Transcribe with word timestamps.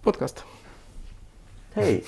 Podcast. 0.00 0.44
Hei! 1.74 2.02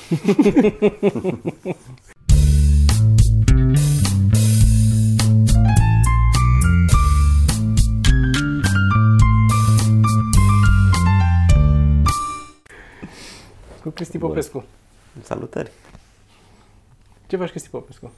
Cu 13.83 13.91
Cristi 13.91 14.19
Popescu. 14.19 14.65
Salutări! 15.23 15.71
Ce 17.27 17.37
faci, 17.37 17.51
Cristi 17.51 17.69
Popescu? 17.69 18.13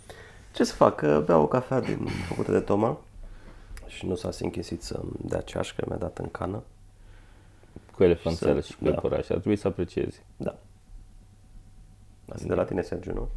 Ce 0.52 0.64
să 0.64 0.74
fac? 0.74 0.96
Că 0.96 1.22
Beau 1.26 1.42
o 1.42 1.46
cafea 1.46 1.80
din 1.80 2.08
făcută 2.28 2.52
de 2.52 2.60
Toma 2.60 2.98
și 3.86 4.06
nu 4.06 4.14
s-a 4.14 4.30
închisit 4.40 4.82
să-mi 4.82 5.10
dea 5.20 5.40
ceașcă, 5.40 5.84
mi-a 5.88 5.96
dat 5.96 6.18
în 6.18 6.30
cană. 6.30 6.62
Cu 8.00 8.06
elefanțele 8.06 8.60
Să- 8.60 8.66
și 8.66 8.76
cu 8.76 8.84
da. 8.84 8.90
iepuraș. 8.90 9.18
Ar 9.28 9.38
trebui 9.38 9.56
să 9.56 9.68
apreciezi. 9.68 10.22
Da. 10.36 10.58
Asta 12.32 12.44
e 12.44 12.48
de 12.48 12.54
la 12.54 12.64
tine, 12.64 12.82
Sergiu, 12.82 13.12
nu? 13.12 13.28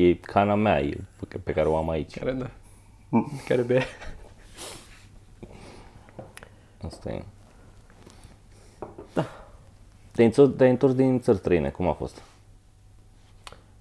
E 0.00 0.14
cana 0.14 0.54
mea 0.54 0.80
e, 0.80 0.96
pe- 1.28 1.38
pe 1.38 1.52
care 1.52 1.68
o 1.68 1.76
am 1.76 1.88
aici. 1.88 2.18
Care 2.18 2.32
da. 2.32 2.50
Care 3.48 3.62
bea. 3.62 3.82
Asta 6.86 7.10
e. 7.10 7.22
Da. 9.14 9.26
Te-ai 10.12 10.26
întors, 10.26 10.50
te-ai 10.56 10.70
întors 10.70 10.94
din 10.94 11.20
țări 11.20 11.38
străine. 11.38 11.70
Cum 11.70 11.88
a 11.88 11.92
fost? 11.92 12.22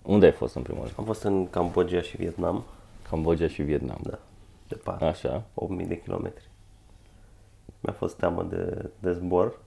Unde 0.02 0.26
ai 0.26 0.32
fost 0.32 0.56
în 0.56 0.62
primul 0.62 0.82
rând? 0.84 0.94
Am 0.98 1.06
fost 1.06 1.24
în 1.24 1.50
Cambodgia 1.50 2.02
și 2.02 2.18
Vietnam, 2.18 2.64
Cambodgia 3.10 3.48
și 3.48 3.62
Vietnam. 3.62 4.00
da, 4.04 4.20
departe, 4.68 5.06
Așa. 5.06 5.44
8000 5.54 5.86
de 5.86 6.02
kilometri. 6.02 6.49
Mi-a 7.80 7.94
fost 7.94 8.18
teamă 8.18 8.44
de, 8.44 8.90
de 9.00 9.12
zbor. 9.14 9.60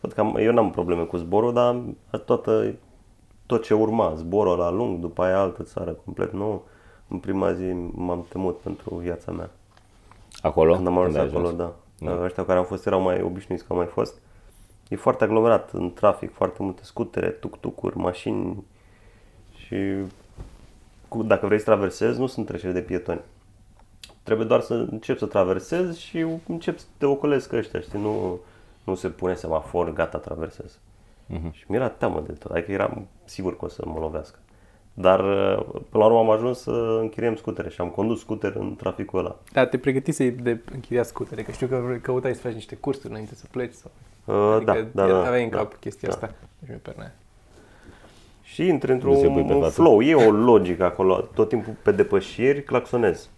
Văd 0.00 0.12
că 0.12 0.20
am, 0.20 0.36
eu 0.36 0.52
n-am 0.52 0.70
probleme 0.70 1.02
cu 1.02 1.16
zborul, 1.16 1.52
dar 1.52 1.84
toată, 2.18 2.74
tot 3.46 3.64
ce 3.64 3.74
urma, 3.74 4.14
zborul 4.14 4.58
la 4.58 4.70
lung, 4.70 4.98
după 5.00 5.22
aia 5.22 5.40
altă 5.40 5.62
țară 5.62 5.90
complet 5.90 6.32
nouă, 6.32 6.62
în 7.08 7.18
prima 7.18 7.52
zi 7.52 7.72
m-am 7.92 8.26
temut 8.28 8.58
pentru 8.58 8.94
viața 8.94 9.32
mea. 9.32 9.50
Acolo? 10.42 10.74
Când 10.74 10.86
am 10.86 10.98
ajuns 10.98 11.16
ai 11.16 11.26
acolo, 11.26 11.46
ajuns? 11.46 11.56
da. 11.56 11.74
da. 11.98 12.22
Ăștia 12.22 12.44
care 12.44 12.58
au 12.58 12.64
fost 12.64 12.86
erau 12.86 13.00
mai 13.00 13.22
obișnuiți 13.22 13.64
că 13.64 13.72
am 13.72 13.78
mai 13.78 13.86
fost. 13.86 14.20
E 14.88 14.96
foarte 14.96 15.24
aglomerat 15.24 15.70
în 15.72 15.92
trafic, 15.92 16.32
foarte 16.32 16.62
multe 16.62 16.82
scutere, 16.84 17.28
tuk-tucuri, 17.28 17.96
mașini 17.96 18.64
și 19.56 19.76
cu, 21.08 21.22
dacă 21.22 21.46
vrei 21.46 21.58
să 21.58 21.64
traversezi, 21.64 22.18
nu 22.18 22.26
sunt 22.26 22.46
treceri 22.46 22.72
de 22.72 22.80
pietoni. 22.80 23.20
Trebuie 24.24 24.46
doar 24.46 24.60
să 24.60 24.74
începi 24.74 25.18
să 25.18 25.26
traversezi 25.26 26.00
și 26.00 26.26
începi 26.48 26.80
să 26.80 26.86
te 26.98 27.06
ocolezi 27.06 27.48
că 27.48 27.56
ăștia, 27.56 27.80
știi, 27.80 28.00
nu, 28.00 28.38
nu 28.84 28.94
se 28.94 29.08
pune 29.08 29.34
semafor, 29.34 29.92
gata, 29.92 30.18
traversez. 30.18 30.78
Și 31.50 31.64
mi-era 31.66 31.88
teamă 31.88 32.22
de 32.26 32.32
tot, 32.32 32.50
adică 32.50 32.72
eram 32.72 33.06
sigur 33.24 33.56
că 33.56 33.64
o 33.64 33.68
să 33.68 33.82
mă 33.86 33.98
lovească. 33.98 34.38
Dar 34.94 35.20
până 35.64 36.04
la 36.04 36.04
urmă 36.04 36.18
am 36.18 36.30
ajuns 36.30 36.58
să 36.58 36.98
închiriem 37.00 37.36
scutere 37.36 37.68
și 37.68 37.80
am 37.80 37.88
condus 37.88 38.20
scuter 38.20 38.54
în 38.54 38.76
traficul 38.76 39.18
ăla. 39.18 39.36
Da, 39.52 39.66
te 39.66 39.78
pregătisei 39.78 40.30
de 40.30 40.60
închiriat 40.72 41.06
scutere, 41.06 41.42
că 41.42 41.50
știu 41.50 41.66
că 41.66 41.98
căutai 42.02 42.34
să 42.34 42.40
faci 42.40 42.52
niște 42.52 42.74
cursuri 42.74 43.08
înainte 43.08 43.34
să 43.34 43.44
pleci. 43.50 43.72
Sau... 43.72 43.90
Uh, 44.24 44.54
Adică 44.54 44.88
da, 44.92 45.06
da, 45.06 45.12
da. 45.12 45.26
aveai 45.26 45.44
în 45.44 45.50
da. 45.50 45.56
cap 45.56 45.74
chestia 45.74 46.08
da. 46.08 46.14
asta. 46.14 46.34
Deci 46.58 46.70
mi 46.70 46.80
pernea. 46.82 47.14
Și 48.42 48.66
intri 48.66 48.92
Nu 48.92 48.98
se 48.98 49.26
pui 49.26 49.26
într-un 49.26 49.46
pe 49.46 49.52
un 49.52 49.60
față. 49.60 49.72
flow, 49.72 50.02
e 50.02 50.14
o 50.14 50.30
logică 50.30 50.84
acolo, 50.84 51.28
tot 51.34 51.48
timpul 51.48 51.74
pe 51.82 51.92
depășiri 51.92 52.62
claxonezi. 52.62 53.28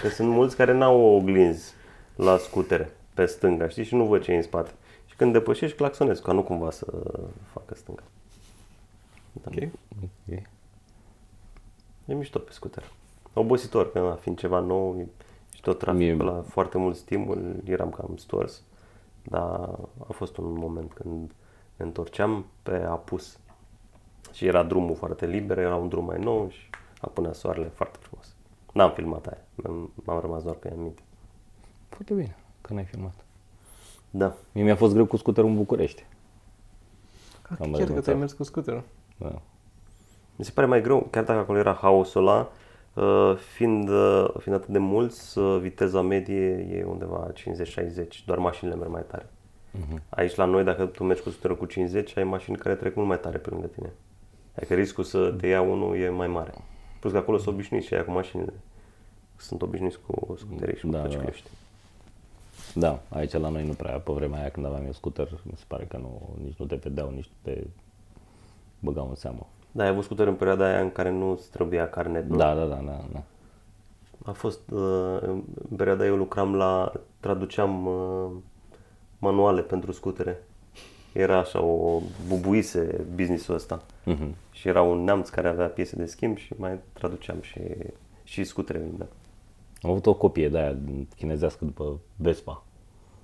Că 0.00 0.08
sunt 0.08 0.28
mulți 0.28 0.56
care 0.56 0.72
n-au 0.72 1.00
oglinzi 1.00 1.72
la 2.16 2.36
scutere 2.36 2.92
pe 3.14 3.26
stânga, 3.26 3.68
știi, 3.68 3.84
și 3.84 3.94
nu 3.94 4.04
văd 4.06 4.22
ce 4.22 4.32
e 4.32 4.36
în 4.36 4.42
spate. 4.42 4.70
Și 5.06 5.16
când 5.16 5.32
depășești, 5.32 5.76
claxonezi, 5.76 6.22
ca 6.22 6.32
nu 6.32 6.42
cumva 6.42 6.70
să 6.70 6.86
facă 7.52 7.74
stânga. 7.74 8.02
Da. 9.32 9.50
Ok. 9.54 9.68
Ok. 10.02 10.38
E 12.06 12.14
mișto 12.14 12.38
pe 12.38 12.52
scuter. 12.52 12.82
Obositor, 13.32 13.92
că 13.92 13.98
na, 14.00 14.14
fiind 14.14 14.38
ceva 14.38 14.58
nou 14.60 14.96
e- 15.00 15.06
și 15.54 15.60
tot 15.60 15.78
traficul 15.78 16.14
Mie- 16.16 16.24
la 16.24 16.42
foarte 16.48 16.78
mult 16.78 16.96
stimul, 16.96 17.54
eram 17.64 17.90
cam 17.90 18.16
stors. 18.16 18.62
Dar 19.22 19.50
a 20.08 20.12
fost 20.12 20.36
un 20.36 20.52
moment 20.52 20.92
când 20.92 21.30
ne 21.76 21.84
întorceam 21.84 22.46
pe 22.62 22.74
apus. 22.88 23.38
Și 24.32 24.46
era 24.46 24.62
drumul 24.62 24.94
foarte 24.96 25.26
liber, 25.26 25.58
era 25.58 25.76
un 25.76 25.88
drum 25.88 26.04
mai 26.04 26.18
nou 26.18 26.48
și 26.50 26.70
apunea 27.00 27.32
soarele 27.32 27.66
foarte 27.74 27.98
frumos. 28.00 28.31
N-am 28.72 28.90
filmat 28.90 29.26
aia, 29.26 29.38
m-am, 29.54 29.90
m-am 29.94 30.20
rămas 30.20 30.42
doar 30.42 30.56
că 30.56 30.68
i-am 30.68 30.80
minte. 30.80 31.02
Foarte 31.88 32.14
bine 32.14 32.36
că 32.60 32.72
n-ai 32.72 32.84
filmat. 32.84 33.14
Da, 34.10 34.34
Mie 34.52 34.62
mi-a 34.64 34.76
fost 34.76 34.92
greu 34.92 35.06
cu 35.06 35.16
scuterul 35.16 35.50
în 35.50 35.56
București. 35.56 36.04
Ah, 37.42 37.48
Am 37.50 37.56
chiar 37.56 37.70
că 37.70 37.76
renunțat. 37.78 38.02
ți-ai 38.02 38.16
mers 38.16 38.32
cu 38.32 38.42
scuterul. 38.42 38.82
Da. 39.16 39.40
mi 40.36 40.44
se 40.44 40.50
pare 40.54 40.66
mai 40.66 40.80
greu, 40.82 41.06
chiar 41.10 41.24
dacă 41.24 41.38
acolo 41.38 41.58
era 41.58 41.72
haosul 41.72 42.20
ăla, 42.26 42.50
uh, 42.94 43.36
fiind, 43.36 43.88
uh, 43.88 44.28
fiind 44.38 44.58
atât 44.58 44.68
de 44.72 44.78
mulți, 44.78 45.38
uh, 45.38 45.58
viteza 45.60 46.00
medie 46.02 46.46
e 46.70 46.84
undeva 46.84 47.30
50-60, 47.34 48.24
doar 48.26 48.38
mașinile 48.38 48.76
merg 48.76 48.90
mai 48.90 49.04
tare. 49.06 49.26
Aici 50.08 50.34
la 50.34 50.44
noi, 50.44 50.64
dacă 50.64 50.86
tu 50.86 51.04
mergi 51.04 51.22
cu 51.22 51.30
scuterul 51.30 51.56
cu 51.56 51.64
50, 51.64 52.16
ai 52.16 52.24
mașini 52.24 52.56
care 52.56 52.74
trec 52.74 52.94
mult 52.94 53.08
mai 53.08 53.20
tare 53.20 53.38
pe 53.38 53.50
lângă 53.50 53.66
tine. 53.66 53.92
Adică 54.56 54.74
riscul 54.74 55.04
să 55.04 55.34
te 55.40 55.46
ia 55.46 55.60
unul 55.60 55.96
e 55.96 56.08
mai 56.08 56.26
mare. 56.26 56.52
Plus 57.02 57.14
că 57.14 57.18
acolo 57.18 57.38
sunt 57.38 57.54
obișnuiți 57.54 57.86
și 57.86 57.94
aia 57.94 58.04
cu 58.04 58.10
mașinile. 58.10 58.52
Sunt 59.36 59.62
obișnuiți 59.62 59.98
cu 60.06 60.34
scuterii 60.38 60.76
și 60.76 60.84
cu 60.84 60.90
Da, 60.90 60.98
da, 60.98 61.04
da. 61.04 61.10
cicliști. 61.10 61.50
Da, 62.74 63.00
aici 63.08 63.32
la 63.32 63.48
noi 63.48 63.66
nu 63.66 63.72
prea, 63.72 63.98
pe 63.98 64.12
vremea 64.12 64.40
aia 64.40 64.48
când 64.48 64.66
aveam 64.66 64.84
eu 64.84 64.92
scooter, 64.92 65.28
mi 65.42 65.52
se 65.56 65.64
pare 65.68 65.84
că 65.84 65.96
nu, 65.96 66.28
nici 66.44 66.56
nu 66.56 66.66
te 66.66 66.74
vedeau, 66.74 67.10
nici 67.10 67.30
nu 67.44 67.52
te 67.52 67.64
băgau 68.78 69.08
în 69.08 69.14
seamă. 69.14 69.46
Da, 69.72 69.82
ai 69.82 69.88
avut 69.88 70.04
scuter 70.04 70.26
în 70.26 70.34
perioada 70.34 70.64
aia 70.64 70.80
în 70.80 70.92
care 70.92 71.10
nu 71.10 71.30
îți 71.30 71.50
trebuia 71.50 71.90
carnet, 71.90 72.28
nu? 72.28 72.36
Da, 72.36 72.54
da, 72.54 72.64
da, 72.64 72.82
da, 72.86 73.00
da. 73.12 73.22
A 74.24 74.32
fost, 74.32 74.70
uh, 74.70 75.18
în 75.22 75.76
perioada 75.76 76.04
eu 76.06 76.16
lucram 76.16 76.54
la, 76.54 76.92
traduceam 77.20 77.86
uh, 77.86 78.30
manuale 79.18 79.60
pentru 79.60 79.92
scutere. 79.92 80.42
Era 81.12 81.38
așa 81.38 81.62
o 81.62 82.00
bubuise 82.28 83.04
businessul 83.14 83.54
ăsta. 83.54 83.82
Mhm. 84.04 84.34
Și 84.50 84.68
era 84.68 84.82
un 84.82 85.04
neamț 85.04 85.28
care 85.28 85.48
avea 85.48 85.66
piese 85.66 85.96
de 85.96 86.06
schimb 86.06 86.36
și 86.36 86.52
mai 86.56 86.78
traduceam 86.92 87.40
și, 87.40 87.60
și 88.24 88.44
scutere 88.44 88.78
vindea. 88.78 89.06
Am 89.82 89.90
avut 89.90 90.06
o 90.06 90.14
copie 90.14 90.48
de 90.48 90.58
aia 90.58 90.76
chinezească 91.16 91.64
după 91.64 91.98
Vespa. 92.16 92.64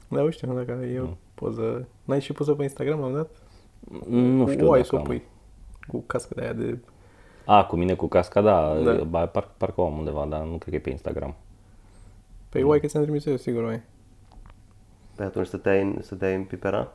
Da, 0.09 0.23
uite, 0.23 0.47
dacă 0.47 0.85
e 0.85 1.01
o 1.01 1.07
poză... 1.35 1.87
N-ai 2.05 2.21
și 2.21 2.33
poză 2.33 2.55
pe 2.55 2.63
Instagram, 2.63 3.03
am 3.03 3.13
dat? 3.13 3.31
Nu 4.09 4.49
știu 4.49 4.69
o, 4.69 4.73
ai 4.73 4.81
dacă 4.81 4.89
să 4.91 4.95
o 4.95 4.99
am. 4.99 5.05
pui. 5.05 5.23
Cu 5.87 5.99
cască 6.07 6.35
de 6.37 6.43
aia 6.43 6.53
de... 6.53 6.79
A, 7.45 7.65
cu 7.65 7.77
mine 7.77 7.95
cu 7.95 8.07
casca, 8.07 8.41
da, 8.41 8.75
Da. 8.83 8.93
da. 8.93 9.27
Par, 9.27 9.49
parcă 9.57 9.81
o 9.81 9.87
am 9.87 9.99
undeva, 9.99 10.27
dar 10.27 10.43
nu 10.43 10.57
cred 10.57 10.69
că 10.69 10.75
e 10.75 10.79
pe 10.79 10.91
Instagram. 10.91 11.35
Pe 12.49 12.63
uai 12.63 12.81
că 12.81 12.87
ți-am 12.87 13.03
trimis 13.03 13.25
eu, 13.27 13.37
sigur, 13.37 13.65
mai. 13.65 13.83
Pe 15.17 15.23
atunci 15.23 15.47
stăteai 15.47 15.83
în, 15.83 15.99
stăteai 16.03 16.35
în 16.35 16.45
Pipera? 16.45 16.93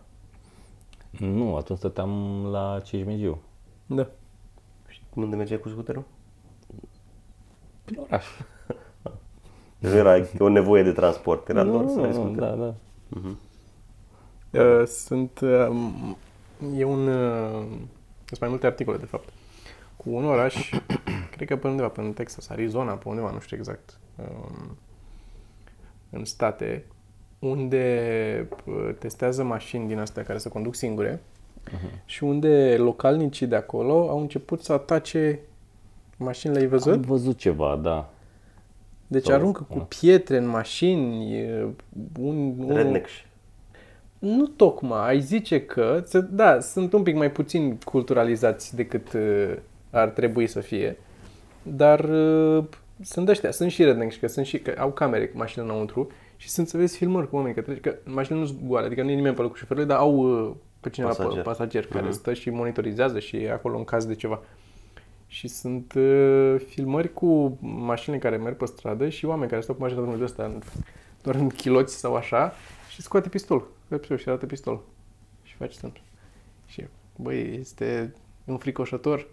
Nu, 1.19 1.55
atunci 1.55 1.77
stăteam 1.79 2.43
la 2.51 2.79
Cismigiu. 2.83 3.41
Da. 3.85 4.07
Și 4.87 5.01
unde 5.13 5.35
mergeai 5.35 5.59
cu 5.59 5.69
scuterul? 5.69 6.03
Prin 7.85 7.99
oraș. 7.99 8.25
Nu 9.79 9.89
era 9.89 10.25
o 10.39 10.49
nevoie 10.49 10.83
de 10.83 10.91
transport, 10.91 11.49
era 11.49 11.63
doar 11.63 11.87
să 11.87 11.99
ai 11.99 12.07
nu, 12.07 12.13
scuter. 12.13 12.49
da, 12.49 12.55
da. 12.55 12.75
Uh, 14.61 14.85
sunt... 14.85 15.39
Uh, 15.39 16.15
e 16.77 16.83
un... 16.83 17.07
Uh, 17.07 17.65
sunt 18.25 18.39
mai 18.39 18.49
multe 18.49 18.65
articole, 18.65 18.97
de 18.97 19.05
fapt. 19.05 19.29
Cu 19.97 20.09
un 20.09 20.25
oraș, 20.25 20.69
cred 21.35 21.47
că 21.47 21.55
pe 21.55 21.67
undeva, 21.67 21.87
pe 21.87 22.01
în 22.01 22.13
Texas, 22.13 22.49
Arizona, 22.49 22.93
pe 22.93 23.07
undeva, 23.07 23.31
nu 23.31 23.39
știu 23.39 23.57
exact, 23.57 23.99
um, 24.15 24.77
în 26.09 26.25
state, 26.25 26.85
unde 27.43 28.47
uh, 28.65 28.89
testează 28.99 29.43
mașini 29.43 29.87
din 29.87 29.99
astea 29.99 30.23
care 30.23 30.37
se 30.37 30.49
conduc 30.49 30.75
singure 30.75 31.21
și 32.05 32.23
unde 32.23 32.75
localnicii 32.77 33.47
de 33.47 33.55
acolo 33.55 34.09
au 34.09 34.19
început 34.19 34.63
să 34.63 34.73
atace 34.73 35.39
mașinile, 36.17 36.59
ai 36.59 36.67
văzut? 36.67 36.93
Am 36.93 37.01
văzut 37.01 37.37
ceva, 37.37 37.79
da. 37.81 38.09
Deci 39.07 39.25
Sau- 39.25 39.33
aruncă 39.33 39.65
cu 39.69 39.87
pietre 39.99 40.37
în 40.37 40.47
mașini, 40.47 41.33
e, 41.33 41.65
un, 42.19 42.53
un, 42.59 42.75
Rednecks. 42.75 43.11
Nu 44.19 44.45
tocmai, 44.45 45.07
ai 45.07 45.19
zice 45.19 45.65
că, 45.65 46.01
ță- 46.03 46.27
da, 46.29 46.59
sunt 46.59 46.93
un 46.93 47.03
pic 47.03 47.15
mai 47.15 47.31
puțin 47.31 47.77
culturalizați 47.85 48.75
decât 48.75 49.13
uh, 49.13 49.53
ar 49.89 50.09
trebui 50.09 50.47
să 50.47 50.59
fie, 50.59 50.97
dar 51.63 51.99
uh, 51.99 52.63
sunt 53.01 53.29
ăștia, 53.29 53.51
sunt 53.51 53.71
și 53.71 53.83
rednecks, 53.83 54.15
că 54.15 54.27
sunt 54.27 54.45
și, 54.45 54.59
că 54.59 54.73
au 54.77 54.91
camere 54.91 55.27
cu 55.27 55.37
mașinile 55.37 55.71
înăuntru 55.71 56.07
și 56.43 56.49
sunt 56.49 56.67
să 56.67 56.77
vezi 56.77 56.97
filmări 56.97 57.29
cu 57.29 57.35
oameni, 57.35 57.53
că, 57.55 57.61
trece, 57.61 57.79
că 57.79 57.95
mașinile 58.05 58.39
nu 58.41 58.47
sunt 58.49 58.59
goale, 58.67 58.85
adică 58.85 59.03
nu 59.03 59.09
e 59.09 59.15
nimeni 59.15 59.35
pe 59.35 59.41
locul 59.41 59.57
șoferului, 59.57 59.87
dar 59.87 59.97
au 59.97 60.15
uh, 60.47 60.51
pe 60.79 60.89
cineva 60.89 61.11
pasager, 61.11 61.41
Pasager. 61.41 61.53
pasager 61.83 61.85
care 62.01 62.11
stă 62.11 62.33
și 62.33 62.49
monitorizează 62.49 63.19
și 63.19 63.35
e 63.37 63.51
acolo 63.51 63.77
în 63.77 63.83
caz 63.83 64.05
de 64.05 64.15
ceva. 64.15 64.41
Și 65.27 65.47
sunt 65.47 65.93
uh, 65.93 66.55
filmări 66.67 67.13
cu 67.13 67.57
mașini 67.61 68.19
care 68.19 68.37
merg 68.37 68.55
pe 68.57 68.65
stradă 68.65 69.09
și 69.09 69.25
oameni 69.25 69.49
care 69.49 69.61
stau 69.61 69.75
cu 69.75 69.81
mașina 69.81 69.99
de 69.99 70.05
drumul 70.05 70.25
ăsta 70.25 70.43
în- 70.43 70.61
doar 71.21 71.35
în 71.35 71.49
chiloți 71.49 71.95
sau 71.95 72.15
așa 72.15 72.53
Și 72.89 73.01
scoate 73.01 73.29
pistolul, 73.29 73.67
pe 73.87 73.97
pistol 73.97 74.17
și 74.17 74.29
arată 74.29 74.45
pistolul. 74.45 74.83
Și 75.43 75.55
face 75.55 75.77
semn. 75.77 75.93
Și, 76.65 76.83
băi, 77.15 77.57
este 77.59 78.13
înfricoșător. 78.45 79.27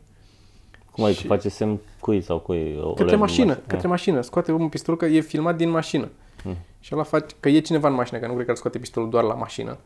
Cum 0.90 1.04
adică 1.04 1.20
Și- 1.20 1.26
face 1.26 1.48
semn 1.48 1.78
cui 2.00 2.20
sau 2.20 2.38
cui? 2.38 2.78
O- 2.82 2.92
Către 2.94 3.14
o- 3.14 3.18
mașină, 3.18 3.52
Ah. 3.52 3.58
către 3.66 3.88
mașină. 3.88 4.20
Scoate 4.20 4.52
un 4.52 4.68
pistol 4.68 4.96
că 4.96 5.04
e 5.06 5.20
filmat 5.20 5.56
din 5.56 5.70
mașină. 5.70 6.08
Mm. 6.44 6.56
Și 6.80 6.94
ăla 6.94 7.02
face, 7.02 7.34
că 7.40 7.48
e 7.48 7.60
cineva 7.60 7.88
în 7.88 7.94
mașină, 7.94 8.18
că 8.18 8.26
nu 8.26 8.32
cred 8.32 8.44
că 8.44 8.50
îl 8.50 8.56
scoate 8.56 8.78
pistolul 8.78 9.10
doar 9.10 9.24
la 9.24 9.34
mașină. 9.34 9.78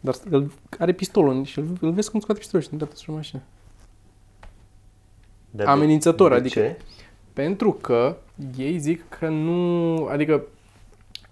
Dar 0.00 0.14
îl, 0.30 0.52
are 0.78 0.92
pistolul 0.92 1.44
și 1.44 1.58
îl, 1.58 1.66
îl 1.80 1.90
vezi 1.92 2.10
cum 2.10 2.20
scoate 2.20 2.40
pistolul 2.40 2.64
și 2.66 2.72
îl 2.72 2.78
dă 2.78 2.88
spre 2.92 3.12
mașină. 3.12 3.42
Dar 5.50 5.66
Amenințător, 5.66 6.30
de 6.30 6.36
adică- 6.36 6.60
Ce? 6.60 6.76
Pentru 7.32 7.72
că 7.72 8.16
ei 8.56 8.78
zic 8.78 9.08
că 9.08 9.28
nu... 9.28 10.04
Adică 10.06 10.42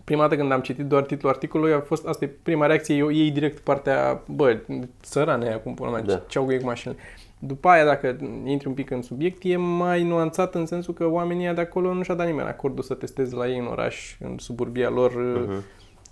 prima 0.04 0.20
dată 0.22 0.36
când 0.36 0.52
am 0.52 0.60
citit 0.60 0.84
doar 0.84 1.02
titlul 1.02 1.32
articolului 1.32 1.72
a 1.72 1.80
fost, 1.80 2.06
asta 2.06 2.24
e 2.24 2.28
prima 2.42 2.66
reacție, 2.66 2.96
eu 2.96 3.08
iei 3.08 3.30
direct 3.30 3.58
partea, 3.58 4.22
bă, 4.26 4.58
țărane 5.02 5.46
aia, 5.46 5.58
cum 5.60 5.74
până 5.74 5.90
mea, 5.90 6.02
Da. 6.02 6.22
ce 6.26 6.38
au 6.38 6.44
cu 6.44 6.52
ei 6.52 6.58
cu 6.58 6.64
mașinile. 6.64 7.00
După 7.46 7.68
aia, 7.68 7.84
dacă 7.84 8.16
intri 8.44 8.68
un 8.68 8.74
pic 8.74 8.90
în 8.90 9.02
subiect, 9.02 9.42
e 9.44 9.56
mai 9.56 10.02
nuanțat 10.02 10.54
în 10.54 10.66
sensul 10.66 10.94
că 10.94 11.06
oamenii 11.06 11.44
ăia 11.44 11.54
de 11.54 11.60
acolo 11.60 11.94
nu 11.94 12.02
și-a 12.02 12.14
dat 12.14 12.26
nimeni 12.26 12.48
acordul 12.48 12.84
să 12.84 12.94
testeze 12.94 13.34
la 13.34 13.48
ei 13.48 13.58
în 13.58 13.66
oraș, 13.66 14.16
în 14.20 14.38
suburbia 14.38 14.88
lor, 14.88 15.12
uh-huh. 15.12 15.64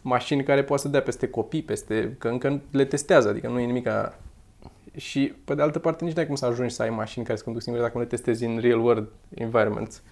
mașini 0.03 0.43
care 0.43 0.65
poate 0.65 0.83
să 0.83 0.89
dea 0.89 1.03
peste 1.03 1.29
copii, 1.29 1.63
peste, 1.63 2.17
că 2.19 2.29
încă 2.29 2.61
le 2.71 2.85
testează, 2.85 3.29
adică 3.29 3.49
nu 3.49 3.59
e 3.59 3.65
nimica 3.65 4.19
și, 4.97 5.35
pe 5.45 5.55
de 5.55 5.63
altă 5.63 5.79
parte, 5.79 6.05
nici 6.05 6.15
nu 6.15 6.21
ai 6.21 6.27
cum 6.27 6.35
să 6.35 6.47
ajungi 6.47 6.75
să 6.75 6.83
ai 6.83 6.91
mașini 6.91 7.25
care 7.25 7.37
se 7.39 7.45
conduc 7.45 7.63
singure 7.63 7.85
dacă 7.85 7.97
nu 7.99 8.03
le 8.03 8.09
testezi 8.09 8.45
în 8.45 8.59
real 8.59 8.81
world 8.81 9.09
environments, 9.35 10.03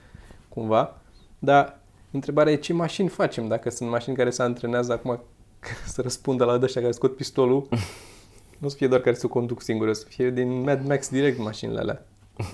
cumva. 0.48 1.00
Dar 1.38 1.78
întrebarea 2.10 2.52
e 2.52 2.56
ce 2.56 2.72
mașini 2.72 3.08
facem, 3.08 3.48
dacă 3.48 3.70
sunt 3.70 3.90
mașini 3.90 4.16
care 4.16 4.30
se 4.30 4.42
antrenează 4.42 4.92
acum 4.92 5.20
să 5.94 6.02
răspundă 6.02 6.44
la 6.44 6.58
ăștia 6.62 6.80
care 6.80 6.92
scot 6.92 7.16
pistolul. 7.16 7.68
Nu 8.60 8.66
o 8.66 8.70
să 8.70 8.76
fie 8.76 8.88
doar 8.88 9.00
care 9.00 9.16
se 9.16 9.26
conduc 9.26 9.62
singure, 9.62 9.90
o 9.90 9.92
să 9.92 10.06
fie 10.08 10.30
din 10.30 10.60
Mad 10.60 10.86
Max 10.86 11.10
direct 11.10 11.38
mașinile 11.38 11.78
alea. 11.78 12.06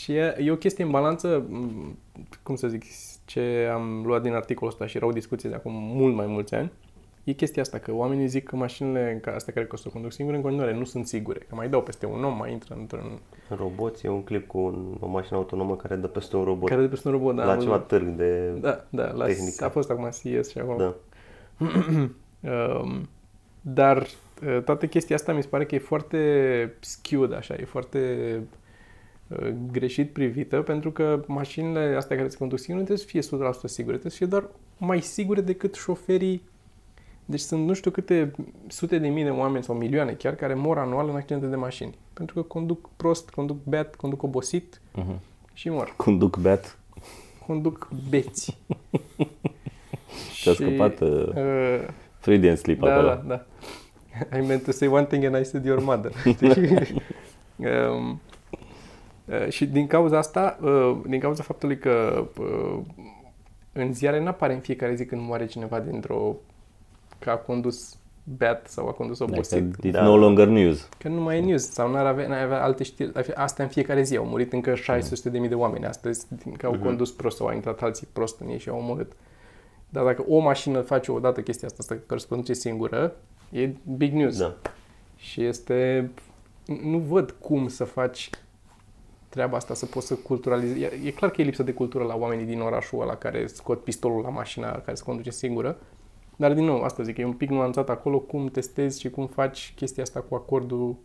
și 0.00 0.12
e, 0.12 0.36
e 0.38 0.50
o 0.50 0.56
chestie 0.56 0.84
în 0.84 0.90
balanță, 0.90 1.46
m, 1.48 1.98
cum 2.42 2.56
să 2.56 2.68
zic, 2.68 2.84
ce 3.24 3.70
am 3.72 4.02
luat 4.06 4.22
din 4.22 4.32
articolul 4.32 4.72
ăsta 4.72 4.86
și 4.86 4.96
era 4.96 5.06
o 5.06 5.12
discuție 5.12 5.48
de 5.48 5.54
acum 5.54 5.72
mult 5.72 6.14
mai 6.14 6.26
mulți 6.26 6.54
ani, 6.54 6.72
e 7.24 7.32
chestia 7.32 7.62
asta, 7.62 7.78
că 7.78 7.92
oamenii 7.92 8.26
zic 8.26 8.44
că 8.44 8.56
mașinile 8.56 9.18
ca 9.22 9.32
astea 9.34 9.52
care 9.52 9.68
se 9.74 9.88
conduc 9.88 10.12
singure 10.12 10.36
în 10.36 10.42
continuare 10.42 10.74
nu 10.74 10.84
sunt 10.84 11.06
sigure, 11.06 11.38
că 11.38 11.54
mai 11.54 11.68
dau 11.68 11.82
peste 11.82 12.06
un 12.06 12.24
om, 12.24 12.36
mai 12.36 12.52
intră 12.52 12.74
într-un... 12.78 13.18
Roboți, 13.48 14.06
e 14.06 14.08
un 14.08 14.22
clip 14.22 14.46
cu 14.46 14.58
un, 14.58 14.96
o 15.00 15.06
mașină 15.06 15.38
autonomă 15.38 15.76
care 15.76 15.96
dă 15.96 16.06
peste 16.06 16.36
un 16.36 16.44
robot. 16.44 16.68
Care 16.68 16.80
de 16.80 16.88
peste 16.88 17.08
un 17.08 17.14
robot, 17.14 17.36
da, 17.36 17.44
la 17.44 17.52
am 17.52 17.60
ceva 17.60 17.72
văzut. 17.72 17.88
târg 17.88 18.06
de... 18.06 18.48
Da, 18.48 18.84
da, 18.90 19.10
la, 19.10 19.24
tehnică. 19.24 19.64
a 19.64 19.68
fost 19.68 19.90
acum 19.90 20.08
CS 20.08 20.50
și 20.50 20.58
acolo. 20.58 20.76
Da. 20.76 20.94
Um, 22.42 23.08
dar 23.60 23.96
uh, 23.96 24.08
toată 24.64 24.86
chestia 24.86 25.16
asta 25.16 25.32
mi 25.32 25.42
se 25.42 25.48
pare 25.48 25.64
că 25.66 25.74
e 25.74 25.78
foarte 25.78 26.74
skewed, 26.80 27.32
așa, 27.32 27.54
e 27.54 27.64
foarte 27.64 28.00
uh, 29.28 29.52
greșit 29.72 30.12
privită, 30.12 30.60
pentru 30.60 30.90
că 30.90 31.24
mașinile 31.26 31.94
astea 31.96 32.16
care 32.16 32.28
se 32.28 32.36
conduc 32.36 32.58
singure 32.58 32.86
nu 32.88 32.94
trebuie 32.96 33.22
să 33.22 33.36
fie 33.36 33.48
100% 33.48 33.52
sigure, 33.64 33.96
trebuie 33.96 34.10
să 34.12 34.16
fie 34.18 34.26
doar 34.26 34.44
mai 34.78 35.00
sigure 35.00 35.40
decât 35.40 35.74
șoferii. 35.74 36.42
Deci 37.24 37.40
sunt 37.40 37.66
nu 37.66 37.72
știu 37.72 37.90
câte 37.90 38.32
sute 38.68 38.98
de 38.98 39.08
mii 39.08 39.24
de 39.24 39.30
oameni 39.30 39.64
sau 39.64 39.74
milioane 39.76 40.12
chiar 40.12 40.34
care 40.34 40.54
mor 40.54 40.78
anual 40.78 41.08
în 41.08 41.14
accidente 41.16 41.46
de 41.46 41.56
mașini. 41.56 41.94
Pentru 42.12 42.34
că 42.34 42.42
conduc 42.42 42.88
prost, 42.96 43.30
conduc 43.30 43.56
beat, 43.64 43.94
conduc 43.94 44.22
obosit 44.22 44.80
Mhm. 44.94 45.20
și 45.52 45.68
mor. 45.68 45.94
Conduc 45.96 46.36
beat. 46.38 46.78
Conduc 47.46 47.88
beți. 48.10 48.56
Ți-a 50.42 50.52
Și, 50.52 50.54
scăpat 50.54 51.00
uh, 51.00 51.26
uh, 51.34 51.88
Freudian 52.18 52.56
slip 52.56 52.80
da, 52.80 52.92
acolo. 52.92 53.08
da, 53.08 53.22
da. 53.26 53.46
I 54.38 54.46
meant 54.46 54.64
to 54.64 54.70
say 54.72 54.88
one 54.88 55.04
thing 55.06 55.24
and 55.24 55.36
I 55.36 55.44
said 55.44 55.64
your 55.64 55.80
mother. 55.82 56.12
Știi? 56.22 57.02
um, 57.56 58.20
uh, 59.24 59.48
și 59.48 59.66
din 59.66 59.86
cauza 59.86 60.18
asta, 60.18 60.58
uh, 60.62 60.96
din 61.06 61.20
cauza 61.20 61.42
faptului 61.42 61.78
că 61.78 62.24
uh, 62.38 62.78
în 63.72 63.92
ziare 63.92 64.20
nu 64.20 64.28
apare 64.28 64.52
în 64.52 64.60
fiecare 64.60 64.94
zi 64.94 65.04
când 65.04 65.22
moare 65.26 65.46
cineva 65.46 65.80
dintr-o 65.80 66.36
că 67.18 67.30
a 67.30 67.36
condus 67.36 67.94
beat 68.38 68.66
sau 68.68 68.88
a 68.88 68.92
condus 68.92 69.18
obosit. 69.18 69.60
Like, 69.76 69.88
it's 69.88 69.92
Da. 69.92 70.02
no 70.02 70.16
longer 70.16 70.46
news. 70.46 70.88
Că 70.98 71.08
nu 71.08 71.20
mai 71.20 71.36
e 71.38 71.40
news 71.40 71.70
sau 71.70 71.90
n-ar 71.90 72.06
avea, 72.06 72.28
n-ar 72.28 72.42
avea 72.44 72.62
alte 72.62 72.82
știri. 72.84 73.10
Ar 73.14 73.22
fi- 73.24 73.32
Asta 73.32 73.62
în 73.62 73.68
fiecare 73.68 74.02
zi. 74.02 74.16
Au 74.16 74.24
murit 74.24 74.52
încă 74.52 74.74
600 74.74 75.30
de 75.30 75.38
mii 75.38 75.48
de 75.48 75.54
oameni 75.54 75.84
astăzi 75.86 76.26
din 76.44 76.52
că 76.52 76.66
au 76.66 76.78
condus 76.82 77.10
prost 77.12 77.36
sau 77.36 77.46
au 77.46 77.54
intrat 77.54 77.82
alții 77.82 78.08
prost 78.12 78.40
în 78.40 78.48
ei 78.48 78.58
și 78.58 78.68
au 78.68 78.76
omorât. 78.78 79.12
Dar 79.88 80.04
dacă 80.04 80.24
o 80.28 80.38
mașină 80.38 80.80
face 80.80 81.12
odată 81.12 81.40
chestia 81.40 81.68
asta, 81.68 81.78
asta 81.80 82.02
care 82.06 82.20
se 82.20 82.26
conduce 82.28 82.52
singură, 82.52 83.12
e 83.50 83.70
big 83.96 84.12
news. 84.12 84.38
Da. 84.38 84.54
Și 85.16 85.44
este... 85.44 86.10
Nu 86.82 86.98
văd 86.98 87.30
cum 87.30 87.68
să 87.68 87.84
faci 87.84 88.30
treaba 89.28 89.56
asta, 89.56 89.74
să 89.74 89.86
poți 89.86 90.06
să 90.06 90.14
culturalizezi. 90.14 90.80
E- 90.82 91.00
E 91.04 91.10
clar 91.10 91.30
că 91.30 91.40
e 91.40 91.44
lipsă 91.44 91.62
de 91.62 91.72
cultură 91.72 92.04
la 92.04 92.16
oamenii 92.16 92.44
din 92.44 92.60
orașul 92.60 93.00
ăla 93.00 93.14
care 93.16 93.46
scot 93.46 93.82
pistolul 93.84 94.22
la 94.22 94.28
mașina 94.28 94.70
care 94.70 94.94
se 94.94 95.02
conduce 95.04 95.30
singură. 95.30 95.76
Dar, 96.36 96.54
din 96.54 96.64
nou, 96.64 96.82
asta 96.82 97.02
zic, 97.02 97.16
e 97.18 97.24
un 97.24 97.32
pic 97.32 97.50
nuanțat 97.50 97.88
acolo 97.90 98.18
cum 98.18 98.46
testezi 98.46 99.00
și 99.00 99.10
cum 99.10 99.26
faci 99.26 99.72
chestia 99.76 100.02
asta 100.02 100.20
cu 100.20 100.34
acordul 100.34 100.96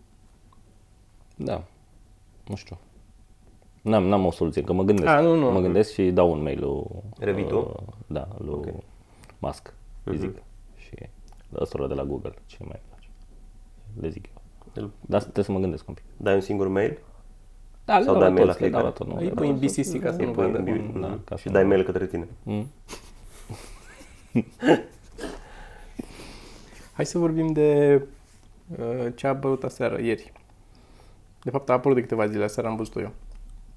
Da. 1.36 1.64
Nu 2.48 2.56
știu. 2.56 2.78
N-am, 3.82 4.04
n-am 4.04 4.26
o 4.26 4.32
soluție, 4.32 4.62
că 4.64 4.74
mă 4.74 4.84
gândesc. 4.84 5.08
A, 5.08 5.20
nu, 5.22 5.36
nu. 5.36 5.52
Mă 5.52 5.60
gândesc 5.60 5.92
și 5.94 6.12
dau 6.12 6.32
un 6.32 6.42
mail 6.42 6.60
lui... 6.60 6.84
Revii 7.20 7.48
tu? 7.48 7.58
uh, 7.58 7.94
Da, 8.08 8.28
lui 8.38 8.54
Ok. 8.54 8.68
Musk, 9.40 9.74
fizic. 10.04 10.36
Și 10.36 10.42
ăstora 11.62 11.88
de 11.88 11.94
la 11.94 12.04
Google, 12.04 12.34
ce 12.46 12.58
mai 12.60 12.82
place. 12.88 13.08
Le 14.00 14.10
zic 14.10 14.26
eu. 14.26 14.42
Îl- 14.84 14.92
Dar 15.02 15.22
trebuie 15.22 15.44
să 15.46 15.52
mă 15.52 15.60
gândesc 15.60 15.88
un 15.88 15.94
pic. 15.94 16.04
Dai 16.18 16.34
un 16.36 16.42
singur 16.42 16.68
mail? 16.68 16.98
Da, 17.86 18.02
Sau 18.02 18.14
le 18.14 18.20
dai 18.20 18.28
dau 18.28 18.32
mail 18.34 18.46
toți, 18.48 18.60
la 18.60 18.66
le 18.66 18.72
dau 18.72 18.84
la 18.84 18.92
fiecare? 18.92 18.92
tot. 18.92 19.08
nu, 19.08 19.16
Îi 19.16 19.24
le 19.26 19.30
pui 19.34 19.46
dau 19.48 19.56
în 19.56 19.62
la 19.62 19.66
BCC 19.66 20.02
ca 20.04 20.12
să 20.12 20.20
Îi 20.20 20.26
nu 20.26 20.32
pui 20.32 20.46
în 20.46 20.52
vadă. 20.52 20.64
bi- 20.64 21.00
Da, 21.00 21.08
mhm. 21.08 21.24
ca 21.24 21.36
și 21.36 21.44
să 21.44 21.50
dai 21.50 21.62
nu- 21.62 21.68
mail 21.68 21.84
către 21.84 22.06
tine. 22.08 22.28
Mm. 22.44 22.68
Hai 26.94 27.06
să 27.06 27.18
vorbim 27.18 27.52
de 27.54 28.02
uh, 28.80 29.08
ce 29.16 29.28
a 29.28 29.30
apărut 29.30 29.64
aseară, 29.64 30.02
ieri. 30.02 30.32
De 31.44 31.50
fapt, 31.50 31.70
a 31.70 31.74
apărut 31.74 31.96
de 31.96 32.02
câteva 32.02 32.28
zile, 32.28 32.44
aseară 32.44 32.70
am 32.70 32.76
văzut-o 32.76 33.02
eu. 33.02 33.12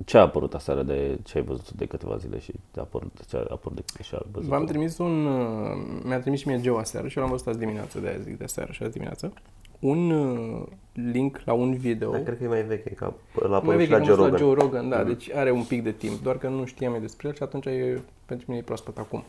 Ce 0.05 0.19
a 0.19 0.21
apărut 0.21 0.55
aseară 0.55 0.83
de 0.83 1.19
ce 1.25 1.39
ai 1.39 1.45
văzut 1.45 1.73
de 1.73 1.87
câteva 1.87 2.17
zile 2.17 2.39
și 2.39 2.53
a 2.77 2.81
apărut, 2.81 3.13
ce 3.29 3.37
a 3.37 3.41
apărut 3.51 3.77
de 3.77 4.03
ce 4.03 4.15
ai 4.15 4.23
văzut? 4.33 4.49
V-am 4.49 4.65
trimis 4.65 4.99
un... 4.99 5.27
uh, 5.27 6.01
Mi-a 6.05 6.21
trimis 6.21 6.41
și 6.41 6.49
mie 6.49 6.61
Geo 6.61 6.79
aseară 6.79 7.09
și 7.09 7.17
eu 7.17 7.23
l-am 7.23 7.33
văzut 7.33 7.47
azi 7.47 7.59
dimineață, 7.59 8.01
de 8.01 8.09
aia 8.09 8.19
zic 8.19 8.39
de 8.39 8.45
aseară 8.45 8.73
și 8.73 8.83
azi 8.83 8.93
dimineață. 8.93 9.33
Un 9.79 10.11
uh, 10.11 10.63
link 10.93 11.41
la 11.45 11.53
un 11.53 11.75
video. 11.75 12.11
Dar 12.11 12.21
cred 12.23 12.39
că 12.39 12.45
e 12.45 12.49
mai 12.49 12.63
veche, 12.63 12.91
că 12.91 13.13
la 13.35 13.49
Mai 13.49 13.57
apărut 13.57 13.77
vechi 13.77 13.87
și 13.87 13.91
la 13.91 13.97
am 13.97 14.05
Joe 14.05 14.15
văzut 14.15 14.31
Rogan. 14.31 14.41
la 14.41 14.47
Joe 14.47 14.55
Rogan, 14.55 14.89
da, 14.89 15.05
deci 15.05 15.31
are 15.33 15.51
un 15.51 15.65
pic 15.65 15.83
de 15.83 15.93
timp, 15.93 16.23
doar 16.23 16.39
că 16.39 16.49
nu 16.49 16.65
știam 16.65 16.95
eu 16.95 17.01
despre 17.01 17.29
el 17.29 17.35
și 17.35 17.43
atunci 17.43 17.67
e, 17.67 18.01
pentru 18.27 18.45
mine 18.49 18.61
e 18.61 18.65
proaspăt 18.65 18.99
acum. 18.99 19.25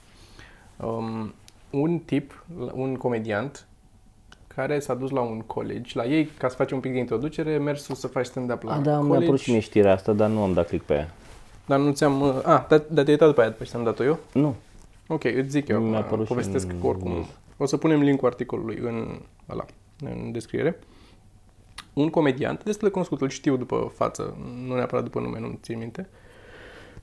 Um, 0.77 1.33
un 1.69 1.99
tip, 1.99 2.45
un 2.73 2.95
comediant, 2.95 3.67
care 4.59 4.79
s-a 4.79 4.93
dus 4.93 5.09
la 5.09 5.21
un 5.21 5.39
college, 5.39 5.91
la 5.93 6.05
ei, 6.05 6.25
ca 6.37 6.47
să 6.49 6.55
face 6.55 6.73
un 6.73 6.79
pic 6.79 6.91
de 6.91 6.97
introducere, 6.97 7.57
mersul 7.57 7.95
să 7.95 8.07
faci 8.07 8.25
stand-up 8.25 8.61
la 8.63 8.71
Ah, 8.75 8.81
da, 8.83 8.91
college. 8.91 9.07
mi-a 9.09 9.17
apărut 9.17 9.39
și 9.39 9.51
mie 9.51 9.59
știrea 9.59 9.93
asta, 9.93 10.13
dar 10.13 10.29
nu 10.29 10.41
am 10.41 10.53
dat 10.53 10.67
click 10.67 10.85
pe 10.85 10.93
ea. 10.93 11.09
Dar 11.65 11.79
nu 11.79 11.91
ți-am... 11.91 12.21
uh, 12.21 12.35
A, 12.43 12.65
dar, 12.69 12.79
dar 12.79 13.03
te-ai 13.03 13.05
uitat 13.07 13.27
după 13.27 13.41
aia, 13.41 13.49
după 13.49 13.63
ce 13.63 13.69
ți-am 13.69 13.83
dat-o 13.83 14.03
eu? 14.03 14.19
Nu. 14.33 14.55
Ok, 15.07 15.23
îți 15.23 15.49
zic 15.49 15.67
eu, 15.67 15.79
Mi-a 15.79 15.87
acum, 15.89 16.01
apărut 16.05 16.25
și 16.25 16.31
povestesc 16.31 16.71
în- 16.71 16.79
că 16.79 16.87
oricum. 16.87 17.25
O 17.57 17.65
să 17.65 17.77
punem 17.77 18.01
linkul 18.01 18.27
articolului 18.27 18.77
în, 18.83 19.19
ăla, 19.49 19.65
în 19.99 20.31
descriere. 20.31 20.79
Un 21.93 22.09
comediant, 22.09 22.63
destul 22.63 22.87
de 22.87 22.93
cunoscut, 22.93 23.21
îl 23.21 23.29
știu 23.29 23.57
după 23.57 23.91
față, 23.95 24.37
nu 24.67 24.75
neapărat 24.75 25.03
după 25.03 25.19
nume, 25.19 25.39
nu 25.39 25.59
țin 25.61 25.77
minte, 25.77 26.07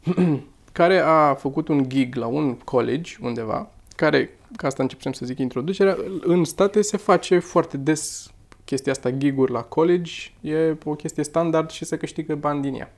care 0.72 0.98
a 0.98 1.34
făcut 1.34 1.68
un 1.68 1.88
gig 1.88 2.14
la 2.14 2.26
un 2.26 2.54
college 2.58 3.16
undeva, 3.20 3.70
care, 3.96 4.30
ca 4.56 4.66
asta 4.66 4.82
începem 4.82 5.12
să 5.12 5.26
zic 5.26 5.38
introducerea, 5.38 5.96
în 6.20 6.44
state 6.44 6.82
se 6.82 6.96
face 6.96 7.38
foarte 7.38 7.76
des 7.76 8.30
chestia 8.64 8.92
asta, 8.92 9.10
giguri 9.10 9.52
la 9.52 9.62
college, 9.62 10.12
e 10.40 10.76
o 10.84 10.94
chestie 10.94 11.22
standard 11.22 11.70
și 11.70 11.84
se 11.84 11.96
câștigă 11.96 12.34
bani 12.34 12.62
din 12.62 12.74
ea. 12.74 12.92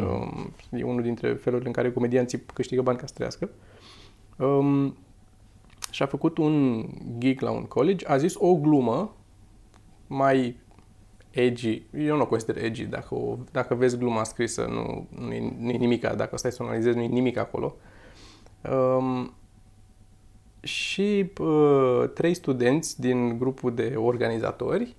Um, 0.00 0.52
e 0.70 0.82
unul 0.82 1.02
dintre 1.02 1.32
felurile 1.32 1.68
în 1.68 1.74
care 1.74 1.92
comedianții 1.92 2.42
câștigă 2.54 2.82
bani 2.82 2.98
ca 2.98 3.06
să 3.06 3.12
trăiască. 3.14 3.50
Um, 4.36 4.96
și 5.90 6.02
a 6.02 6.06
făcut 6.06 6.38
un 6.38 6.86
gig 7.18 7.40
la 7.40 7.50
un 7.50 7.64
college, 7.64 8.06
a 8.06 8.16
zis 8.16 8.34
o 8.38 8.54
glumă 8.54 9.14
mai 10.06 10.58
edgy, 11.30 11.82
eu 11.94 12.16
nu 12.16 12.22
o 12.22 12.26
consider 12.26 12.64
edgy, 12.64 12.84
dacă, 12.84 13.14
o, 13.14 13.36
dacă 13.52 13.74
vezi 13.74 13.98
gluma 13.98 14.24
scrisă, 14.24 14.66
nu, 14.70 15.06
nu, 15.26 15.32
e, 15.32 15.54
nu 15.58 15.70
e 15.70 15.76
nimic, 15.76 16.06
dacă 16.06 16.36
stai 16.36 16.52
să 16.52 16.62
o 16.62 16.66
analizezi, 16.66 16.96
nu 16.96 17.02
e 17.02 17.06
nimic 17.06 17.36
acolo. 17.36 17.76
Um, 18.72 19.32
și 20.60 21.30
uh, 21.38 22.10
trei 22.14 22.34
studenți 22.34 23.00
din 23.00 23.38
grupul 23.38 23.74
de 23.74 23.94
organizatori 23.96 24.96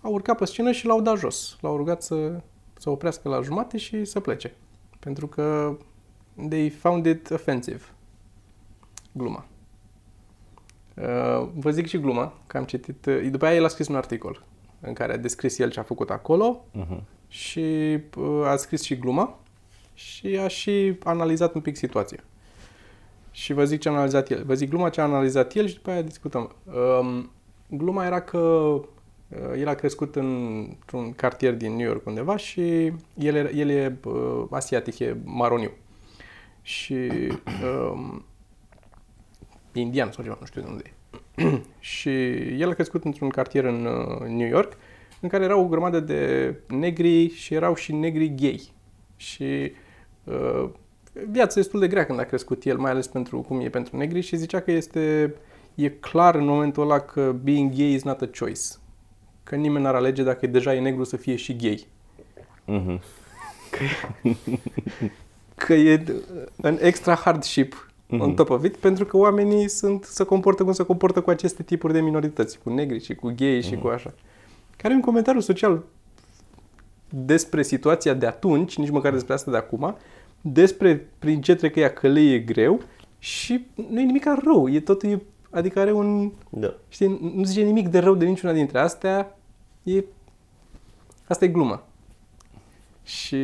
au 0.00 0.12
urcat 0.12 0.38
pe 0.38 0.44
scenă 0.44 0.72
și 0.72 0.86
l-au 0.86 1.00
dat 1.00 1.18
jos. 1.18 1.56
L-au 1.60 1.76
rugat 1.76 2.02
să, 2.02 2.40
să 2.78 2.90
oprească 2.90 3.28
la 3.28 3.40
jumate 3.40 3.78
și 3.78 4.04
să 4.04 4.20
plece. 4.20 4.54
Pentru 4.98 5.26
că 5.26 5.76
they 6.48 6.70
found 6.70 7.06
it 7.06 7.30
offensive. 7.30 7.82
Gluma. 9.12 9.44
Uh, 10.94 11.48
vă 11.54 11.70
zic 11.70 11.86
și 11.86 11.98
gluma, 12.00 12.32
că 12.46 12.56
am 12.56 12.64
citit... 12.64 13.06
Uh, 13.06 13.28
după 13.30 13.46
aia 13.46 13.54
el 13.54 13.64
a 13.64 13.68
scris 13.68 13.88
un 13.88 13.94
articol 13.94 14.44
în 14.80 14.92
care 14.92 15.12
a 15.12 15.16
descris 15.16 15.58
el 15.58 15.70
ce 15.70 15.80
a 15.80 15.82
făcut 15.82 16.10
acolo 16.10 16.64
Uh-huh. 16.74 17.00
și 17.28 17.98
uh, 18.16 18.44
a 18.44 18.56
scris 18.56 18.82
și 18.82 18.98
gluma 18.98 19.38
și 19.94 20.26
a 20.26 20.48
și 20.48 20.98
analizat 21.04 21.54
un 21.54 21.60
pic 21.60 21.76
situația. 21.76 22.24
Și 23.38 23.52
vă 23.52 23.64
zic 23.64 23.80
ce 23.80 23.88
a 23.88 23.92
analizat 23.92 24.30
el. 24.30 24.44
Vă 24.44 24.54
zic 24.54 24.68
gluma 24.68 24.88
ce 24.88 25.00
a 25.00 25.04
analizat 25.04 25.54
el 25.54 25.66
și 25.66 25.74
după 25.74 25.90
aia 25.90 26.02
discutăm. 26.02 26.54
Um, 27.00 27.30
gluma 27.68 28.06
era 28.06 28.20
că 28.20 28.38
uh, 28.38 28.86
el 29.58 29.68
a 29.68 29.74
crescut 29.74 30.16
în, 30.16 30.56
într-un 30.68 31.12
cartier 31.12 31.54
din 31.54 31.76
New 31.76 31.86
York 31.86 32.06
undeva 32.06 32.36
și 32.36 32.92
el, 33.14 33.34
e- 33.34 33.52
el 33.54 33.68
e 33.68 33.98
uh, 34.04 34.44
asiatic, 34.50 34.98
e 34.98 35.16
maroniu. 35.24 35.70
Și 36.62 37.10
um, 37.92 38.24
indian 39.72 40.12
sau 40.12 40.24
ceva, 40.24 40.36
nu 40.40 40.46
știu 40.46 40.60
de 40.60 40.66
unde 40.70 40.82
e. 41.34 41.60
și 41.94 42.10
el 42.60 42.70
a 42.70 42.74
crescut 42.74 43.04
într-un 43.04 43.28
cartier 43.28 43.64
în 43.64 43.84
uh, 43.84 44.28
New 44.28 44.48
York 44.48 44.76
în 45.20 45.28
care 45.28 45.44
erau 45.44 45.64
o 45.64 45.68
grămadă 45.68 46.00
de 46.00 46.54
negri 46.68 47.28
și 47.28 47.54
erau 47.54 47.74
și 47.74 47.92
negri 47.92 48.34
gay. 48.34 48.72
Și 49.16 49.72
uh, 50.24 50.68
viața 51.30 51.54
destul 51.54 51.80
de 51.80 51.88
grea 51.88 52.06
când 52.06 52.20
a 52.20 52.24
crescut 52.24 52.64
el, 52.64 52.76
mai 52.78 52.90
ales 52.90 53.06
pentru 53.06 53.40
cum 53.40 53.60
e 53.60 53.68
pentru 53.68 53.96
negri 53.96 54.20
și 54.20 54.36
zicea 54.36 54.60
că 54.60 54.70
este 54.70 55.34
e 55.74 55.88
clar 55.88 56.34
în 56.34 56.44
momentul 56.44 56.82
ăla 56.82 56.98
că 56.98 57.34
being 57.42 57.72
gay 57.76 57.92
is 57.92 58.02
not 58.02 58.20
a 58.20 58.28
choice. 58.38 58.60
Că 59.44 59.54
nimeni 59.56 59.84
n-ar 59.84 59.94
alege 59.94 60.22
dacă 60.22 60.46
deja 60.46 60.74
e 60.74 60.80
negru 60.80 61.04
să 61.04 61.16
fie 61.16 61.36
și 61.36 61.56
gay. 61.56 61.86
Uh-huh. 62.68 63.00
Că 65.54 65.74
e 65.74 66.04
în 66.56 66.78
extra 66.80 67.14
hardship 67.14 67.82
Mhm. 68.10 68.20
on 68.20 68.34
top 68.34 68.50
of 68.50 68.64
it, 68.64 68.76
pentru 68.76 69.04
că 69.04 69.16
oamenii 69.16 69.68
sunt, 69.68 70.04
se 70.04 70.24
comportă 70.24 70.64
cum 70.64 70.72
se 70.72 70.82
comportă 70.82 71.20
cu 71.20 71.30
aceste 71.30 71.62
tipuri 71.62 71.92
de 71.92 72.00
minorități, 72.00 72.58
cu 72.62 72.70
negri 72.70 73.04
și 73.04 73.14
cu 73.14 73.32
gay 73.36 73.60
și 73.62 73.72
Mhm. 73.72 73.80
cu 73.80 73.86
așa. 73.88 74.14
Care 74.76 74.92
e 74.92 74.96
un 74.96 75.02
comentariu 75.02 75.40
social 75.40 75.82
despre 77.08 77.62
situația 77.62 78.14
de 78.14 78.26
atunci, 78.26 78.76
nici 78.78 78.90
măcar 78.90 79.12
despre 79.12 79.32
asta 79.34 79.50
de 79.50 79.56
acum, 79.56 79.96
despre 80.40 81.08
prin 81.18 81.40
ce 81.40 81.54
trec 81.54 81.76
ea 81.76 81.92
că 81.92 82.08
le 82.08 82.20
e 82.20 82.38
greu 82.38 82.80
și 83.18 83.66
nu 83.90 84.00
e 84.00 84.04
nimic 84.04 84.24
rău, 84.44 84.68
e 84.68 84.80
tot, 84.80 85.02
e, 85.02 85.18
adică 85.50 85.80
are 85.80 85.92
un, 85.92 86.32
Da. 86.50 86.74
știi, 86.88 87.32
nu 87.34 87.44
zice 87.44 87.62
nimic 87.62 87.88
de 87.88 87.98
rău 87.98 88.14
de 88.14 88.24
niciuna 88.24 88.52
dintre 88.52 88.78
astea, 88.78 89.38
e, 89.82 90.04
asta 91.28 91.44
e 91.44 91.48
glumă. 91.48 91.82
Și 93.02 93.36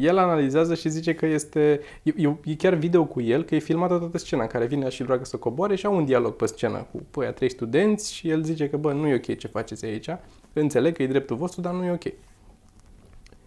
el 0.00 0.18
analizează 0.18 0.74
și 0.74 0.88
zice 0.88 1.14
că 1.14 1.26
este, 1.26 1.80
e, 2.02 2.12
e, 2.16 2.36
e 2.44 2.54
chiar 2.54 2.74
video 2.74 3.04
cu 3.04 3.20
el, 3.20 3.44
că 3.44 3.54
e 3.54 3.58
filmată 3.58 3.98
toată 3.98 4.18
scena 4.18 4.42
în 4.42 4.48
care 4.48 4.66
vine 4.66 4.88
și 4.88 5.00
îl 5.00 5.06
roagă 5.06 5.24
să 5.24 5.36
coboare 5.36 5.74
și 5.74 5.86
au 5.86 5.96
un 5.96 6.04
dialog 6.04 6.32
pe 6.32 6.46
scenă 6.46 6.86
cu 6.92 7.02
păi, 7.10 7.32
trei 7.34 7.50
studenți 7.50 8.14
și 8.14 8.28
el 8.28 8.42
zice 8.42 8.68
că 8.68 8.76
bă, 8.76 8.92
nu 8.92 9.06
e 9.06 9.14
ok 9.14 9.36
ce 9.36 9.46
faceți 9.46 9.84
aici, 9.84 10.08
înțeleg 10.52 10.96
că 10.96 11.02
e 11.02 11.06
dreptul 11.06 11.36
vostru, 11.36 11.60
dar 11.60 11.72
nu 11.72 11.84
e 11.84 11.90
ok. 11.90 12.04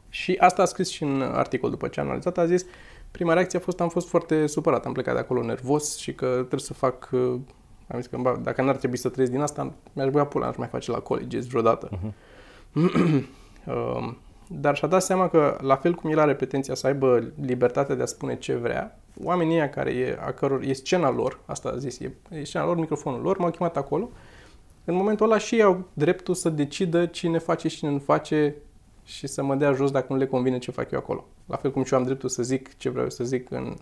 Și 0.09 0.35
asta 0.39 0.61
a 0.61 0.65
scris 0.65 0.89
și 0.89 1.03
în 1.03 1.21
articol 1.21 1.69
după 1.69 1.87
ce 1.87 1.99
a 1.99 2.03
analizat, 2.03 2.37
a 2.37 2.45
zis, 2.45 2.65
prima 3.11 3.33
reacție 3.33 3.59
a 3.59 3.61
fost, 3.61 3.79
am 3.79 3.89
fost 3.89 4.07
foarte 4.07 4.47
supărat, 4.47 4.85
am 4.85 4.93
plecat 4.93 5.13
de 5.13 5.19
acolo 5.19 5.43
nervos 5.43 5.97
și 5.97 6.13
că 6.13 6.25
trebuie 6.25 6.59
să 6.59 6.73
fac, 6.73 7.09
uh, 7.11 7.35
am 7.87 7.99
zis 7.99 8.07
că 8.07 8.17
bă, 8.17 8.39
dacă 8.43 8.61
n-ar 8.61 8.75
trebui 8.75 8.97
să 8.97 9.09
trăiesc 9.09 9.33
din 9.33 9.41
asta, 9.41 9.73
mi-aș 9.93 10.09
băga 10.09 10.25
pula, 10.25 10.45
n-aș 10.45 10.57
mai 10.57 10.67
face 10.67 10.91
la 10.91 10.99
colleges 10.99 11.47
vreodată. 11.47 11.89
Uh, 13.67 14.13
Dar 14.47 14.75
și-a 14.75 14.87
dat 14.87 15.01
seama 15.01 15.29
că, 15.29 15.57
la 15.61 15.75
fel 15.75 15.93
cum 15.93 16.09
el 16.09 16.19
are 16.19 16.35
pretenția 16.35 16.75
să 16.75 16.87
aibă 16.87 17.31
libertatea 17.41 17.95
de 17.95 18.01
a 18.01 18.05
spune 18.05 18.37
ce 18.37 18.55
vrea, 18.55 18.99
oamenii 19.23 19.55
ăia 19.55 19.69
care 19.69 19.91
e, 19.91 20.17
a 20.25 20.31
căror, 20.31 20.61
e 20.61 20.73
scena 20.73 21.11
lor, 21.11 21.39
asta 21.45 21.69
a 21.69 21.77
zis, 21.77 21.99
e, 21.99 22.11
e 22.29 22.43
scena 22.43 22.65
lor, 22.65 22.77
microfonul 22.77 23.21
lor, 23.21 23.37
m-au 23.37 23.49
chemat 23.49 23.77
acolo, 23.77 24.09
în 24.85 24.95
momentul 24.95 25.25
ăla 25.25 25.37
și 25.37 25.55
ei 25.55 25.61
au 25.61 25.83
dreptul 25.93 26.33
să 26.33 26.49
decidă 26.49 27.05
cine 27.05 27.37
face 27.37 27.67
și 27.67 27.77
cine 27.77 27.91
nu 27.91 27.99
face 27.99 28.55
și 29.07 29.27
să 29.27 29.43
mă 29.43 29.55
dea 29.55 29.71
jos 29.71 29.91
dacă 29.91 30.05
nu 30.09 30.19
le 30.19 30.25
convine 30.25 30.57
ce 30.57 30.71
fac 30.71 30.91
eu 30.91 30.99
acolo. 30.99 31.25
La 31.45 31.55
fel 31.55 31.71
cum 31.71 31.83
și 31.83 31.93
eu 31.93 31.99
am 31.99 32.05
dreptul 32.05 32.29
să 32.29 32.43
zic 32.43 32.77
ce 32.77 32.89
vreau 32.89 33.03
eu 33.03 33.09
să 33.09 33.23
zic 33.23 33.51
în... 33.51 33.75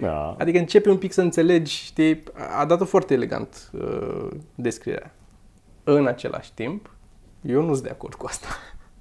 Da. 0.00 0.36
Adică 0.38 0.58
începe 0.58 0.90
un 0.90 0.96
pic 0.96 1.12
să 1.12 1.20
înțelegi, 1.20 1.84
știi, 1.84 2.22
a 2.56 2.64
dat-o 2.64 2.84
foarte 2.84 3.14
elegant 3.14 3.70
uh, 3.72 4.28
descrierea. 4.54 5.14
În 5.84 6.06
același 6.06 6.52
timp, 6.54 6.90
eu 7.42 7.62
nu 7.62 7.72
sunt 7.72 7.84
de 7.84 7.90
acord 7.90 8.14
cu 8.14 8.26
asta. 8.26 8.46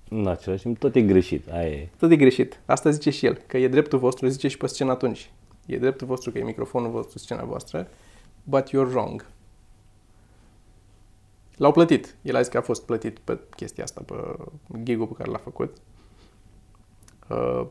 În 0.10 0.28
același 0.28 0.62
timp, 0.62 0.78
tot 0.78 0.96
e 0.96 1.01
greșit. 1.01 1.51
Aia 1.51 1.68
e. 1.68 1.90
Tot 1.98 2.12
e 2.12 2.16
greșit. 2.16 2.60
Asta 2.66 2.90
zice 2.90 3.10
și 3.10 3.25
el, 3.25 3.42
că 3.48 3.58
e 3.58 3.68
dreptul 3.68 4.00
vostru, 4.00 4.28
zice 4.28 4.48
și 4.48 4.58
pe 4.58 4.68
scenă 4.68 4.92
atunci. 4.92 5.32
E 5.66 5.78
dreptul 5.78 6.08
vostru 6.08 6.32
că 6.32 6.38
e 6.38 6.44
microfonul 6.44 6.92
vostru, 6.92 7.18
scena 7.18 7.44
voastră, 7.44 7.88
but 8.44 8.68
you're 8.70 8.90
wrong. 8.90 9.25
L-au 11.62 11.72
plătit. 11.72 12.15
El 12.22 12.36
a 12.36 12.39
zis 12.41 12.51
că 12.51 12.58
a 12.58 12.62
fost 12.62 12.86
plătit 12.86 13.20
pe 13.20 13.39
chestia 13.56 13.84
asta, 13.84 14.01
pe 14.06 14.13
gig 14.84 15.08
pe 15.08 15.13
care 15.18 15.30
l-a 15.30 15.38
făcut. 15.38 15.77
Uh, 17.30 17.65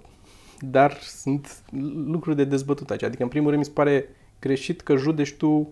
dar 0.60 0.98
sunt 1.00 1.62
lucruri 2.06 2.36
de 2.36 2.44
dezbătut 2.44 2.90
aici. 2.90 3.02
Adică, 3.02 3.22
în 3.22 3.28
primul 3.28 3.48
rând, 3.48 3.58
mi 3.60 3.66
se 3.66 3.74
pare 3.74 4.08
greșit 4.40 4.80
că 4.80 4.96
judeci 4.96 5.32
tu 5.34 5.70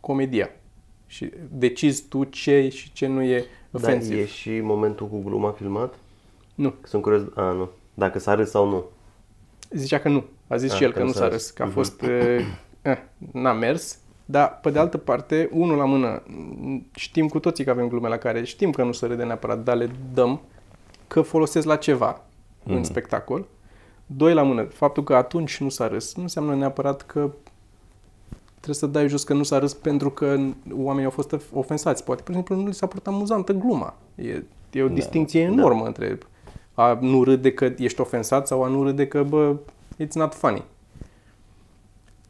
comedia. 0.00 0.50
Și 1.06 1.30
decizi 1.50 2.04
tu 2.08 2.24
ce 2.24 2.68
și 2.68 2.92
ce 2.92 3.06
nu 3.06 3.22
e 3.22 3.44
Dar 3.70 3.82
ofensiv. 3.82 4.18
e 4.18 4.26
și 4.26 4.60
momentul 4.60 5.08
cu 5.08 5.18
gluma 5.22 5.50
filmat? 5.50 5.94
Nu. 6.54 6.70
Că 6.70 6.88
Sunt 6.88 7.02
curios, 7.02 7.22
a, 7.34 7.52
nu. 7.52 7.68
Dacă 7.94 8.18
s-a 8.18 8.34
râs 8.34 8.50
sau 8.50 8.68
nu. 8.68 8.84
Zicea 9.70 9.98
că 9.98 10.08
nu. 10.08 10.24
A 10.48 10.56
zis 10.56 10.70
Ah, 10.70 10.76
și 10.76 10.82
el 10.84 10.90
că 10.92 10.96
că, 10.98 11.02
nu 11.04 11.06
nu 11.08 11.12
s-a 11.14 11.18
s-a 11.18 11.28
râs. 11.28 11.34
râs, 11.36 11.50
că 11.50 11.62
a 11.62 11.64
Mhm. 11.64 11.74
fost... 11.74 12.02
eh, 12.02 12.44
eh, 12.82 12.98
n-a 13.32 13.52
mers. 13.52 13.98
Dar, 14.32 14.58
pe 14.62 14.70
de 14.70 14.78
altă 14.78 14.98
parte, 14.98 15.48
unul 15.52 15.76
la 15.76 15.84
mână, 15.84 16.22
m, 16.26 16.86
știm 16.94 17.28
cu 17.28 17.38
toții 17.38 17.64
că 17.64 17.70
avem 17.70 17.88
glume 17.88 18.08
la 18.08 18.16
care 18.16 18.44
știm 18.44 18.70
că 18.70 18.82
nu 18.84 18.92
se 18.92 19.06
râde 19.06 19.24
neapărat, 19.24 19.62
dar 19.62 19.76
le 19.76 19.90
dăm, 20.14 20.40
că 21.08 21.20
folosesc 21.22 21.66
la 21.66 21.76
ceva 21.76 22.20
Mhm. 22.64 22.74
în 22.74 22.84
spectacol. 22.84 23.46
Doi 24.06 24.34
la 24.34 24.42
mână, 24.42 24.62
faptul 24.62 25.04
că 25.04 25.14
atunci 25.14 25.60
nu 25.60 25.68
s-a 25.68 25.88
râs, 25.88 26.14
nu 26.14 26.22
înseamnă 26.22 26.54
neapărat 26.54 27.02
că 27.02 27.30
trebuie 28.50 28.74
să 28.74 28.86
dai 28.86 29.08
jos 29.08 29.24
că 29.24 29.32
nu 29.34 29.42
s-a 29.42 29.58
râs 29.58 29.74
pentru 29.74 30.10
că 30.10 30.38
oamenii 30.72 31.04
au 31.04 31.10
fost 31.10 31.36
ofensați. 31.52 32.04
Poate, 32.04 32.22
pur 32.22 32.34
și 32.34 32.36
simplu, 32.36 32.56
nu 32.62 32.66
li 32.66 32.74
s-a 32.74 32.86
părut 32.86 33.06
amuzantă 33.06 33.52
gluma. 33.52 33.94
E, 34.14 34.42
e 34.70 34.82
o 34.82 34.88
Da. 34.88 34.94
distinție 34.94 35.40
enormă 35.40 35.84
între 35.86 36.18
a 36.74 36.98
nu 37.00 37.24
râde 37.24 37.52
că 37.52 37.72
ești 37.78 38.00
ofensat 38.00 38.46
sau 38.46 38.62
a 38.64 38.68
nu 38.68 38.82
râde 38.82 39.06
că, 39.06 39.22
bă, 39.22 39.56
it's 40.04 40.12
not 40.14 40.34
funny. 40.34 40.62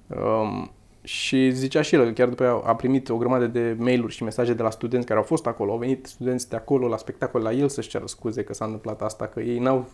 Um, 0.07 0.71
și 1.03 1.51
zicea 1.51 1.83
și 1.83 1.95
el 1.95 2.05
că 2.05 2.11
chiar 2.11 2.29
după 2.29 2.43
aia 2.43 2.61
a 2.65 2.75
primit 2.75 3.09
o 3.09 3.17
grămadă 3.17 3.47
de 3.47 3.77
mail-uri 3.79 4.13
și 4.13 4.23
mesaje 4.23 4.53
de 4.53 4.63
la 4.63 4.71
studenți 4.71 5.07
care 5.07 5.19
au 5.19 5.25
fost 5.25 5.47
acolo. 5.47 5.71
Au 5.73 5.79
venit 5.79 6.07
studenți 6.07 6.49
de 6.49 6.57
acolo 6.57 6.87
la 6.89 6.97
spectacol 6.97 7.43
la 7.43 7.53
el 7.53 7.69
să-și 7.69 7.89
ceară 7.89 8.05
scuze 8.07 8.43
că 8.45 8.55
s-a 8.55 8.65
întâmplat 8.65 9.03
asta, 9.03 9.27
că 9.27 9.41
ei 9.41 9.59
n-au 9.59 9.89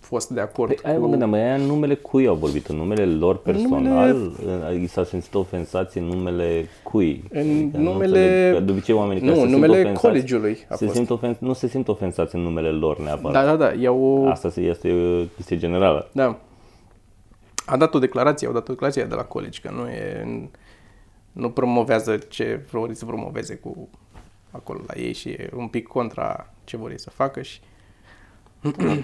fost 0.00 0.28
de 0.30 0.40
acord 0.40 0.74
Păi, 0.80 0.90
aia 0.90 0.98
mă 1.00 1.08
gândeam, 1.08 1.32
aia 1.32 1.54
în 1.54 1.60
numele 1.62 1.94
cui 1.94 2.26
au 2.26 2.34
vorbit? 2.34 2.66
În 2.66 2.76
numele 2.76 3.04
lor 3.06 3.36
personal? 3.38 4.16
În 4.46 4.80
I 4.82 4.86
s-au 4.86 5.04
simțit 5.04 5.34
ofensați 5.34 5.98
în 5.98 6.04
numele 6.04 6.66
cui? 6.82 7.24
În 7.30 7.40
Adică 7.40 7.76
nu 7.76 7.82
numele- 7.92 8.18
înțeleg, 8.18 8.54
că 8.54 8.60
de 8.60 8.70
obicei 8.72 8.94
oamenii 8.94 9.20
care 9.22 9.32
Nu, 9.32 9.36
se 9.38 9.42
în 9.44 9.48
simt 9.48 9.60
numele 9.62 9.80
ofensați, 9.82 10.06
colegiului 10.06 10.58
a 10.68 10.74
se 10.74 10.84
fost. 10.84 10.96
simt 10.96 11.10
ofen- 11.18 11.38
nu 11.38 11.52
se 11.52 11.68
simt 11.68 11.88
ofensați 11.88 12.34
în 12.34 12.40
numele 12.40 12.68
lor 12.70 12.98
neapărat. 13.00 13.44
Da, 13.44 13.50
da, 13.50 13.56
da. 13.64 13.72
Iau, 13.80 14.28
Asta 14.28 14.50
se- 14.50 14.60
este 14.60 14.92
o 14.92 15.24
chestie 15.34 15.56
generală. 15.56 16.08
Da. 16.12 16.38
A 17.66 17.76
dat 17.76 17.94
o 17.94 17.98
declarație, 17.98 18.46
au 18.46 18.52
dat 18.52 18.68
o 18.68 18.72
declarație 18.72 19.04
de 19.04 19.14
la 19.14 19.24
colegi 19.24 19.60
că 19.60 19.70
nu 19.70 19.88
e 19.88 20.48
nu 21.32 21.50
promovează 21.50 22.16
ce 22.16 22.64
vor 22.70 22.88
ei 22.88 22.94
să 22.94 23.04
promoveze 23.04 23.54
cu 23.54 23.88
acolo 24.50 24.80
la 24.86 24.94
ei 25.00 25.12
și 25.12 25.28
e 25.28 25.50
un 25.54 25.68
pic 25.68 25.86
contra 25.86 26.52
ce 26.64 26.76
vor 26.76 26.90
ei 26.90 26.98
să 27.00 27.10
facă 27.10 27.42
și 27.42 27.60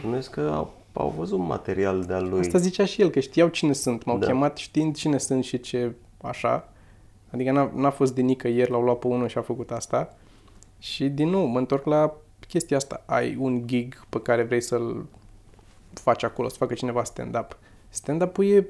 Bănuiesc 0.03 0.31
că 0.31 0.51
au, 0.55 0.73
au 0.93 1.15
văzut 1.17 1.39
material 1.39 2.03
de-al 2.05 2.29
lui. 2.29 2.41
asta 2.41 2.59
zicea 2.59 2.85
și 2.85 3.01
el, 3.01 3.11
că 3.11 3.21
știau 3.21 3.49
cine 3.49 3.73
sunt, 3.73 4.05
m-au 4.05 4.19
Da. 4.19 4.27
chemat 4.27 4.57
știind 4.57 4.97
cine 4.97 5.19
sunt 5.19 5.45
și 5.45 5.61
ce 5.61 5.93
așa. 6.23 6.69
Adică 7.31 7.51
n-a, 7.53 7.71
n-a 7.75 7.91
fost 7.91 8.15
de 8.15 8.21
nicăieri, 8.21 8.71
l-au 8.71 8.83
luat 8.83 8.99
pe 8.99 9.07
unul 9.07 9.29
și 9.29 9.39
a 9.39 9.43
făcut 9.43 9.71
asta. 9.71 10.15
Și 10.79 11.09
din 11.09 11.29
nou, 11.29 11.45
mă 11.45 11.59
întorc 11.59 11.85
la 11.85 12.15
chestia 12.49 12.77
asta. 12.77 13.03
Ai 13.07 13.37
un 13.39 13.67
gig 13.67 14.07
pe 14.09 14.21
care 14.21 14.43
vrei 14.43 14.61
să-l 14.61 15.07
faci 15.93 16.23
acolo, 16.23 16.49
să 16.49 16.57
facă 16.59 16.75
cineva 16.75 17.05
stand-up. 17.05 17.59
Stand-up-ul 17.95 18.45
e 18.45 18.67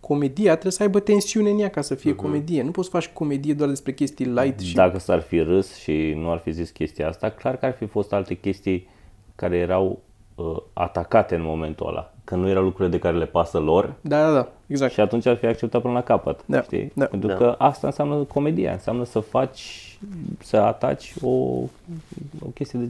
comedia, 0.00 0.50
trebuie 0.52 0.72
să 0.72 0.82
aibă 0.82 1.00
tensiune 1.00 1.50
în 1.50 1.58
ea 1.58 1.68
ca 1.70 1.80
să 1.80 1.94
fie 1.94 2.14
comedie. 2.14 2.62
Nu 2.62 2.70
poți 2.70 2.88
să 2.88 2.96
faci 2.96 3.08
comedie 3.08 3.54
doar 3.54 3.68
despre 3.68 3.92
chestii 3.92 4.24
light 4.26 4.60
și... 4.60 4.74
Dacă 4.74 4.98
s-ar 4.98 5.20
fi 5.20 5.40
râs 5.40 5.74
și 5.76 6.12
nu 6.16 6.30
ar 6.30 6.38
fi 6.38 6.50
zis 6.50 6.70
chestia 6.70 7.08
asta, 7.08 7.30
clar 7.30 7.56
că 7.56 7.66
ar 7.66 7.72
fi 7.72 7.86
fost 7.86 8.12
alte 8.12 8.34
chestii 8.34 8.88
care 9.34 9.56
erau 9.56 9.98
uh, 10.34 10.56
atacate 10.72 11.34
în 11.34 11.42
momentul 11.42 11.86
ăla. 11.88 12.12
Că 12.24 12.34
nu 12.34 12.48
erau 12.48 12.62
lucrurile 12.62 12.96
de 12.96 12.98
care 12.98 13.16
le 13.16 13.26
pasă 13.26 13.58
lor 13.58 13.94
Da, 14.00 14.26
da, 14.26 14.32
da, 14.34 14.48
exact. 14.66 14.92
și 14.92 15.00
atunci 15.00 15.26
ar 15.26 15.36
fi 15.36 15.46
acceptat 15.46 15.80
până 15.80 15.92
la 15.92 16.02
capăt. 16.02 16.40
Da, 16.46 16.62
Știi? 16.62 16.92
da. 16.94 17.04
Pentru 17.04 17.28
Da. 17.28 17.34
că 17.34 17.54
asta 17.58 17.86
înseamnă 17.86 18.16
comedia, 18.22 18.72
înseamnă 18.72 19.04
să 19.04 19.20
faci, 19.20 19.98
să 20.42 20.56
ataci 20.56 21.14
o, 21.22 21.28
o 21.28 22.48
chestie 22.54 22.78
de... 22.78 22.88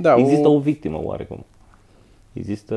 Da, 0.00 0.14
Există 0.16 0.48
o... 0.48 0.52
o 0.54 0.58
victimă 0.58 1.00
oarecum. 1.02 1.44
Există... 2.32 2.74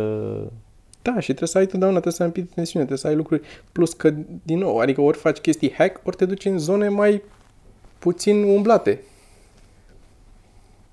Da, 1.11 1.19
și 1.19 1.25
trebuie 1.27 1.47
să 1.47 1.57
ai 1.57 1.65
totdeauna, 1.65 1.99
trebuie 1.99 2.13
să 2.13 2.21
ai 2.21 2.27
un 2.27 2.33
pic 2.33 2.43
de 2.43 2.51
tensiune, 2.55 2.85
trebuie 2.85 2.97
să 3.05 3.07
ai 3.07 3.15
lucruri... 3.15 3.41
Plus 3.71 3.93
că, 3.93 4.13
din 4.43 4.57
nou, 4.57 4.77
adică 4.77 5.01
ori 5.01 5.17
faci 5.17 5.37
chestii 5.37 5.73
hack, 5.73 6.07
ori 6.07 6.15
te 6.15 6.25
duci 6.25 6.45
în 6.45 6.57
zone 6.57 6.89
mai 6.89 7.23
puțin 7.99 8.43
umblate. 8.43 9.01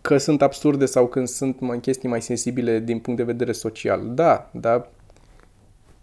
Că 0.01 0.17
sunt 0.17 0.43
absurde 0.43 0.87
sau 0.87 1.07
când 1.07 1.29
sunt 1.29 1.61
mai 1.61 1.81
chestii 1.81 2.09
mai 2.09 2.23
sensibile 2.23 2.79
din 2.79 2.99
punct 2.99 3.19
de 3.19 3.27
vedere 3.27 3.53
social. 3.53 4.15
Da, 4.15 4.51
dar 4.53 4.91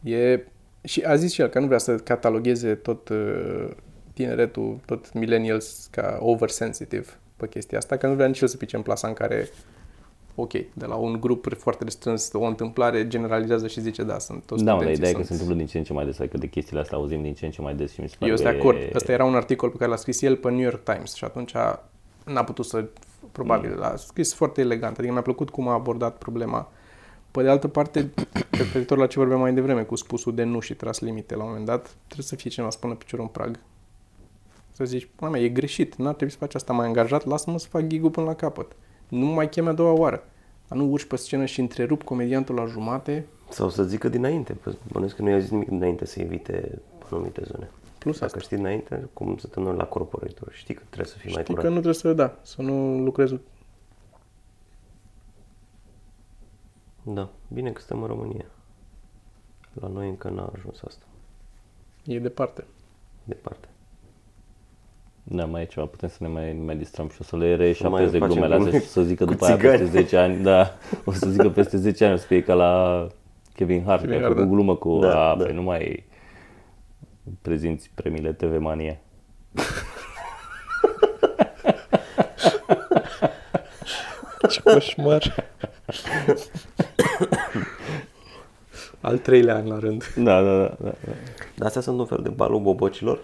e... 0.03 0.39
Și 0.83 1.01
a 1.01 1.15
zis 1.15 1.31
și 1.31 1.41
el 1.41 1.47
că 1.47 1.59
nu 1.59 1.65
vrea 1.65 1.77
să 1.77 1.95
catalogheze 1.95 2.75
tot 2.75 3.09
uh, 3.09 3.69
tineretul, 4.13 4.79
tot 4.85 5.13
millennials 5.13 5.87
ca 5.91 6.17
oversensitive 6.21 7.09
pe 7.37 7.47
chestia 7.47 7.77
asta, 7.77 7.97
că 7.97 8.07
nu 8.07 8.13
vrea 8.13 8.27
nici 8.27 8.41
el 8.41 8.47
să 8.47 8.57
pice 8.57 8.75
în 8.75 8.81
plasa 8.81 9.07
în 9.07 9.13
care 9.13 9.49
ok, 10.35 10.51
de 10.51 10.85
la 10.85 10.95
un 10.95 11.17
grup 11.19 11.53
foarte 11.57 11.83
restrâns, 11.83 12.29
o 12.33 12.43
întâmplare 12.43 13.07
generalizează 13.07 13.67
și 13.67 13.81
zice 13.81 14.03
da, 14.03 14.19
sunt 14.19 14.43
toți 14.45 14.63
Da, 14.63 14.73
mă, 14.73 14.83
dar 14.83 14.87
studenții 14.93 14.95
ideea 14.97 15.09
e 15.09 15.13
că 15.13 15.17
sunt... 15.17 15.27
se 15.27 15.33
întâmplă 15.33 15.55
din 15.57 15.65
ce 15.67 15.77
în 15.77 15.83
ce 15.83 15.93
mai 15.93 16.05
des, 16.05 16.19
adică 16.19 16.37
de 16.37 16.47
chestiile 16.47 16.81
astea 16.81 16.97
auzim 16.97 17.21
din 17.21 17.33
ce 17.33 17.45
în 17.45 17.51
ce 17.51 17.61
mai 17.61 17.75
des 17.75 17.91
și 17.93 18.01
mi 18.01 18.09
se 18.09 18.15
pare 18.19 18.31
Eu 18.31 18.37
sunt 18.37 18.47
că 18.47 18.53
de 18.53 18.59
acord. 18.59 18.77
e- 18.77 18.91
Ăsta 18.95 19.11
era 19.11 19.25
un 19.25 19.35
articol 19.35 19.69
pe 19.69 19.77
care 19.77 19.89
l-a 19.89 19.95
scris 19.95 20.21
el 20.21 20.35
pe 20.35 20.49
New 20.49 20.59
York 20.59 20.83
Times 20.83 21.13
și 21.13 21.23
atunci 21.23 21.53
n-a 22.25 22.43
putut 22.43 22.65
să, 22.65 22.85
probabil, 23.31 23.69
Mm. 23.71 23.77
l-a 23.79 23.95
scris 23.95 24.33
foarte 24.33 24.61
elegant. 24.61 24.97
Adică 24.97 25.13
mi-a 25.13 25.21
plăcut 25.21 25.49
cum 25.49 25.67
a 25.67 25.73
abordat 25.73 26.17
problema. 26.17 26.71
Pe 27.31 27.41
de 27.43 27.49
altă 27.49 27.67
parte, 27.67 28.09
referitor 28.51 28.97
la 28.97 29.07
ce 29.07 29.19
vorbeam 29.19 29.39
mai 29.39 29.53
devreme, 29.53 29.81
cu 29.83 29.95
spusul 29.95 30.35
de 30.35 30.43
nu 30.43 30.59
și 30.59 30.73
tras 30.73 30.99
limite 30.99 31.35
la 31.35 31.41
un 31.43 31.47
moment 31.49 31.65
dat, 31.65 31.95
trebuie 32.05 32.25
să 32.25 32.35
fie 32.35 32.49
cineva 32.49 32.71
să 32.71 32.77
pună 32.81 32.93
piciorul 32.93 33.25
în 33.25 33.31
prag. 33.31 33.59
Să 34.71 34.85
zici, 34.85 35.07
mă, 35.19 35.27
mea, 35.29 35.41
e 35.41 35.47
greșit, 35.49 35.95
n-ar 35.95 36.13
trebui 36.13 36.33
să 36.33 36.39
faci 36.39 36.55
asta 36.55 36.73
mai 36.73 36.85
angajat, 36.87 37.25
lasă-mă 37.25 37.59
să 37.59 37.67
fac 37.69 37.87
gigul 37.87 38.09
până 38.09 38.25
la 38.25 38.33
capăt. 38.35 38.71
Nu 39.09 39.25
mă 39.25 39.33
mai 39.33 39.49
cheme 39.49 39.69
a 39.69 39.73
doua 39.73 39.91
oară. 39.91 40.23
Dar 40.67 40.77
nu 40.77 40.91
urci 40.91 41.05
pe 41.05 41.15
scenă 41.15 41.45
și 41.45 41.59
întrerup 41.59 42.03
comediantul 42.03 42.55
la 42.55 42.65
jumate, 42.65 43.25
Sau 43.49 43.69
să 43.69 43.83
zică 43.83 44.09
dinainte. 44.09 44.53
Păi, 44.53 44.77
Bănuiesc 44.91 45.15
că 45.15 45.21
nu 45.21 45.29
i-a 45.29 45.39
zis 45.39 45.49
nimic 45.49 45.67
dinainte 45.67 46.05
să 46.05 46.19
evite 46.19 46.81
anumite 47.11 47.41
zone. 47.43 47.69
plus 47.97 48.13
asta. 48.13 48.25
Dacă 48.27 48.39
știi 48.39 48.57
dinainte, 48.57 49.09
cum 49.13 49.37
să 49.37 49.47
te 49.47 49.59
noi 49.59 49.75
la 49.75 49.85
corporate 49.85 50.33
știi 50.51 50.73
că 50.73 50.81
trebuie 50.85 51.11
să 51.11 51.17
fii 51.17 51.31
mai 51.33 51.41
Știi 51.41 51.53
curat. 51.55 51.67
că 51.69 51.73
nu 51.73 51.81
trebuie 51.81 52.01
să, 52.01 52.13
da, 52.13 52.37
să 52.41 52.61
nu 52.61 52.99
lucrezi 53.03 53.35
Da, 57.03 57.29
bine 57.53 57.71
că 57.71 57.79
suntem 57.79 58.01
în 58.01 58.07
România. 58.07 58.45
La 59.73 59.87
noi 59.87 60.09
încă 60.09 60.29
n-a 60.29 60.51
ajuns 60.55 60.81
asta. 60.87 61.05
E 62.05 62.19
departe. 62.19 62.63
Departe. 63.23 63.67
Da, 65.31 65.45
mai 65.45 65.61
e 65.61 65.65
ceva, 65.65 65.85
putem 65.85 66.09
să 66.09 66.17
ne 66.19 66.27
mai, 66.27 66.53
mai 66.65 66.75
distrăm 66.75 67.09
și 67.09 67.17
o 67.21 67.23
să 67.23 67.37
le 67.37 67.55
reșapteze 67.55 68.17
mai 68.17 68.19
facem 68.19 68.41
glumele 68.41 68.53
astea 68.53 68.69
glume 68.69 68.79
și 68.83 68.87
să 68.89 69.01
zică 69.01 69.23
cu 69.25 69.31
după 69.31 69.45
aia 69.45 69.55
țigani. 69.55 69.77
peste 69.77 69.99
10 70.01 70.17
ani, 70.17 70.43
da, 70.43 70.77
o 71.05 71.11
să 71.11 71.29
zică 71.29 71.49
peste 71.49 71.77
10 71.77 72.05
ani 72.05 72.13
o 72.13 72.17
să 72.17 72.25
fie 72.25 72.41
ca 72.43 72.53
la 72.53 73.07
Kevin 73.55 73.83
Hart, 73.85 74.01
Kevin 74.01 74.17
că 74.17 74.23
a 74.23 74.27
Hart, 74.27 74.33
făcut 74.35 74.49
da. 74.49 74.55
glumă 74.55 74.75
cu, 74.75 74.99
Da, 74.99 75.29
a, 75.29 75.35
da. 75.35 75.43
păi 75.43 75.53
nu 75.53 75.61
mai 75.61 76.05
prezinți 77.41 77.91
premiile 77.95 78.33
TV 78.33 78.57
Mania. 78.59 78.97
Ce 84.49 84.61
coșmar. 84.61 85.35
Al 89.01 89.17
treilea 89.17 89.55
an 89.55 89.67
la 89.67 89.79
rând. 89.79 90.13
Da, 90.15 90.41
da, 90.41 90.57
da. 90.57 90.75
da. 90.79 90.93
da. 91.05 91.11
Dar 91.55 91.67
astea 91.67 91.81
sunt 91.81 91.99
un 91.99 92.05
fel 92.05 92.19
de 92.23 92.29
balul 92.29 92.59
bobocilor? 92.59 93.19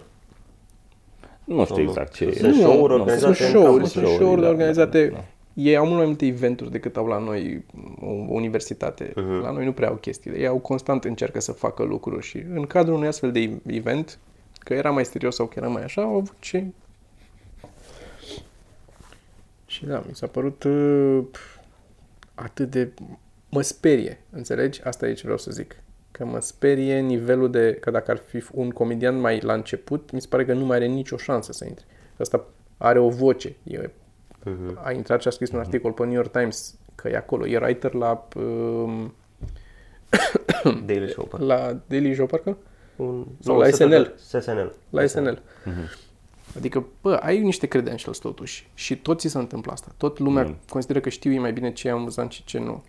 Nu 1.46 1.64
știu 1.64 1.74
Sau 1.74 1.84
nu? 1.84 1.90
exact 1.90 2.14
ce 2.14 2.24
e. 2.24 2.32
Sunt 2.32 2.54
show-uri 2.54 2.94
Nu, 2.94 3.00
organizate 3.00 3.34
Sunt 3.34 3.38
în 3.38 3.60
show-uri, 3.60 3.72
campus, 3.72 3.90
sunt 3.90 4.04
show-uri, 4.04 4.22
show-uri 4.22 4.40
da, 4.40 4.48
organizate. 4.48 5.06
da, 5.08 5.14
da. 5.14 5.24
Ei 5.54 5.76
au 5.76 5.84
mult 5.84 5.96
mai 5.96 6.06
multe 6.06 6.26
eventuri 6.26 6.70
decât 6.70 6.96
au 6.96 7.06
la 7.06 7.18
noi 7.18 7.64
o 8.00 8.10
universitate. 8.10 9.12
La 9.42 9.50
noi 9.50 9.64
nu 9.64 9.72
prea 9.72 9.88
au 9.88 9.94
chestii. 9.94 10.30
Ei 10.30 10.46
au 10.46 10.58
constant 10.58 11.04
încercă 11.04 11.40
să 11.40 11.52
facă 11.52 11.82
lucruri 11.82 12.26
și 12.26 12.44
în 12.54 12.66
cadrul 12.66 12.94
unui 12.94 13.06
astfel 13.06 13.32
de 13.32 13.58
event, 13.66 14.18
că 14.58 14.74
era 14.74 14.90
mai 14.90 15.04
serios 15.04 15.34
sau 15.34 15.46
că 15.46 15.54
era 15.56 15.68
mai 15.68 15.82
așa, 15.82 16.02
au 16.02 16.14
avut 16.16 16.36
și... 16.40 16.64
Și 19.66 19.84
da, 19.84 20.04
mi 20.08 20.14
s-a 20.14 20.26
părut 20.26 20.62
uh, 20.64 21.24
atât 22.34 22.70
de... 22.70 22.92
Mă 23.50 23.62
sperie, 23.62 24.20
înțelegi? 24.30 24.82
Asta 24.84 25.08
e 25.08 25.12
ce 25.12 25.22
vreau 25.22 25.38
să 25.38 25.50
zic. 25.50 25.76
Că 26.16 26.24
mă 26.24 26.40
sperie 26.40 27.00
nivelul 27.00 27.50
de... 27.50 27.72
Că 27.80 27.90
dacă 27.90 28.10
ar 28.10 28.16
fi 28.16 28.44
un 28.52 28.70
comedian 28.70 29.20
mai 29.20 29.40
la 29.40 29.52
început, 29.52 30.10
mi 30.10 30.20
se 30.20 30.26
pare 30.30 30.44
că 30.44 30.52
nu 30.52 30.64
mai 30.64 30.76
are 30.76 30.86
nicio 30.86 31.16
șansă 31.16 31.52
să 31.52 31.64
intre. 31.64 31.84
Ăsta 32.20 32.44
are 32.76 32.98
o 32.98 33.08
voce. 33.08 33.56
E, 33.62 33.90
A 34.82 34.92
intrat 34.92 35.20
și 35.20 35.28
a 35.28 35.30
scris 35.30 35.50
un 35.50 35.58
articol 35.58 35.92
pe 35.92 36.02
New 36.04 36.12
York 36.14 36.30
Times 36.30 36.78
că 36.94 37.08
e 37.08 37.16
acolo. 37.16 37.46
E 37.46 37.56
writer 37.58 37.92
la, 37.94 38.28
um, 38.36 39.14
Daily 40.86 41.08
Show, 41.08 41.24
parcă. 41.24 41.46
la 41.46 41.80
Daily 41.86 42.14
Show, 42.14 42.26
parcă? 42.26 42.56
Un, 42.96 43.26
Sau 43.40 43.54
nu, 43.54 43.60
la 43.60 43.68
SNL. 43.70 44.14
SNL. 44.16 44.40
SNL. 44.40 44.74
La 44.90 45.06
SNL. 45.06 45.42
Adică, 46.56 46.86
bă, 47.02 47.14
ai 47.14 47.38
niște 47.40 47.66
credentials 47.66 48.18
totuși 48.18 48.70
și 48.74 48.96
tot 48.98 49.20
ți 49.20 49.28
se 49.28 49.38
întâmplă 49.38 49.72
asta. 49.72 49.94
Tot 49.96 50.18
lumea 50.18 50.42
Mm. 50.44 50.56
consideră 50.68 51.00
că 51.00 51.08
știu 51.08 51.32
ei 51.32 51.38
mai 51.38 51.52
bine 51.52 51.72
ce 51.72 51.88
e 51.88 51.90
amuzant 51.90 52.30
și 52.30 52.44
ce 52.44 52.58
nu. 52.58 52.84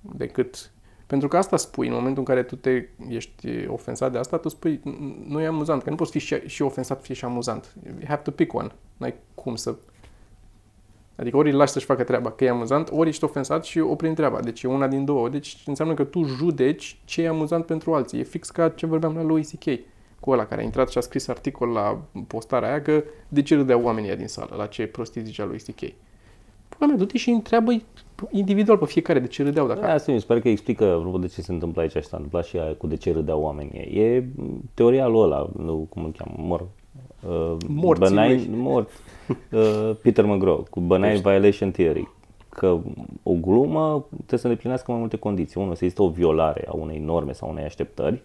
Decât... 0.00 0.70
Pentru 1.10 1.28
că 1.28 1.36
asta 1.36 1.56
spui, 1.56 1.86
în 1.86 1.92
momentul 1.92 2.18
în 2.18 2.24
care 2.24 2.42
tu 2.42 2.56
te 2.56 2.88
ești 3.08 3.66
ofensat 3.66 4.12
de 4.12 4.18
asta, 4.18 4.36
tu 4.36 4.48
spui, 4.48 4.78
"N- 4.78 5.26
nu 5.28 5.40
e 5.40 5.46
amuzant, 5.46 5.82
că 5.82 5.90
nu 5.90 5.96
poți 5.96 6.10
fi 6.10 6.18
și, 6.18 6.34
și 6.46 6.62
ofensat, 6.62 7.02
fie 7.02 7.14
și 7.14 7.24
amuzant. 7.24 7.74
You 7.84 7.94
have 8.06 8.20
to 8.22 8.30
pick 8.30 8.54
one. 8.54 8.72
N-ai 8.96 9.14
cum 9.34 9.56
să... 9.56 9.74
Adică 11.16 11.36
ori 11.36 11.50
îl 11.50 11.56
lași 11.56 11.72
să-și 11.72 11.84
facă 11.84 12.04
treaba, 12.04 12.30
că 12.30 12.44
e 12.44 12.48
amuzant, 12.48 12.90
ori 12.92 13.08
ești 13.08 13.24
ofensat 13.24 13.64
și 13.64 13.78
oprim 13.78 14.14
treaba. 14.14 14.40
Deci 14.40 14.62
e 14.62 14.68
una 14.68 14.88
din 14.88 15.04
două. 15.04 15.28
Deci 15.28 15.62
înseamnă 15.66 15.94
că 15.94 16.04
tu 16.04 16.22
judeci 16.24 17.00
ce 17.04 17.22
e 17.22 17.28
amuzant 17.28 17.66
pentru 17.66 17.94
alții. 17.94 18.18
E 18.18 18.22
fix 18.22 18.50
ca 18.50 18.68
ce 18.68 18.86
vorbeam 18.86 19.14
la 19.14 19.22
Louis 19.22 19.50
C.K. 19.50 19.64
Cu 20.20 20.30
ăla 20.30 20.46
care 20.46 20.60
a 20.60 20.64
intrat 20.64 20.90
și 20.90 20.98
a 20.98 21.00
scris 21.00 21.28
articol 21.28 21.68
la 21.68 22.00
postarea 22.26 22.68
aia 22.68 22.82
că 22.82 23.04
de 23.28 23.42
ce 23.42 23.54
râdeau 23.54 23.82
oamenii 23.82 24.08
ăia 24.08 24.18
din 24.18 24.28
sală, 24.28 24.54
la 24.56 24.66
ce 24.66 24.86
prostii 24.86 25.24
zicea 25.24 25.44
lui 25.44 25.58
C.K. 25.58 25.92
Pula 26.68 26.86
mea, 26.88 26.96
du-te 26.96 27.18
și 27.18 27.30
întreabă 27.30 27.72
individual 28.30 28.78
pe 28.78 28.84
fiecare 28.86 29.18
de 29.18 29.26
ce 29.26 29.42
râdeau 29.42 29.66
dacă... 29.66 29.80
Da, 29.80 29.92
asta 29.92 30.12
mi 30.12 30.20
se 30.20 30.26
pare 30.26 30.40
că 30.40 30.48
explică 30.48 30.84
apropo 30.84 31.18
de 31.18 31.26
ce 31.26 31.42
se 31.42 31.52
întâmplă 31.52 31.80
aici 31.80 31.90
și 31.90 32.02
s-a 32.02 32.16
întâmplat 32.16 32.44
și 32.44 32.58
aia 32.58 32.74
cu 32.74 32.86
de 32.86 32.96
ce 32.96 33.12
râdeau 33.12 33.42
oamenii. 33.42 33.80
E 33.80 34.24
teoria 34.74 35.06
lui 35.06 35.20
ăla, 35.20 35.50
nu, 35.56 35.86
cum 35.88 36.04
îl 36.04 36.12
cheamă, 36.16 36.34
mor. 36.36 36.66
Uh, 37.28 37.56
Morții 37.68 38.14
benign, 38.14 38.50
lui. 38.50 38.60
mort. 38.60 38.90
Uh, 39.52 39.96
Peter 40.02 40.24
McGraw, 40.24 40.66
cu 40.70 40.80
Benign 40.80 41.20
Violation 41.20 41.70
Theory. 41.70 42.08
Că 42.48 42.78
o 43.22 43.32
glumă 43.32 44.06
trebuie 44.16 44.38
să 44.38 44.46
îndeplinească 44.46 44.90
mai 44.90 45.00
multe 45.00 45.16
condiții. 45.16 45.60
Unul, 45.60 45.74
să 45.74 45.84
există 45.84 46.02
o 46.02 46.08
violare 46.08 46.64
a 46.68 46.72
unei 46.76 46.98
norme 46.98 47.32
sau 47.32 47.50
unei 47.50 47.64
așteptări, 47.64 48.22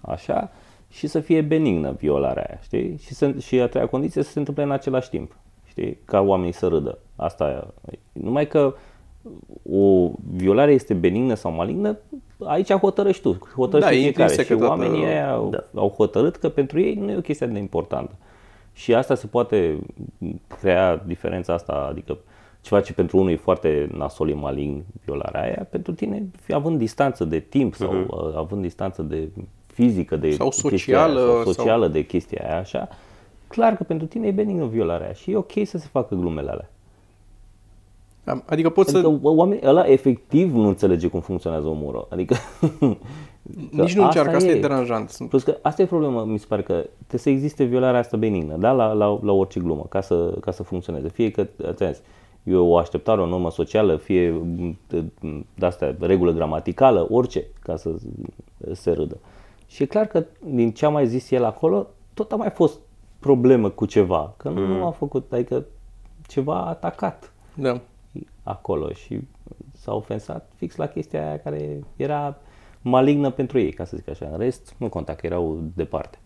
așa, 0.00 0.50
și 0.90 1.06
să 1.06 1.20
fie 1.20 1.40
benignă 1.40 1.92
violarea 1.92 2.46
aia, 2.48 2.58
știi? 2.62 2.96
Și, 2.96 3.14
să, 3.14 3.32
și 3.38 3.60
a 3.60 3.68
treia 3.68 3.86
condiție 3.86 4.22
să 4.22 4.30
se 4.30 4.38
întâmple 4.38 4.62
în 4.62 4.70
același 4.70 5.10
timp, 5.10 5.36
știi? 5.64 5.98
Ca 6.04 6.20
oamenii 6.20 6.52
să 6.52 6.66
râdă. 6.66 6.98
Asta 7.16 7.70
e. 7.90 7.98
Numai 8.12 8.46
că 8.46 8.74
o 9.70 10.10
violare 10.34 10.72
este 10.72 10.94
benignă 10.94 11.34
sau 11.34 11.52
malignă, 11.52 11.98
aici 12.44 12.72
hotărăști 12.72 13.22
tu, 13.22 13.38
hotărăști 13.54 13.90
Da, 13.90 13.96
e 13.96 14.00
fiecare. 14.00 14.32
Și 14.32 14.38
intrinsecă 14.38 14.66
toată- 14.66 14.82
oamenii 14.82 15.06
aia 15.06 15.32
au, 15.32 15.48
da. 15.50 15.64
au 15.74 15.88
hotărât 15.88 16.36
că 16.36 16.48
pentru 16.48 16.80
ei 16.80 16.94
nu 16.94 17.10
e 17.10 17.16
o 17.16 17.20
chestie 17.20 17.44
atât 17.46 17.56
de 17.56 17.62
importantă. 17.62 18.12
Și 18.72 18.94
asta 18.94 19.14
se 19.14 19.26
poate 19.26 19.78
crea 20.60 20.96
diferența 21.06 21.52
asta, 21.52 21.86
adică 21.90 22.18
ceva 22.60 22.80
ce 22.80 22.92
pentru 22.92 23.16
unul 23.18 23.30
e 23.30 23.36
foarte 23.36 23.88
nasol, 23.96 24.28
malign, 24.34 24.84
violarea 25.04 25.40
aia, 25.42 25.66
pentru 25.70 25.92
tine, 25.92 26.26
fi 26.40 26.52
având 26.54 26.78
distanță 26.78 27.24
de 27.24 27.38
timp 27.38 27.74
sau 27.74 28.00
uh, 28.00 28.36
având 28.36 28.62
distanță 28.62 29.02
de 29.02 29.28
fizică, 29.66 30.16
de 30.16 30.30
Sau 30.30 30.48
chestia 30.48 30.98
aia, 30.98 31.06
socială, 31.08 31.20
sau 31.32 31.42
sau- 31.42 31.52
socială 31.52 31.88
de 31.88 32.04
chestia 32.06 32.44
aia, 32.48 32.58
așa, 32.58 32.88
clar 33.48 33.76
că 33.76 33.82
pentru 33.82 34.06
tine 34.06 34.26
e 34.26 34.30
benignă 34.30 34.64
violarea 34.66 35.04
aia 35.04 35.14
și 35.14 35.30
e 35.30 35.36
ok 35.36 35.52
să 35.64 35.78
se 35.78 35.88
facă 35.90 36.14
glumele 36.14 36.50
alea. 36.50 36.70
Am- 38.24 38.42
Adică 38.46 38.70
poți 38.70 38.96
Adică 38.96 39.10
să... 39.22 39.28
oamenii, 39.28 39.66
ăla 39.66 39.84
efectiv 39.86 40.54
nu 40.54 40.68
înțelege 40.68 41.08
cum 41.08 41.20
funcționează 41.20 41.66
umorul. 41.66 42.06
Adică 42.10 42.34
că 42.78 42.86
Nici 43.70 43.94
nu 43.94 44.04
încearcă, 44.04 44.36
asta 44.36 44.48
e 44.48 44.56
e. 44.56 44.60
deranjant. 44.60 45.10
Sunt 45.10 45.28
Plus 45.28 45.42
că 45.42 45.56
asta 45.62 45.82
e 45.82 45.86
problema, 45.86 46.24
mi 46.24 46.38
se 46.38 46.46
pare 46.48 46.62
că 46.62 46.72
trebuie 46.72 47.20
să 47.20 47.30
existe 47.30 47.64
violarea 47.64 48.00
asta 48.00 48.16
benignă, 48.16 48.56
da? 48.56 48.72
La, 48.72 48.92
la, 48.92 49.18
la 49.22 49.32
orice 49.32 49.60
glumă, 49.60 49.86
ca 49.88 50.00
să, 50.00 50.34
ca 50.40 50.50
să 50.50 50.62
funcționeze. 50.62 51.08
Fie 51.08 51.30
că, 51.30 51.46
ți-am 51.72 51.92
zis, 51.92 52.02
e 52.42 52.54
o 52.54 52.76
așteptare, 52.76 53.20
o 53.20 53.26
normă 53.26 53.50
socială, 53.50 53.96
fie 53.96 54.30
m, 54.30 54.76
m, 55.20 55.46
de 55.54 55.66
asta, 55.66 55.94
regulă 56.00 56.32
gramaticală, 56.32 57.06
orice, 57.10 57.44
ca 57.60 57.76
să 57.76 57.90
se 58.72 58.90
râdă. 58.90 59.16
Și 59.66 59.82
e 59.82 59.86
clar 59.86 60.06
că 60.06 60.24
din 60.46 60.72
ce 60.72 60.86
a 60.86 60.88
mai 60.88 61.06
zis 61.06 61.30
el 61.30 61.44
acolo, 61.44 61.86
tot 62.14 62.32
a 62.32 62.36
mai 62.36 62.50
fost 62.50 62.78
problemă 63.18 63.68
cu 63.70 63.86
ceva, 63.86 64.34
că 64.36 64.48
nu, 64.48 64.66
nu 64.66 64.86
a 64.86 64.90
făcut, 64.90 65.32
adică 65.32 65.64
ceva 66.28 66.54
a 66.54 66.68
atacat 66.68 67.32
Da. 67.54 67.80
Acolo 68.42 68.92
și 68.92 69.20
s-a 69.72 69.94
ofensat 69.94 70.52
fix 70.56 70.76
la 70.76 70.86
chestia 70.86 71.26
aia 71.26 71.38
care 71.38 71.80
era 71.96 72.38
malignă 72.80 73.30
pentru 73.30 73.58
ei, 73.58 73.72
ca 73.72 73.84
să 73.84 73.96
zic 73.96 74.08
așa. 74.08 74.26
În 74.26 74.38
rest, 74.38 74.74
nu 74.78 74.88
conta 74.88 75.14
că 75.14 75.26
erau 75.26 75.62
departe. 75.74 76.18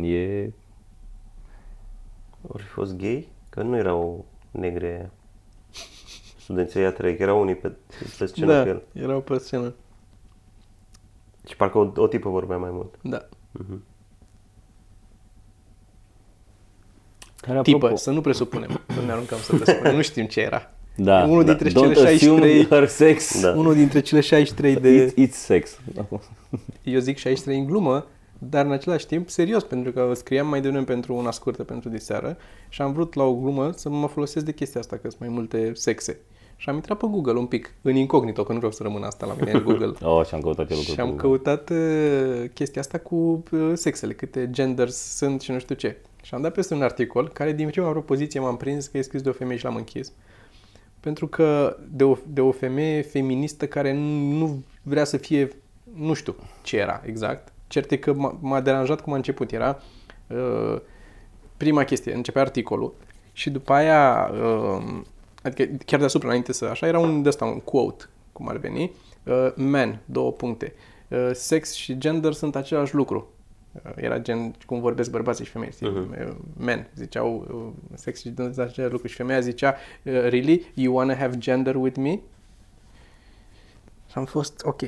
E... 0.00 0.52
Ori 2.46 2.62
fi 2.62 2.68
fost 2.68 2.96
gay? 2.96 3.28
Că 3.48 3.62
nu 3.62 3.76
erau 3.76 4.24
negre 4.50 5.10
studenții 6.38 6.80
ăia 6.80 6.92
trei, 6.92 7.16
că 7.16 7.22
erau 7.22 7.40
unii 7.40 7.54
pe, 7.54 7.72
pe 8.18 8.26
scenă 8.26 8.52
da, 8.52 8.62
cu 8.62 8.68
el. 8.68 8.82
erau 8.92 9.20
pe 9.20 9.38
scenă. 9.38 9.74
Și 11.46 11.56
parcă 11.56 11.78
o, 11.78 11.92
o 11.96 12.06
tipă 12.06 12.28
vorbea 12.28 12.56
mai 12.56 12.70
mult. 12.70 12.98
Da. 13.02 13.28
Care, 17.46 17.62
tipă, 17.62 17.88
apropo- 17.90 17.94
să 17.96 18.10
nu 18.10 18.20
presupunem, 18.20 18.80
să 18.94 19.00
nu 19.00 19.06
ne 19.06 19.12
aruncăm 19.12 19.38
să 19.38 19.56
presupunem, 19.56 19.94
nu 19.96 20.02
știm 20.02 20.26
ce 20.26 20.40
era. 20.40 20.70
Da, 20.96 21.20
E 21.22 21.30
unul 21.30 21.44
da. 21.44 21.52
dintre 21.54 21.68
Don't 21.70 21.94
cele 21.94 22.08
assume 22.08 22.40
63 22.40 22.66
her 22.66 22.88
sex. 22.88 23.40
Da. 23.40 23.50
Unul 23.56 23.74
dintre 23.74 24.00
cele 24.00 24.20
63 24.20 24.74
de, 24.76 25.10
It's, 25.12 25.26
it's 25.28 25.30
sex. 25.34 25.78
eu 26.82 26.98
zic 27.00 27.16
63 27.16 27.58
în 27.58 27.66
glumă, 27.66 28.06
dar 28.38 28.64
în 28.64 28.72
același 28.72 29.06
timp 29.06 29.28
serios, 29.30 29.62
pentru 29.62 29.92
că 29.92 30.10
scriam 30.14 30.46
mai 30.48 30.60
devreme 30.60 30.84
pentru 30.84 31.14
una 31.14 31.30
scurtă 31.30 31.62
pentru 31.64 31.88
diseară 31.88 32.36
și 32.68 32.82
am 32.82 32.92
vrut 32.92 33.14
la 33.14 33.22
o 33.24 33.34
glumă 33.34 33.70
să 33.76 33.88
mă 33.88 34.06
folosesc 34.06 34.44
de 34.44 34.52
chestia 34.52 34.80
asta, 34.80 34.96
că 34.96 35.08
sunt 35.08 35.20
mai 35.20 35.28
multe 35.28 35.70
sexe. 35.74 36.18
Și 36.56 36.68
am 36.68 36.74
intrat 36.74 36.98
pe 36.98 37.06
Google 37.10 37.32
un 37.38 37.46
pic, 37.46 37.74
în 37.82 37.94
incognito, 37.96 38.42
că 38.42 38.50
nu 38.52 38.56
vreau 38.58 38.72
să 38.72 38.82
rămân 38.82 39.02
asta 39.02 39.26
la 39.26 39.34
mine 39.38 39.50
în 39.50 39.62
Google. 39.64 39.92
Oh, 40.10 40.26
și 40.26 40.34
am 40.34 40.40
căutat 40.40 40.70
eu 40.70 40.76
lucruri. 40.76 40.94
Și 40.96 41.00
am 41.00 41.10
cu- 41.10 41.16
căutat 41.16 41.70
uh, 41.70 42.44
chestia 42.54 42.80
asta 42.80 42.98
cu 42.98 43.42
uh, 43.52 43.70
sexele, 43.74 44.12
câte 44.12 44.48
genders 44.50 44.96
sunt 44.96 45.40
și 45.40 45.50
nu 45.50 45.58
știu 45.58 45.74
ce. 45.74 45.96
Și 46.22 46.34
am 46.34 46.40
dat 46.42 46.52
peste 46.52 46.74
un 46.74 46.82
articol 46.82 47.28
care 47.28 47.52
din 47.52 47.68
prima 47.68 47.90
propoziție 47.90 48.40
m-am 48.40 48.56
prins 48.56 48.86
că 48.86 48.98
e 48.98 49.02
scris 49.02 49.22
de 49.22 49.28
o 49.28 49.32
femeie 49.32 49.58
și 49.58 49.64
l-am 49.64 49.76
închis. 49.76 50.12
Pentru 51.00 51.26
că 51.26 51.76
de 51.90 52.04
o, 52.04 52.16
de 52.26 52.40
o 52.40 52.52
femeie 52.52 53.02
feministă 53.02 53.66
care 53.66 53.92
nu- 53.92 54.30
nu 54.38 54.62
vrea 54.82 55.04
să 55.04 55.16
fie, 55.16 55.48
nu 55.94 56.12
știu 56.12 56.34
ce 56.62 56.76
era 56.76 57.02
exact. 57.06 57.52
Cert 57.66 57.90
e 57.90 57.96
că 57.96 58.12
m-a, 58.12 58.38
m-a 58.40 58.60
deranjat 58.60 59.00
cum 59.00 59.12
a 59.12 59.16
început. 59.16 59.52
Era 59.52 59.82
uh, 60.26 60.80
prima 61.56 61.84
chestie, 61.84 62.14
începea 62.14 62.42
articolul 62.42 62.94
și 63.32 63.50
după 63.50 63.72
aia, 63.72 64.30
uh, 64.32 65.00
adică 65.42 65.76
chiar 65.86 65.98
deasupra, 65.98 66.28
înainte 66.28 66.52
să 66.52 66.64
așa, 66.64 66.86
era 66.86 66.98
un 66.98 67.22
de 67.22 67.28
ăsta, 67.28 67.44
un 67.44 67.60
quote, 67.60 68.04
cum 68.32 68.48
ar 68.48 68.56
veni, 68.56 68.92
uh, 69.24 69.52
man, 69.54 70.00
două 70.04 70.32
puncte. 70.32 70.74
Uh, 71.08 71.30
sex 71.32 71.72
și 71.72 71.98
gender 71.98 72.32
sunt 72.32 72.56
același 72.56 72.94
lucru. 72.94 73.28
Uh, 73.72 73.92
era 73.96 74.18
gen 74.18 74.54
cum 74.66 74.80
vorbesc 74.80 75.10
bărbații 75.10 75.44
și 75.44 75.50
femei. 75.50 75.68
Uh-huh. 75.68 76.36
Men 76.58 76.88
ziceau 76.94 77.46
uh, 77.50 77.96
sex 77.96 78.18
și 78.18 78.24
gender 78.24 78.52
sunt 78.54 78.68
același 78.68 78.92
lucru 78.92 79.08
și 79.08 79.14
femeia 79.14 79.40
zicea 79.40 79.70
uh, 80.02 80.12
really, 80.12 80.72
you 80.74 80.96
wanna 80.96 81.14
have 81.14 81.38
gender 81.38 81.74
with 81.74 81.98
me? 81.98 82.20
Și 84.10 84.18
am 84.18 84.24
fost, 84.24 84.62
ok, 84.64 84.80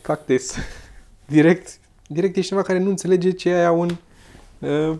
fuck 0.00 0.24
this. 0.24 0.56
direct, 1.34 1.78
direct 2.06 2.36
ești 2.36 2.48
cineva 2.48 2.66
care 2.66 2.78
nu 2.78 2.88
înțelege 2.88 3.30
ce 3.30 3.48
e 3.48 3.54
aia 3.54 3.72
un... 3.72 3.96
Uh, 4.58 4.98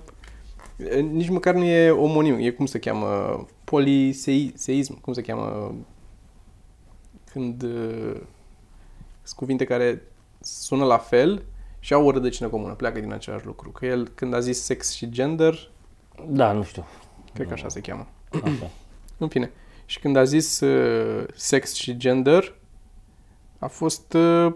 nici 1.10 1.28
măcar 1.28 1.54
nu 1.54 1.64
e 1.64 1.90
omonim, 1.90 2.38
e 2.38 2.50
cum 2.50 2.66
se 2.66 2.78
cheamă, 2.78 3.46
poliseism, 3.64 5.00
cum 5.00 5.12
se 5.12 5.22
cheamă, 5.22 5.74
când 7.32 7.62
uh, 7.62 8.20
sunt 9.22 9.36
cuvinte 9.36 9.64
care 9.64 10.02
sună 10.40 10.84
la 10.84 10.98
fel 10.98 11.42
și 11.86 11.92
au 11.92 12.06
o 12.06 12.10
rădăcină 12.10 12.48
comună, 12.48 12.72
pleacă 12.72 13.00
din 13.00 13.12
același 13.12 13.46
lucru. 13.46 13.70
Că 13.70 13.86
el, 13.86 14.08
când 14.14 14.34
a 14.34 14.40
zis 14.40 14.62
sex 14.62 14.92
și 14.94 15.10
gender, 15.10 15.70
Da, 16.28 16.52
nu 16.52 16.62
știu. 16.62 16.84
cred 17.34 17.46
că 17.46 17.52
așa 17.52 17.68
se 17.68 17.80
cheamă. 17.80 18.06
Așa. 18.44 18.70
În 19.18 19.28
fine. 19.28 19.50
Și 19.84 20.00
când 20.00 20.16
a 20.16 20.24
zis 20.24 20.60
uh, 20.60 21.24
sex 21.34 21.74
și 21.74 21.96
gender, 21.96 22.54
a 23.58 23.66
fost... 23.66 24.12
Uh, 24.12 24.52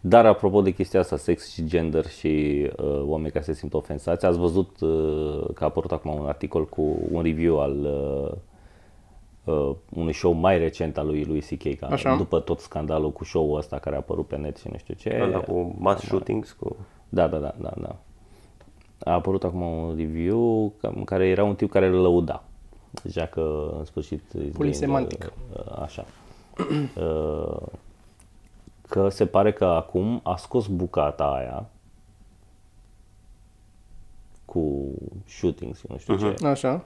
Dar 0.00 0.26
apropo 0.26 0.60
de 0.60 0.70
chestia 0.70 1.00
asta, 1.00 1.16
sex 1.16 1.52
și 1.52 1.64
gender 1.66 2.08
și 2.08 2.66
uh, 2.76 3.00
oameni 3.02 3.32
care 3.32 3.44
se 3.44 3.52
simt 3.54 3.74
ofensați, 3.74 4.24
ați 4.24 4.38
văzut 4.38 4.80
uh, 4.80 5.44
că 5.54 5.64
a 5.64 5.66
apărut 5.66 5.92
acum 5.92 6.14
un 6.14 6.26
articol 6.26 6.66
cu 6.66 6.98
un 7.10 7.22
review 7.22 7.60
al 7.60 7.78
uh, 7.84 8.36
uh, 9.50 9.74
unui 9.94 10.12
show 10.12 10.32
mai 10.32 10.58
recent 10.58 10.98
al 10.98 11.06
lui 11.06 11.24
lui 11.24 11.40
C.K. 11.40 11.78
Ca 11.78 11.86
Așa. 11.86 12.16
după 12.16 12.40
tot 12.40 12.60
scandalul 12.60 13.12
cu 13.12 13.24
show-ul 13.24 13.58
ăsta 13.58 13.78
care 13.78 13.94
a 13.94 13.98
apărut 13.98 14.26
pe 14.26 14.36
net 14.36 14.56
și 14.56 14.68
nu 14.72 14.78
știu 14.78 14.94
ce. 14.94 15.18
Ăla 15.22 15.38
cu 15.40 15.74
mass 15.78 16.04
shootings, 16.04 16.52
cu... 16.52 16.76
Da, 17.08 17.26
da, 17.28 17.38
da, 17.38 17.54
da, 17.60 17.72
da. 17.80 17.96
A 19.04 19.12
apărut 19.12 19.44
acum 19.44 19.60
un 19.62 19.96
review 19.96 20.72
ca- 20.80 20.92
în 20.94 21.04
care 21.04 21.26
era 21.28 21.44
un 21.44 21.54
tip 21.54 21.70
care 21.70 21.86
îl 21.86 22.00
lăuda. 22.00 22.42
Zicea 23.02 23.26
că 23.26 23.74
în 23.78 23.84
sfârșit... 23.84 24.22
is 24.32 24.56
Polisemantic. 24.56 25.18
doing, 25.18 25.66
uh, 25.68 25.78
Așa. 25.82 26.04
Uh, 27.00 27.66
Că 28.88 29.08
se 29.08 29.26
pare 29.26 29.52
că 29.52 29.64
acum 29.64 30.20
a 30.22 30.36
scos 30.36 30.66
bucata 30.66 31.24
aia 31.24 31.66
cu 34.44 34.88
shootings, 35.26 35.82
nu 35.88 35.96
știu 35.98 36.16
ce. 36.16 36.46
așa. 36.46 36.84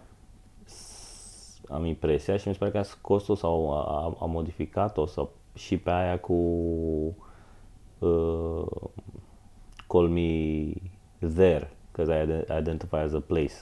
Am 1.72 1.84
impresia 1.84 2.36
și 2.36 2.48
mi 2.48 2.52
se 2.54 2.58
pare 2.58 2.70
că 2.70 2.78
a 2.78 2.82
scos-o 2.82 3.34
sau 3.34 3.72
a, 3.72 3.82
a- 3.84 4.16
a 4.20 4.24
modificat-o 4.24 5.06
sau 5.06 5.30
și 5.54 5.76
pe 5.78 5.90
aia 5.90 6.18
cu 6.18 6.32
uh, 7.98 8.64
Call 9.88 10.08
Me 10.08 10.72
There, 11.34 11.70
because 11.90 12.18
I 12.18 12.22
ide- 12.22 12.44
identify 12.60 12.94
as 12.96 13.12
a 13.12 13.20
place. 13.26 13.52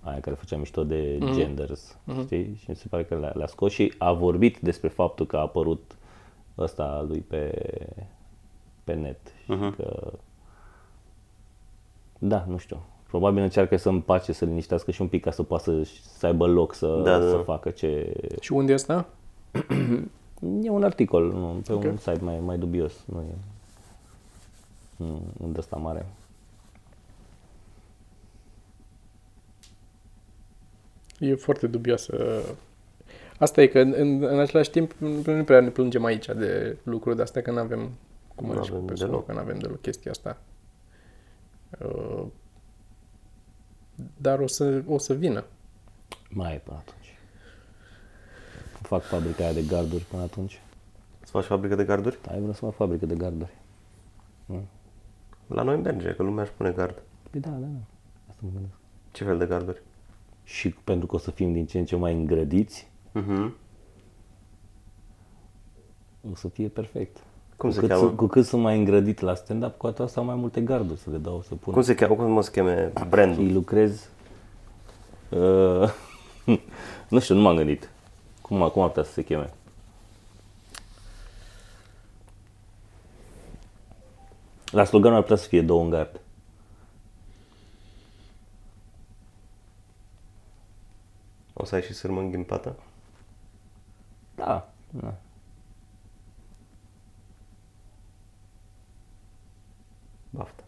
Aia 0.00 0.20
care 0.20 0.36
făcea 0.36 0.56
mișto 0.56 0.84
de 0.84 1.18
genders, 1.32 1.98
știi? 2.22 2.54
Și 2.54 2.70
mi 2.70 2.76
se 2.76 2.88
pare 2.88 3.04
că 3.04 3.14
le-a, 3.18 3.32
le-a 3.34 3.46
scos 3.46 3.72
și 3.72 3.92
a 3.98 4.12
vorbit 4.12 4.58
despre 4.58 4.88
faptul 4.88 5.26
că 5.26 5.36
a 5.36 5.40
apărut 5.40 5.96
ăsta 6.58 7.04
lui 7.08 7.20
pe, 7.20 7.52
pe 8.84 8.94
net. 8.94 9.18
Și 9.44 9.50
că... 9.76 10.12
Da, 12.18 12.44
nu 12.48 12.56
știu. 12.56 12.82
Probabil 13.08 13.42
încearcă 13.42 13.76
să 13.76 13.88
împace, 13.88 14.32
să 14.32 14.44
liniștească 14.44 14.90
și 14.90 15.00
un 15.00 15.08
pic 15.08 15.22
ca 15.22 15.30
să 15.30 15.42
poată 15.42 15.82
să, 15.84 15.90
să 16.18 16.26
aibă 16.26 16.46
loc 16.46 16.74
să, 16.74 17.00
Da, 17.04 17.18
da, 17.18 17.28
să 17.28 17.36
da. 17.36 17.42
facă 17.42 17.70
ce... 17.70 18.12
Și 18.40 18.52
unde 18.52 18.70
e 18.72 18.74
asta? 18.74 19.08
E 20.62 20.70
un 20.70 20.82
articol 20.84 21.32
nu, 21.32 21.60
pe 21.66 21.72
Ok. 21.72 21.82
un 21.84 21.96
site 21.96 22.18
mai, 22.20 22.38
mai 22.44 22.58
dubios, 22.58 22.92
nu 23.04 23.20
e 23.20 23.34
nu, 24.96 25.22
un 25.40 25.52
de 25.52 25.58
ăsta 25.58 25.76
mare. 25.76 26.06
E 31.18 31.34
foarte 31.34 31.66
dubioasă. 31.66 32.42
Asta 33.38 33.62
e 33.62 33.66
că 33.66 33.78
în, 33.80 34.22
în 34.22 34.38
același 34.38 34.70
timp 34.70 34.92
nu 35.24 35.44
prea 35.44 35.60
ne 35.60 35.68
plângem 35.70 36.04
aici 36.04 36.26
de 36.26 36.76
lucruri 36.82 37.16
de 37.16 37.22
astea 37.22 37.42
că 37.42 37.50
nu 37.50 37.58
avem 37.58 37.90
cum 38.34 38.46
Nu 38.46 38.52
ar 38.52 38.58
zice 38.62 38.72
avem 38.74 38.84
pe 38.84 38.92
deloc. 38.92 39.10
deloc. 39.10 39.26
că 39.26 39.32
nu 39.32 39.38
avem 39.38 39.58
deloc 39.58 39.80
chestia 39.80 40.10
asta. 40.10 40.36
Uh, 41.84 42.24
dar 44.16 44.38
o 44.38 44.46
să, 44.46 44.82
o 44.86 44.98
să 44.98 45.14
vină. 45.14 45.44
Mai 46.30 46.54
e 46.54 46.58
până 46.58 46.76
atunci. 46.76 47.18
Fac 48.82 49.02
fabrica 49.02 49.44
aia 49.44 49.52
de 49.52 49.62
garduri 49.62 50.04
până 50.04 50.22
atunci. 50.22 50.60
Să 51.20 51.30
faci 51.30 51.44
fabrică 51.44 51.74
de 51.74 51.84
garduri? 51.84 52.18
Ai 52.30 52.40
vrea 52.40 52.52
să 52.54 52.60
fac 52.64 52.74
fabrică 52.74 53.06
de 53.06 53.14
garduri. 53.14 53.56
La 55.46 55.62
noi 55.62 55.76
merge, 55.76 56.14
că 56.14 56.22
lumea 56.22 56.42
își 56.42 56.52
pune 56.52 56.70
gard. 56.70 57.02
Păi 57.30 57.40
da, 57.40 57.50
da, 57.50 57.56
da. 57.66 57.78
Asta 58.28 58.40
mă 58.44 58.48
gândesc. 58.52 58.74
Ce 59.12 59.24
fel 59.24 59.38
de 59.38 59.46
garduri? 59.46 59.82
Și 60.44 60.70
pentru 60.70 61.06
că 61.06 61.14
o 61.14 61.18
să 61.18 61.30
fim 61.30 61.52
din 61.52 61.66
ce 61.66 61.78
în 61.78 61.84
ce 61.84 61.96
mai 61.96 62.12
îngrădiți, 62.14 62.90
Mhm. 63.12 63.56
o 66.32 66.34
să 66.34 66.48
fie 66.48 66.68
perfect. 66.68 67.16
Cum 67.58 67.68
cu 67.68 67.74
se 67.74 67.80
cât, 67.80 67.88
cheamă? 67.88 68.02
sunt- 68.02 68.16
Cu 68.16 68.26
cât 68.26 68.44
sunt 68.46 68.62
mai 68.62 68.78
îngrădit 68.78 69.20
la 69.20 69.34
stand-up, 69.34 69.76
cu 69.76 69.86
atât 69.86 70.08
să 70.08 70.18
am 70.20 70.26
mai 70.26 70.34
multe 70.34 70.60
garduri 70.60 70.98
să 71.00 71.10
le 71.10 71.16
dau 71.16 71.42
să 71.48 71.54
pun. 71.54 71.72
Cum 71.72 71.82
se 71.82 71.94
cheamă? 71.94 72.14
Cum 72.14 72.30
mă 72.30 72.42
se 72.42 72.50
cheme 72.50 72.92
brandul? 73.08 73.46
și 73.46 73.52
lucrez. 73.52 74.08
Uh, 75.28 75.92
nu 77.10 77.18
știu, 77.18 77.34
nu 77.34 77.40
m-am 77.40 77.56
gândit. 77.56 77.90
Cum, 78.42 78.68
cum 78.68 78.82
ar 78.82 78.88
putea 78.88 79.02
să 79.02 79.12
se 79.12 79.22
cheme? 79.24 79.52
La 84.70 84.84
sloganul 84.84 85.16
ar 85.16 85.22
putea 85.22 85.36
să 85.36 85.48
fie 85.48 85.62
două 85.62 85.82
în 85.82 85.90
gard. 85.90 86.20
O 91.52 91.64
să 91.64 91.74
ai 91.74 91.82
și 91.82 91.92
sârmă 91.94 92.20
înghimpată? 92.20 92.76
Da, 94.34 94.68
da. 94.90 95.14
Baftă. 100.30 100.62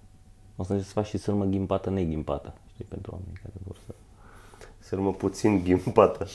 O 0.56 0.62
să 0.62 0.72
încerc 0.72 0.88
să 0.88 0.94
fac 0.94 1.04
și 1.04 1.18
sârmă 1.18 1.44
ghimpată, 1.44 1.90
neghimpată. 1.90 2.54
Știi, 2.72 2.84
pentru 2.84 3.12
oamenii 3.12 3.40
care 3.42 3.54
vor 3.66 3.76
să... 3.86 3.94
Sârmă 4.78 5.12
puțin 5.12 5.62
ghimpată. 5.62 6.26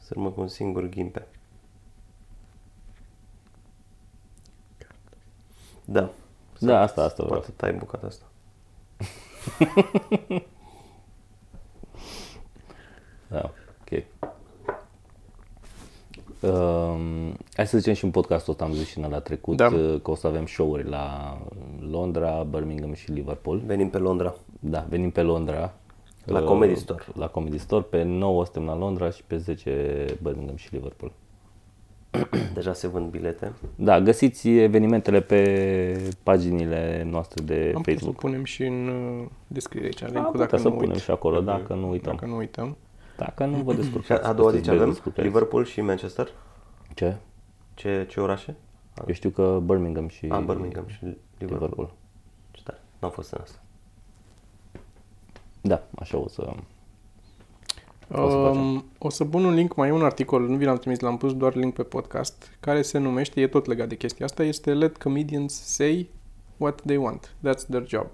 Sârmă 0.00 0.30
cu 0.30 0.40
un 0.40 0.48
singur 0.48 0.88
ghimpe. 0.88 1.26
Da. 5.84 6.10
Da, 6.58 6.80
asta, 6.80 7.02
asta 7.02 7.22
vreau. 7.22 7.40
Poate 7.40 7.52
tai 7.56 7.72
bucata 7.72 8.06
asta. 8.06 8.24
Da, 13.30 13.52
ok. 13.80 14.04
Um, 16.42 17.36
hai 17.52 17.66
să 17.66 17.78
zicem 17.78 17.94
și 17.94 18.04
în 18.04 18.10
podcastul 18.10 18.52
ăsta, 18.52 18.64
am 18.64 18.72
zis 18.72 18.88
și 18.88 18.98
în 18.98 19.10
la 19.10 19.18
trecut, 19.20 19.56
Da. 19.56 19.66
uh, 19.66 20.00
că 20.02 20.10
o 20.10 20.14
să 20.14 20.26
avem 20.26 20.46
show-uri 20.46 20.88
la 20.88 21.38
Londra, 21.90 22.46
Birmingham 22.50 22.92
și 22.92 23.10
Liverpool. 23.12 23.62
Venim 23.66 23.88
pe 23.90 23.98
Londra. 23.98 24.34
Da, 24.60 24.86
venim 24.88 25.10
pe 25.10 25.22
Londra. 25.22 25.72
La 26.24 26.38
Uh, 26.40 26.44
Comedy 26.44 26.74
Store. 26.78 27.02
La 27.14 27.26
Comedy 27.28 27.58
Store. 27.58 27.82
Pe 27.90 28.02
9 28.02 28.44
suntem 28.44 28.64
la 28.64 28.76
Londra 28.76 29.10
și 29.10 29.22
pe 29.26 29.36
10 29.36 30.04
Birmingham 30.22 30.56
și 30.56 30.68
Liverpool. 30.74 31.12
Deja 32.54 32.72
se 32.72 32.88
vând 32.88 33.10
bilete. 33.10 33.52
Da, 33.76 34.00
găsiți 34.00 34.48
evenimentele 34.48 35.20
pe 35.20 36.12
paginile 36.22 37.06
noastre 37.10 37.44
de 37.44 37.54
Am 37.54 37.60
putea 37.82 37.82
să 37.82 37.90
Facebook. 37.90 38.16
punem 38.16 38.44
și 38.44 38.62
în 38.62 38.88
uh, 38.88 39.26
descriere 39.46 39.86
aici 39.86 40.02
Am 40.02 40.08
linkul, 40.12 40.30
putea 40.30 40.46
dacă 40.46 40.56
să 40.62 40.68
nu 40.68 40.74
punem 40.74 40.90
uit. 40.90 41.00
și 41.00 41.10
acolo, 41.10 41.40
dacă 41.40 41.74
nu 41.74 41.88
uităm. 41.90 42.12
Dacă 42.14 42.26
nu 42.26 42.36
uităm. 42.36 42.76
Dacă 43.24 43.44
nu 43.44 43.56
vă 43.62 43.72
Și 43.72 43.78
descurcați. 43.78 44.26
a 44.26 44.32
doua 44.32 44.50
zi 44.50 44.54
sunteți 44.54 44.76
ce 44.76 44.80
avem? 44.82 44.92
descurcați. 44.92 45.26
Liverpool 45.26 45.64
și 45.64 45.80
Manchester? 45.80 46.28
Ce? 46.94 47.16
Ce, 47.74 48.06
ce 48.08 48.20
orașe? 48.20 48.56
Eu 49.06 49.14
știu 49.14 49.30
că 49.30 49.60
Birmingham 49.64 50.08
și 50.08 50.26
A, 50.28 50.38
Birmingham 50.40 50.84
și 50.86 50.98
Liverpool. 51.02 51.60
Liverpool. 51.60 51.92
Ce 52.50 52.62
tare. 52.62 52.78
N-am 52.98 53.10
fost 53.10 53.32
în 53.32 53.38
asta. 53.42 53.58
Da, 55.60 55.82
așa 55.98 56.18
o 56.18 56.28
să... 56.28 56.52
O 58.12 58.30
să 58.30 58.36
facem. 58.36 58.60
Um, 58.60 58.84
o 58.98 59.08
să 59.10 59.24
pun 59.24 59.44
un 59.44 59.54
link, 59.54 59.74
mai 59.76 59.88
e 59.88 59.92
un 59.92 60.02
articol, 60.04 60.48
nu 60.48 60.56
vi 60.56 60.64
l-am 60.64 60.76
trimis, 60.76 61.00
l-am 61.00 61.16
pus 61.16 61.34
doar 61.36 61.54
link 61.54 61.74
pe 61.74 61.82
podcast, 61.82 62.56
care 62.60 62.82
se 62.82 62.98
numește, 62.98 63.40
e 63.40 63.46
tot 63.46 63.66
legat 63.66 63.88
de 63.88 63.96
chestia 63.96 64.24
asta, 64.26 64.42
este 64.42 64.74
Let 64.74 65.02
Comedians 65.02 65.62
Say 65.64 66.08
What 66.56 66.80
They 66.80 66.96
Want. 66.96 67.34
That's 67.48 67.66
their 67.68 67.86
job. 67.86 68.06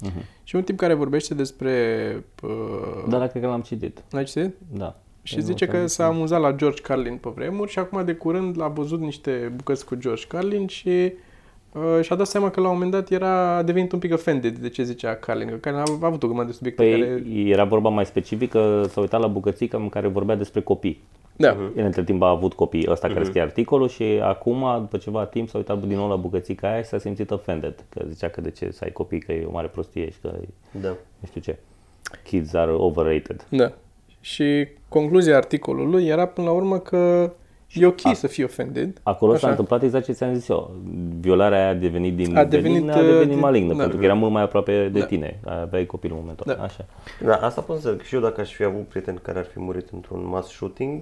Mhm. 0.00 0.24
Și 0.42 0.56
un 0.56 0.62
tip 0.62 0.76
care 0.76 0.94
vorbește 0.94 1.34
despre... 1.34 1.72
Uh, 2.42 3.04
Da, 3.08 3.18
dar 3.18 3.28
cred 3.28 3.42
că 3.42 3.48
l-am 3.48 3.60
citit. 3.60 4.02
N-ai 4.10 4.24
citit? 4.24 4.54
Da. 4.72 4.96
Și 5.22 5.36
Nu 5.36 5.42
zice 5.42 5.64
ți-am 5.64 5.80
că 5.80 5.86
zis. 5.86 5.94
s-a 5.96 6.06
amuzat 6.06 6.40
la 6.40 6.52
George 6.52 6.80
Carlin 6.82 7.16
pe 7.16 7.28
vremuri 7.34 7.70
și 7.70 7.78
acum 7.78 8.04
de 8.04 8.14
curând 8.14 8.58
l-a 8.58 8.68
văzut 8.68 9.00
niște 9.00 9.52
bucăți 9.56 9.84
cu 9.86 9.94
George 9.94 10.26
Carlin 10.28 10.66
și 10.66 11.12
uh, 11.72 11.98
și-a 12.02 12.16
dat 12.16 12.26
seama 12.26 12.50
că 12.50 12.60
la 12.60 12.66
un 12.68 12.72
moment 12.72 12.90
dat 12.92 13.10
era 13.10 13.56
a 13.56 13.62
devenit 13.62 13.92
un 13.92 13.98
pic 13.98 14.12
offended 14.12 14.58
de 14.58 14.68
ce 14.68 14.82
zicea 14.82 15.14
Carlin. 15.14 15.48
Că 15.48 15.54
Carlin 15.54 15.82
a, 15.86 15.98
a 16.02 16.06
avut 16.06 16.22
o 16.22 16.26
grămadă 16.26 16.46
de 16.48 16.54
subiecte 16.54 16.82
Păi 16.82 17.00
care... 17.00 17.22
era 17.44 17.64
vorba 17.64 17.88
mai 17.88 18.06
specific 18.06 18.50
că 18.50 18.82
s-a 18.88 19.00
uitat 19.00 19.20
la 19.20 19.26
bucățica 19.26 19.76
în 19.78 19.88
care 19.88 20.08
vorbea 20.08 20.34
despre 20.36 20.60
copii. 20.60 21.02
Da, 21.36 21.48
El 21.76 21.84
între 21.84 22.04
timp 22.04 22.22
a 22.22 22.28
avut 22.28 22.52
copii, 22.52 22.86
ăsta 22.90 23.08
care 23.08 23.24
scrie 23.24 23.42
articolul 23.42 23.88
și 23.88 24.02
acum, 24.22 24.64
după 24.80 24.96
ceva 24.96 25.24
timp, 25.26 25.48
s-a 25.48 25.58
uitat 25.58 25.84
din 25.84 25.96
nou 25.96 26.08
la 26.08 26.16
bucățica 26.16 26.68
aia 26.72 26.82
și 26.82 26.88
s-a 26.88 26.98
simțit 26.98 27.30
offended. 27.30 27.84
Că 27.88 28.04
zicea 28.08 28.28
că 28.28 28.40
de 28.40 28.50
ce 28.50 28.70
să 28.70 28.80
ai 28.84 28.92
copii, 28.92 29.18
că 29.20 29.32
e 29.32 29.44
o 29.44 29.50
mare 29.50 29.66
prostie 29.66 30.10
și 30.10 30.18
că 30.22 30.32
e- 30.42 30.48
Da. 30.80 30.88
nu 30.88 31.26
știu 31.26 31.40
ce. 31.40 31.56
Kids 32.24 32.54
are 32.54 32.70
overrated. 32.70 33.46
da. 33.48 33.72
Și 34.20 34.68
concluzia 34.88 35.36
articolului 35.36 36.06
era 36.06 36.26
până 36.26 36.46
la 36.46 36.52
urmă 36.52 36.78
că 36.78 37.32
e 37.72 37.86
ok 37.86 38.00
să 38.14 38.26
fii 38.26 38.44
offended. 38.44 39.00
Acolo 39.02 39.30
s-a 39.32 39.36
Așa. 39.38 39.48
întâmplat 39.48 39.82
exact 39.82 40.04
ce 40.04 40.12
ți-am 40.12 40.34
zis 40.34 40.48
eu. 40.48 40.70
Violarea 41.20 41.58
aia 41.58 41.68
a 41.68 41.74
devenit 41.74 42.16
din 42.16 42.36
A 42.36 42.44
devenit, 42.44 42.72
benignă, 42.72 42.94
a 42.94 43.02
devenit 43.02 43.34
uh, 43.34 43.40
malignă, 43.40 43.72
da. 43.74 43.78
pentru 43.80 43.98
că 43.98 44.04
era 44.04 44.14
mult 44.14 44.32
mai 44.32 44.42
aproape 44.42 44.88
de 44.88 44.98
Da. 44.98 45.04
tine. 45.04 45.40
Aveai 45.44 45.86
copilul 45.86 46.16
în 46.16 46.22
momentul 46.22 46.50
ăla. 46.50 46.58
Da. 46.58 46.64
Așa. 46.64 46.84
Da, 47.24 47.34
asta 47.46 47.60
pot 47.60 47.80
să 47.80 47.90
zic. 47.90 48.02
Și 48.02 48.14
eu 48.14 48.20
dacă 48.20 48.40
aș 48.40 48.52
fi 48.54 48.64
avut 48.64 48.86
prieteni 48.88 49.18
care 49.22 49.38
ar 49.38 49.44
fi 49.44 49.60
murit 49.60 49.88
într-un 49.92 50.26
mass 50.26 50.48
shooting, 50.48 51.00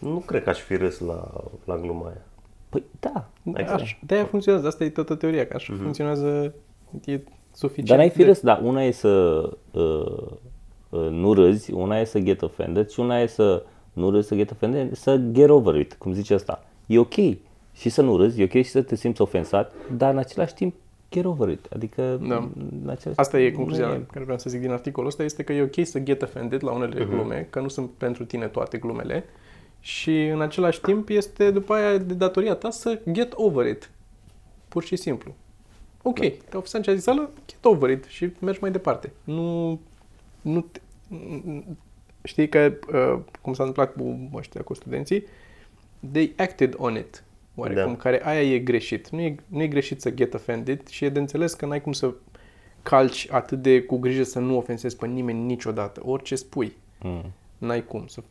nu 0.00 0.22
cred 0.26 0.42
că 0.42 0.48
aș 0.48 0.58
fi 0.60 0.76
râs 0.76 0.98
la, 0.98 1.30
la 1.64 1.76
gluma 1.78 2.06
aia. 2.06 2.24
Păi 2.68 2.82
da. 3.00 3.28
Așa, 3.54 3.98
de-aia 4.06 4.24
funcționează, 4.24 4.66
asta 4.66 4.84
e 4.84 4.88
toată 4.88 5.14
teoria, 5.14 5.46
că 5.46 5.52
așa 5.56 5.74
funcționează, 5.80 6.54
e 7.04 7.20
suficient. 7.52 7.88
Dar 7.88 7.98
n-ai 7.98 8.10
fi 8.10 8.18
de- 8.18 8.24
râs, 8.24 8.40
da, 8.40 8.60
una 8.62 8.82
e 8.82 8.90
să 8.90 9.08
uh, 9.70 10.06
uh, 10.88 11.08
nu 11.10 11.32
râzi, 11.32 11.72
una 11.72 11.98
e 11.98 12.04
să 12.04 12.18
get 12.18 12.42
offended 12.42 12.88
și 12.88 13.00
una 13.00 13.20
e 13.20 13.26
să 13.26 13.62
nu 13.92 14.10
râzi, 14.10 14.28
să 14.28 14.34
get 14.34 14.50
offended, 14.50 14.94
să 14.96 15.16
get 15.32 15.48
over 15.48 15.74
it, 15.74 15.94
cum 15.94 16.12
zice 16.12 16.34
asta. 16.34 16.64
E 16.86 16.98
ok 16.98 17.14
și 17.72 17.88
să 17.88 18.02
nu 18.02 18.16
râzi, 18.16 18.40
e 18.40 18.44
ok 18.44 18.50
și 18.50 18.70
să 18.70 18.82
te 18.82 18.96
simți 18.96 19.20
ofensat, 19.20 19.72
dar 19.96 20.12
în 20.12 20.18
același 20.18 20.54
timp 20.54 20.74
get 21.10 21.24
over 21.24 21.48
it. 21.48 21.66
Adică 21.74 22.20
Da. 22.28 22.48
în 22.82 22.88
același 22.88 23.18
Asta 23.18 23.38
e 23.40 23.44
timp, 23.44 23.56
concluzia 23.56 23.86
nu 23.86 24.04
care 24.12 24.24
vreau 24.24 24.38
să 24.38 24.50
zic 24.50 24.60
din 24.60 24.70
articolul 24.70 25.08
ăsta, 25.08 25.22
este 25.22 25.42
că 25.42 25.52
e 25.52 25.62
ok 25.62 25.86
să 25.86 25.98
get 25.98 26.22
offended 26.22 26.62
la 26.64 26.72
unele 26.72 27.04
glume, 27.04 27.46
că 27.50 27.60
nu 27.60 27.68
sunt 27.68 27.90
pentru 27.90 28.24
tine 28.24 28.46
toate 28.46 28.78
glumele 28.78 29.24
și 29.80 30.26
în 30.26 30.40
același 30.40 30.80
timp 30.80 31.08
este 31.08 31.50
după 31.50 31.74
aia 31.74 31.98
de 31.98 32.14
datoria 32.14 32.54
ta 32.54 32.70
să 32.70 33.00
get 33.12 33.32
over 33.34 33.66
it. 33.66 33.90
Pur 34.68 34.84
și 34.84 34.96
simplu. 34.96 35.34
Ok, 36.02 36.18
da. 36.18 36.26
te-a 36.28 36.58
ofensat 36.58 36.82
ce 36.82 36.90
a 36.90 36.94
zis 36.94 37.06
ăla, 37.06 37.30
get 37.46 37.64
over 37.64 37.90
it 37.90 38.04
și 38.04 38.30
mergi 38.40 38.58
mai 38.60 38.70
departe. 38.70 39.12
Nu, 39.24 39.80
nu 40.40 40.60
te, 40.60 40.80
știi 42.22 42.48
că, 42.48 42.72
uh, 42.92 43.18
cum 43.40 43.52
s-a 43.54 43.64
întâmplat 43.64 43.92
cu 43.92 44.30
ăștia, 44.34 44.62
cu 44.62 44.74
studenții, 44.74 45.24
they 46.12 46.32
acted 46.36 46.74
on 46.78 46.96
it. 46.96 47.24
Oarecum, 47.54 47.92
Da. 47.92 47.98
care 47.98 48.26
aia 48.26 48.42
e 48.54 48.58
greșit. 48.58 49.08
Nu 49.08 49.20
e, 49.20 49.34
nu 49.46 49.62
e 49.62 49.66
greșit 49.68 50.00
să 50.00 50.10
get 50.10 50.34
offended 50.34 50.86
și 50.88 51.04
e 51.04 51.08
de 51.08 51.18
înțeles 51.18 51.54
că 51.54 51.66
n-ai 51.66 51.80
cum 51.80 51.92
să 51.92 52.14
calci 52.82 53.28
atât 53.30 53.62
de 53.62 53.82
cu 53.82 53.96
grijă 53.98 54.22
să 54.22 54.38
nu 54.38 54.56
ofensezi 54.56 54.96
pe 54.96 55.06
nimeni 55.06 55.40
niciodată. 55.44 56.00
Orice 56.04 56.34
spui, 56.34 56.72
Mm. 57.02 57.24
n-ai 57.58 57.84
cum 57.84 58.06
să... 58.06 58.22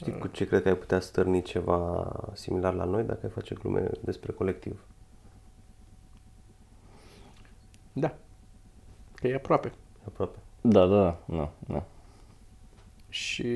Știi 0.00 0.18
cu 0.18 0.26
ce 0.26 0.46
cred 0.46 0.62
că 0.62 0.68
ai 0.68 0.76
putea 0.76 1.00
stârni 1.00 1.42
ceva 1.42 2.12
similar 2.32 2.74
la 2.74 2.84
noi 2.84 3.02
dacă 3.02 3.18
ai 3.22 3.30
face 3.30 3.54
glume 3.54 3.90
despre 4.00 4.32
colectiv? 4.32 4.80
Da. 7.92 8.14
Că 9.14 9.26
e 9.26 9.34
aproape. 9.34 9.72
Aproape. 10.06 10.38
Da, 10.60 10.86
da, 10.86 11.02
da, 11.02 11.18
da, 11.36 11.50
da. 11.66 11.84
Și 13.08 13.46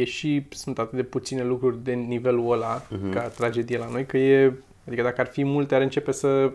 e 0.00 0.04
și, 0.04 0.46
sunt 0.50 0.78
atât 0.78 0.96
de 0.96 1.02
puține 1.02 1.44
lucruri 1.44 1.82
de 1.82 1.92
nivelul 1.92 2.52
ăla 2.52 2.82
uh-huh. 2.82 3.12
ca 3.12 3.28
tragedie 3.28 3.78
la 3.78 3.88
noi, 3.88 4.06
că 4.06 4.18
e, 4.18 4.52
adică 4.86 5.02
dacă 5.02 5.20
ar 5.20 5.26
fi 5.26 5.44
multe, 5.44 5.74
ar 5.74 5.80
începe 5.80 6.12
să, 6.12 6.52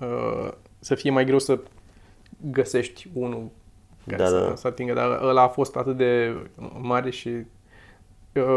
uh, 0.00 0.52
să 0.78 0.94
fie 0.94 1.10
mai 1.10 1.24
greu 1.24 1.38
să 1.38 1.60
găsești 2.40 3.08
unul 3.12 3.50
care 4.06 4.22
Da, 4.22 4.28
să, 4.28 4.46
da. 4.48 4.56
să 4.56 4.66
atingă, 4.66 4.92
dar 4.92 5.22
ăla 5.22 5.42
a 5.42 5.48
fost 5.48 5.76
atât 5.76 5.96
de 5.96 6.36
mare 6.80 7.10
și 7.10 7.28
uh, 7.28 7.44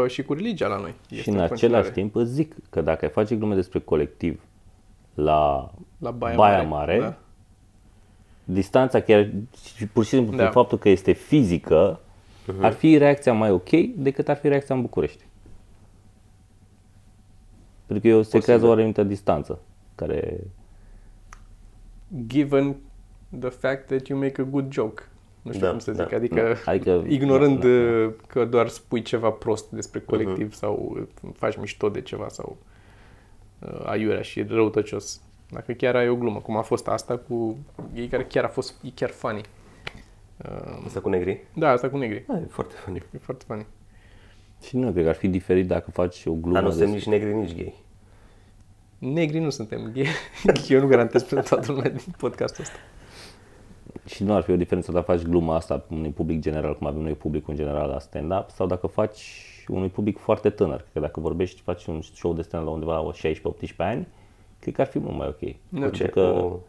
și 0.06 0.22
cu 0.22 0.32
religia 0.32 0.66
la 0.66 0.78
noi. 0.78 0.94
Și 1.12 1.28
în 1.28 1.34
același 1.34 1.48
continuare. 1.48 1.90
timp 1.90 2.14
îți 2.14 2.32
zic 2.32 2.54
că 2.70 2.80
dacă 2.80 3.04
ai 3.04 3.10
face 3.10 3.36
glume 3.36 3.54
despre 3.54 3.78
colectiv 3.78 4.40
la 5.14 5.70
la 5.98 6.10
Baia, 6.10 6.36
Baia 6.36 6.62
Mare, 6.62 6.66
Mare, 6.66 7.00
da. 7.00 7.16
distanța 8.44 9.00
chiar 9.00 9.30
și 9.76 9.86
pur 9.86 10.04
și 10.04 10.10
simplu 10.10 10.30
Da. 10.30 10.36
prin 10.36 10.50
faptul 10.50 10.78
că 10.78 10.88
este 10.88 11.12
fizică, 11.12 12.00
ar 12.60 12.72
fi 12.72 12.98
reacția 12.98 13.32
mai 13.32 13.50
ok 13.50 13.70
decât 13.96 14.28
ar 14.28 14.36
fi 14.36 14.48
reacția 14.48 14.74
în 14.74 14.80
București. 14.80 15.24
Pentru 17.86 18.08
că 18.08 18.14
eu, 18.14 18.22
se 18.22 18.38
creează 18.38 18.66
o 18.66 18.70
anumită 18.72 19.02
distanță 19.02 19.60
care 19.94 20.40
given 22.26 22.76
the 23.38 23.48
fact 23.48 23.86
that 23.86 24.06
you 24.06 24.18
make 24.18 24.40
a 24.40 24.44
good 24.44 24.72
joke. 24.72 25.02
Nu 25.46 25.52
știu 25.52 25.64
Da, 25.64 25.70
cum 25.70 25.78
să 25.78 25.90
da. 25.90 26.02
zic, 26.02 26.12
adică, 26.12 26.56
Adică- 26.64 27.04
ignorând 27.08 27.60
da, 27.60 27.66
da, 27.68 27.72
uh, 28.06 28.12
că 28.26 28.44
doar 28.44 28.68
spui 28.68 29.02
ceva 29.02 29.30
prost 29.30 29.70
despre 29.70 30.00
colectiv 30.00 30.54
sau 30.54 30.92
uh, 30.96 31.28
faci 31.34 31.56
mișto 31.56 31.88
de 31.88 32.00
ceva 32.00 32.28
sau 32.28 32.56
uh, 33.58 33.80
aiurea 33.84 34.22
și 34.22 34.42
răutăcios. 34.42 35.20
Dacă 35.50 35.72
chiar 35.72 35.96
ai 35.96 36.08
o 36.08 36.16
glumă, 36.16 36.38
cum 36.40 36.56
a 36.56 36.60
fost 36.62 36.88
asta 36.88 37.16
cu 37.16 37.56
ei 37.94 38.06
care 38.08 38.24
chiar 38.24 38.44
a 38.44 38.48
fost, 38.48 38.74
e 38.84 38.88
chiar 38.94 39.10
funny. 39.10 39.40
Uh, 40.44 40.82
Asta 40.86 41.00
cu 41.00 41.08
negri? 41.08 41.44
da, 41.54 41.70
asta 41.70 41.88
cu 41.88 41.96
negri. 41.96 42.24
Da, 42.28 42.38
e 42.38 42.46
foarte 42.48 42.74
funny. 42.74 43.02
E 43.14 43.18
foarte 43.18 43.44
funny. 43.46 43.66
Și 44.62 44.76
nu 44.76 44.90
cred 44.92 45.02
că 45.02 45.08
ar 45.08 45.14
fi 45.16 45.28
diferit 45.28 45.66
dacă 45.66 45.90
faci 45.90 46.22
o 46.26 46.32
glumă 46.32 46.52
Dar 46.54 46.62
nu 46.62 46.70
suntem 46.70 46.92
despre- 46.92 47.10
nici 47.16 47.22
negri, 47.22 47.38
nici 47.40 47.54
gay. 47.56 47.74
Negri 48.98 49.38
nu 49.38 49.50
suntem. 49.50 49.92
Eu 50.68 50.80
nu 50.80 50.86
garantez 50.86 51.22
pentru 51.22 51.48
toată 51.54 51.72
lumea 51.72 51.90
din 51.90 52.14
podcastul 52.18 52.64
ăsta. 52.64 52.76
Și 54.06 54.24
nu 54.24 54.34
ar 54.34 54.42
fi 54.42 54.50
o 54.50 54.56
diferență 54.56 54.92
dacă 54.92 55.04
faci 55.12 55.22
gluma 55.22 55.54
asta 55.54 55.84
unui 55.90 56.10
public 56.10 56.40
general, 56.40 56.76
cum 56.76 56.86
avem 56.86 57.02
noi 57.02 57.12
publicul 57.12 57.50
în 57.50 57.56
general 57.56 57.88
la 57.88 57.98
stand-up, 57.98 58.50
sau 58.50 58.66
dacă 58.66 58.86
faci 58.86 59.20
unui 59.68 59.88
public 59.88 60.18
foarte 60.18 60.50
tânăr. 60.50 60.84
Că 60.92 61.00
dacă 61.00 61.20
vorbești, 61.20 61.60
faci 61.60 61.86
un 61.86 62.00
show 62.02 62.32
de 62.34 62.42
stand 62.42 62.64
la 62.64 62.70
undeva 62.70 62.94
la 63.00 63.10
16-18 63.12 63.76
ani, 63.76 64.06
cred 64.58 64.74
că 64.74 64.80
ar 64.80 64.86
fi 64.86 64.98
mult 64.98 65.16
mai 65.16 65.26
ok. 65.28 65.40
Da. 65.68 65.80
Pentru 65.80 65.96
Ce? 66.02 66.06
că, 66.08 66.20
Cu... 66.20 66.62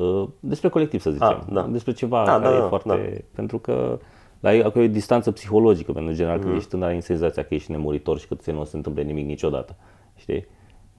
uh, 0.00 0.28
despre 0.40 0.68
colectiv, 0.68 1.00
să 1.00 1.10
zicem. 1.10 1.26
Ah, 1.26 1.40
da. 1.52 1.62
Despre 1.62 1.92
ceva 1.92 2.20
Ah, 2.20 2.26
care 2.26 2.42
da, 2.42 2.56
e 2.56 2.58
da, 2.58 2.68
foarte... 2.68 3.24
Pentru 3.34 3.58
că 3.58 3.98
la 4.40 4.54
ei 4.54 4.62
acolo 4.62 4.84
e 4.84 4.88
o 4.88 4.90
distanță 4.90 5.30
psihologică, 5.30 5.92
pentru 5.92 6.02
că, 6.04 6.08
în 6.10 6.14
general, 6.16 6.36
Mhm. 6.36 6.46
când 6.46 6.58
ești 6.58 6.70
tânăr, 6.70 6.88
ai 6.88 7.02
senzația 7.02 7.44
că 7.44 7.54
ești 7.54 7.70
nemuritor 7.70 8.18
și 8.18 8.26
că 8.28 8.34
ți 8.34 8.50
nu 8.50 8.60
o 8.60 8.64
să 8.64 8.70
se 8.70 8.76
întâmple 8.76 9.02
nimic 9.02 9.26
niciodată. 9.26 9.76
Știi? 10.16 10.46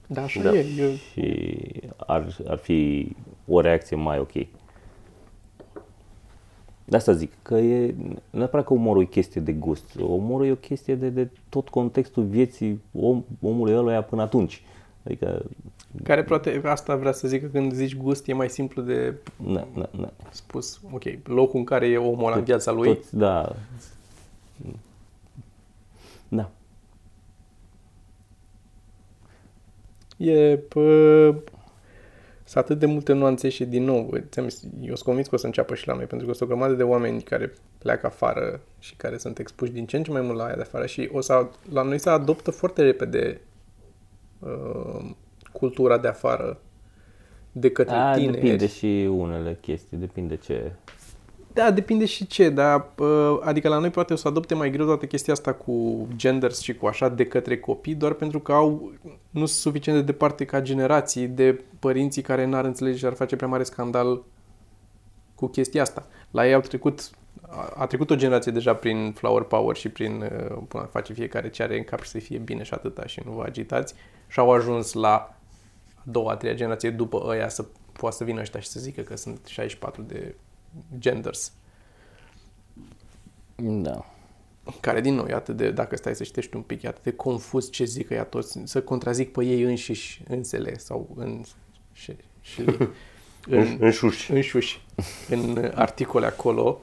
Da, 0.06 0.22
așa 0.22 0.42
Da. 0.42 0.54
e. 0.56 0.64
Eu, 0.78 0.90
și 0.90 1.50
ar, 1.96 2.26
ar 2.48 2.56
fi 2.58 3.08
o 3.48 3.60
reacție 3.60 3.96
mai 3.96 4.18
ok. 4.18 4.32
De 6.88 6.96
asta 6.96 7.12
zic, 7.12 7.32
că 7.42 7.54
e 7.54 7.94
nu 8.02 8.18
neapărat 8.30 8.66
că 8.66 8.72
umorul 8.72 9.02
e 9.02 9.04
chestie 9.04 9.40
de 9.40 9.52
gust, 9.52 9.94
umorul 9.98 10.46
e 10.46 10.50
o 10.50 10.56
chestie 10.56 10.94
de, 10.94 11.08
de 11.08 11.28
tot 11.48 11.68
contextul 11.68 12.24
vieții 12.24 12.80
om, 12.92 13.24
omului 13.40 13.74
ăluia 13.74 14.02
până 14.02 14.22
atunci. 14.22 14.62
Adică, 15.04 15.44
care 16.02 16.24
poate, 16.24 16.60
asta 16.64 16.96
vrea 16.96 17.12
să 17.12 17.28
zic 17.28 17.40
că 17.40 17.46
când 17.46 17.72
zici 17.72 17.96
gust 17.96 18.28
e 18.28 18.32
mai 18.32 18.50
simplu 18.50 18.82
de 18.82 19.14
na, 19.36 19.66
na, 19.74 19.88
na, 19.98 20.12
spus, 20.30 20.80
ok, 20.92 21.02
locul 21.24 21.58
în 21.58 21.64
care 21.64 21.86
e 21.86 21.96
omul 21.96 22.26
ăla 22.26 22.36
în 22.36 22.44
viața 22.44 22.72
lui, 22.72 22.94
toți, 22.94 23.16
da. 23.16 23.56
Da. 26.28 26.50
e 30.16 30.56
pă, 30.56 31.34
sunt 32.46 32.64
atât 32.64 32.78
de 32.78 32.86
multe 32.86 33.12
nuanțe 33.12 33.48
și 33.48 33.64
din 33.64 33.84
nou, 33.84 34.10
ți-am 34.30 34.48
zis, 34.48 34.62
eu 34.80 34.94
sunt 34.94 35.02
convins 35.02 35.26
că 35.28 35.34
o 35.34 35.38
să 35.38 35.46
înceapă 35.46 35.74
și 35.74 35.86
la 35.86 35.94
noi, 35.94 36.04
pentru 36.04 36.26
că 36.26 36.32
sunt 36.32 36.50
o 36.50 36.52
grămadă 36.54 36.74
de 36.74 36.82
oameni 36.82 37.22
care 37.22 37.52
pleacă 37.78 38.06
afară 38.06 38.60
și 38.78 38.96
care 38.96 39.16
sunt 39.16 39.38
expuși 39.38 39.72
din 39.72 39.86
ce 39.86 39.96
în 39.96 40.02
ce 40.02 40.10
mai 40.10 40.20
mult 40.20 40.36
la 40.36 40.44
aia 40.44 40.54
de 40.54 40.60
afară 40.60 40.86
și 40.86 41.10
o 41.12 41.20
să, 41.20 41.48
la 41.72 41.82
noi 41.82 41.98
se 41.98 42.10
adoptă 42.10 42.50
foarte 42.50 42.82
repede 42.82 43.40
uh, 44.38 45.10
cultura 45.52 45.98
de 45.98 46.08
afară 46.08 46.60
de 47.52 47.70
către 47.70 47.94
A, 47.94 48.14
tineri. 48.14 48.40
depinde 48.40 48.66
și 48.66 49.08
unele 49.10 49.58
chestii, 49.60 49.96
depinde 49.96 50.36
ce... 50.36 50.72
Da, 51.56 51.70
depinde 51.70 52.04
și 52.04 52.26
ce, 52.26 52.48
dar 52.48 52.90
uh, 52.98 53.38
adică 53.40 53.68
la 53.68 53.78
noi 53.78 53.90
poate 53.90 54.12
o 54.12 54.16
să 54.16 54.28
adopte 54.28 54.54
mai 54.54 54.70
greu 54.70 54.86
toată 54.86 55.06
chestia 55.06 55.32
asta 55.32 55.52
cu 55.52 56.06
genders 56.16 56.60
și 56.60 56.74
cu 56.74 56.86
așa 56.86 57.08
de 57.08 57.26
către 57.26 57.58
copii, 57.58 57.94
doar 57.94 58.12
pentru 58.12 58.40
că 58.40 58.52
au, 58.52 58.92
nu 59.30 59.46
sunt 59.46 59.48
suficient 59.48 59.98
de 59.98 60.04
departe 60.04 60.44
ca 60.44 60.60
generații 60.60 61.26
de 61.26 61.60
părinții 61.78 62.22
care 62.22 62.44
n-ar 62.44 62.64
înțelege 62.64 62.98
și 62.98 63.04
ar 63.04 63.12
face 63.12 63.36
prea 63.36 63.48
mare 63.48 63.62
scandal 63.62 64.22
cu 65.34 65.46
chestia 65.46 65.82
asta. 65.82 66.06
La 66.30 66.46
ei 66.46 66.54
au 66.54 66.60
trecut, 66.60 67.10
a, 67.48 67.72
a 67.76 67.86
trecut 67.86 68.10
o 68.10 68.16
generație 68.16 68.52
deja 68.52 68.74
prin 68.74 69.12
flower 69.12 69.42
power 69.42 69.76
și 69.76 69.88
prin 69.88 70.22
uh, 70.22 70.56
până 70.68 70.84
face 70.84 71.12
fiecare 71.12 71.50
ce 71.50 71.62
are 71.62 71.76
în 71.76 71.84
cap 71.84 72.02
și 72.02 72.10
să 72.10 72.18
fie 72.18 72.38
bine 72.38 72.62
și 72.62 72.74
atâta 72.74 73.06
și 73.06 73.20
nu 73.24 73.32
vă 73.32 73.42
agitați 73.46 73.94
și 74.28 74.38
au 74.38 74.50
ajuns 74.50 74.92
la 74.92 75.14
a 75.94 76.02
doua, 76.02 76.32
a 76.32 76.36
treia 76.36 76.54
generație 76.54 76.90
după 76.90 77.22
ăia 77.26 77.48
să 77.48 77.64
poată 77.92 78.16
să 78.16 78.24
vină 78.24 78.40
ăștia 78.40 78.60
și 78.60 78.68
să 78.68 78.80
zică 78.80 79.00
că 79.00 79.16
sunt 79.16 79.46
64 79.46 80.02
de 80.02 80.34
genders. 80.98 81.52
Da. 83.56 84.10
Care, 84.80 85.00
din 85.00 85.14
nou, 85.14 85.26
e 85.26 85.32
atât 85.32 85.56
de, 85.56 85.70
dacă 85.70 85.96
stai 85.96 86.14
să 86.14 86.24
citești 86.24 86.56
un 86.56 86.62
pic, 86.62 86.82
e 86.82 86.88
atât 86.88 87.02
de 87.02 87.12
confuz 87.12 87.70
ce 87.70 87.84
zic 87.84 88.10
ea 88.10 88.24
toți, 88.24 88.58
să 88.64 88.82
contrazic 88.82 89.32
pe 89.32 89.44
ei 89.44 89.62
înșiși, 89.62 90.22
însele, 90.28 90.78
sau 90.78 91.08
în, 91.16 91.42
și, 91.92 92.16
și 92.40 92.64
În, 93.48 93.76
în 93.80 93.90
șuși. 93.90 94.32
înșuși, 94.32 94.82
în 95.28 95.72
articole 95.74 96.26
acolo, 96.26 96.80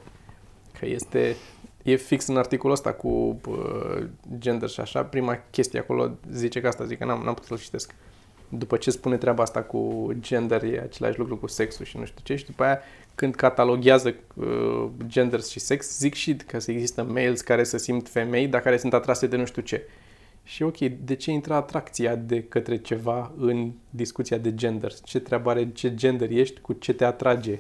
că 0.79 0.85
este, 0.85 1.35
e 1.83 1.95
fix 1.95 2.27
în 2.27 2.37
articolul 2.37 2.75
ăsta 2.75 2.93
cu 2.93 3.39
uh, 3.47 4.07
gender 4.37 4.69
și 4.69 4.79
așa, 4.79 5.03
prima 5.03 5.43
chestie 5.49 5.79
acolo 5.79 6.11
zice 6.31 6.61
că 6.61 6.67
asta, 6.67 6.85
zic 6.85 6.97
că 6.97 7.05
n-am, 7.05 7.21
n-am 7.23 7.33
putut 7.33 7.49
să-l 7.49 7.57
citesc. 7.57 7.95
După 8.49 8.77
ce 8.77 8.91
spune 8.91 9.17
treaba 9.17 9.43
asta 9.43 9.61
cu 9.61 10.11
gender, 10.19 10.63
e 10.63 10.79
același 10.79 11.19
lucru 11.19 11.37
cu 11.37 11.47
sexul 11.47 11.85
și 11.85 11.97
nu 11.97 12.05
știu 12.05 12.21
ce, 12.23 12.35
și 12.35 12.45
după 12.45 12.63
aia 12.63 12.79
când 13.15 13.35
cataloghează 13.35 14.15
uh, 14.35 14.87
gender 15.05 15.41
și 15.41 15.59
sex, 15.59 15.97
zic 15.97 16.13
și 16.13 16.35
că 16.35 16.59
să 16.59 16.71
există 16.71 17.03
males 17.03 17.41
care 17.41 17.63
să 17.63 17.77
simt 17.77 18.09
femei, 18.09 18.47
dar 18.47 18.61
care 18.61 18.77
sunt 18.77 18.93
atrase 18.93 19.27
de 19.27 19.35
nu 19.35 19.45
știu 19.45 19.61
ce. 19.61 19.87
Și 20.43 20.63
ok, 20.63 20.77
de 20.77 21.15
ce 21.15 21.31
intră 21.31 21.53
atracția 21.53 22.15
de 22.15 22.43
către 22.43 22.77
ceva 22.77 23.31
în 23.37 23.71
discuția 23.89 24.37
de 24.37 24.55
gender? 24.55 24.93
Ce 25.03 25.19
treabă 25.19 25.49
are 25.49 25.71
ce 25.71 25.95
gender 25.95 26.29
ești 26.29 26.59
cu 26.59 26.73
ce 26.73 26.93
te 26.93 27.05
atrage? 27.05 27.59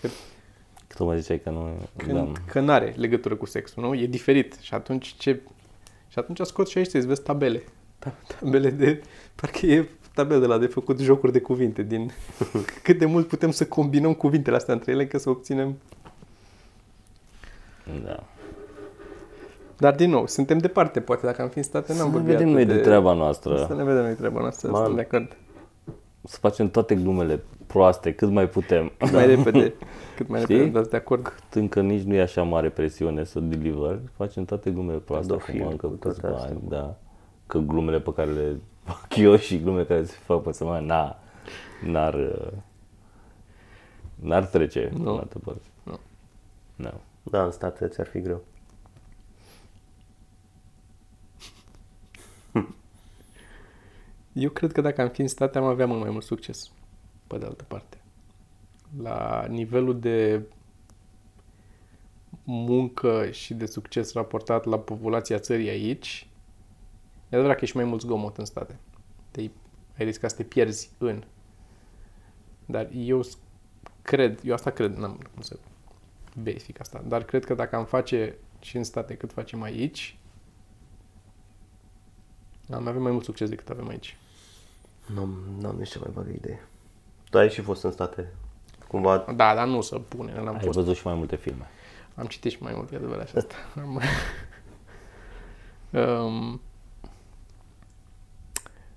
Că, 0.00 0.08
Tu 0.94 1.04
mă 1.04 1.16
ziceai 1.16 1.40
că 1.40 1.50
nu... 1.50 1.88
când, 1.96 2.12
Da. 2.12 2.32
că 2.46 2.60
n-are 2.60 2.94
legătură 2.96 3.34
cu 3.36 3.46
sexul, 3.46 3.82
nu? 3.82 3.94
E 3.94 4.06
diferit. 4.06 4.56
Și 4.60 4.74
atunci 4.74 5.14
ce... 5.18 5.40
Și 6.08 6.18
atunci 6.18 6.40
scot 6.40 6.68
și 6.68 6.78
aici 6.78 6.86
să-ți 6.88 7.06
vezi 7.06 7.22
tabele. 7.22 7.62
Ta- 7.98 8.14
Tabele 8.38 8.70
de... 8.70 9.02
Parcă 9.34 9.66
e 9.66 9.88
tabel 10.16 10.40
de 10.40 10.46
la 10.46 10.58
de 10.58 10.66
făcut 10.66 10.98
jocuri 10.98 11.32
de 11.32 11.40
cuvinte 11.40 11.82
din 11.82 12.10
cât 12.82 12.98
de 12.98 13.06
mult 13.06 13.26
putem 13.26 13.50
să 13.50 13.66
combinăm 13.66 14.14
cuvintele 14.14 14.56
astea 14.56 14.74
între 14.74 14.92
ele 14.92 15.06
ca 15.06 15.18
să 15.18 15.30
obținem 15.30 15.76
da. 18.04 18.22
Dar 19.78 19.94
din 19.94 20.10
nou, 20.10 20.26
suntem 20.26 20.58
departe, 20.58 21.00
poate 21.00 21.26
dacă 21.26 21.42
am 21.42 21.48
fi 21.48 21.56
în 21.58 21.64
state 21.64 21.92
n-am 21.92 21.98
Să 21.98 22.04
ne 22.04 22.10
vorbit 22.10 22.30
vedem 22.30 22.48
noi 22.48 22.62
atât 22.62 22.74
de 22.74 22.80
treaba 22.80 23.12
noastră. 23.12 23.64
Să 23.68 23.74
ne 23.74 23.84
vedem 23.84 24.02
noi 24.02 24.14
treaba 24.14 24.40
noastră, 24.40 24.70
Man. 24.70 24.84
sunt 24.84 24.94
de 24.94 25.00
acord. 25.00 25.36
Să 26.24 26.38
facem 26.40 26.70
toate 26.70 26.94
glumele 26.94 27.42
proaste 27.66 28.12
cât 28.14 28.28
mai 28.30 28.48
putem. 28.48 28.92
Cât 28.98 29.12
mai 29.12 29.26
repede, 29.26 29.74
cât 30.16 30.28
mai 30.28 30.40
Știi? 30.40 30.56
repede, 30.56 30.72
dați 30.78 30.90
de 30.90 30.96
acord. 30.96 31.22
Cât 31.22 31.54
încă 31.54 31.80
nici 31.80 32.02
nu 32.02 32.14
e 32.14 32.20
așa 32.20 32.42
mare 32.42 32.68
presiune 32.68 33.24
să 33.24 33.40
deliver, 33.40 33.98
facem 34.16 34.44
toate 34.44 34.70
glumele 34.70 34.98
proaste 34.98 35.26
Pedofil 35.26 35.60
acum 35.60 35.70
încă 35.70 35.86
cu 35.86 35.94
toate 35.94 36.20
câțiva 36.20 36.36
astea. 36.36 36.50
ani, 36.50 36.60
da. 36.68 36.96
Că 37.46 37.58
glumele 37.58 38.00
pe 38.00 38.12
care 38.12 38.30
le 38.30 38.60
fac 38.84 39.16
eu 39.16 39.36
și 39.36 39.60
glumele 39.60 39.84
care 39.84 40.04
se 40.04 40.16
fac 40.24 40.42
pe 40.42 40.52
săptămână, 40.52 40.86
na, 40.86 41.18
n-ar, 41.84 42.14
uh, 42.14 42.52
n-ar 44.14 44.46
trece 44.46 44.90
Nu. 44.96 45.12
în 45.12 45.18
altă 45.18 45.38
părți. 45.38 45.70
Nu. 45.82 45.98
Nu. 46.76 47.00
Da, 47.22 47.44
în 47.44 47.50
state 47.50 47.88
ți-ar 47.88 48.06
fi 48.06 48.20
greu. 48.20 48.42
Eu 54.32 54.50
cred 54.50 54.72
că 54.72 54.80
dacă 54.80 55.00
am 55.00 55.08
fi 55.08 55.20
în 55.20 55.28
state 55.28 55.58
am 55.58 55.64
avea 55.64 55.86
mult 55.86 56.00
mai 56.00 56.10
mult 56.10 56.24
succes, 56.24 56.70
pe 57.26 57.38
de 57.38 57.44
altă 57.44 57.64
parte. 57.68 57.96
La 59.02 59.46
nivelul 59.48 60.00
de 60.00 60.42
muncă 62.44 63.30
și 63.30 63.54
de 63.54 63.66
succes 63.66 64.12
raportat 64.12 64.64
la 64.64 64.78
populația 64.78 65.38
țării 65.38 65.68
aici, 65.68 66.28
e 67.28 67.36
adevărat 67.36 67.56
că 67.58 67.64
ești 67.64 67.76
mai 67.76 67.84
mult 67.84 68.00
zgomot 68.00 68.36
în 68.36 68.44
state. 68.44 68.78
Te, 69.30 69.40
ai 69.98 70.04
riscat 70.04 70.30
să 70.30 70.36
te 70.36 70.42
pierzi 70.42 70.90
în. 70.98 71.22
Dar 72.66 72.88
eu 72.94 73.22
s- 73.22 73.38
cred, 74.02 74.40
eu 74.44 74.54
asta 74.54 74.70
cred, 74.70 74.94
n-am 74.96 75.26
cum 75.32 75.42
să 75.42 75.58
verific 76.34 76.80
asta, 76.80 77.02
dar 77.06 77.22
cred 77.24 77.44
că 77.44 77.54
dacă 77.54 77.76
am 77.76 77.84
face 77.84 78.34
și 78.60 78.76
în 78.76 78.84
state 78.84 79.14
cât 79.16 79.32
facem 79.32 79.62
aici, 79.62 80.18
am 82.72 82.86
avea 82.86 83.00
mai 83.00 83.12
mult 83.12 83.24
succes 83.24 83.48
decât 83.48 83.68
avem 83.70 83.88
aici. 83.88 84.16
Nu 85.14 85.20
am, 85.20 85.38
n-am 85.60 85.76
nici 85.76 85.90
cea 85.90 85.98
mai 86.00 86.10
vagă 86.14 86.30
idee. 86.30 86.66
Tu 87.30 87.38
ai 87.38 87.50
și 87.50 87.60
fost 87.60 87.82
în 87.82 87.92
state. 87.92 88.32
Cumva, 88.88 89.18
Da, 89.18 89.54
dar 89.54 89.66
nu 89.66 89.80
să 89.80 89.98
pune, 89.98 90.32
n-am 90.34 90.54
Ai 90.54 90.60
fost. 90.60 90.76
văzut 90.76 90.96
și 90.96 91.06
mai 91.06 91.14
multe 91.14 91.36
filme. 91.36 91.68
Am 92.14 92.26
citit 92.26 92.50
și 92.52 92.62
mai 92.62 92.72
mult, 92.76 92.92
e 92.92 92.96
adevărat 92.96 93.28
și 93.28 93.36
asta. 93.36 93.54
Am- 93.80 94.00
um, 96.24 96.60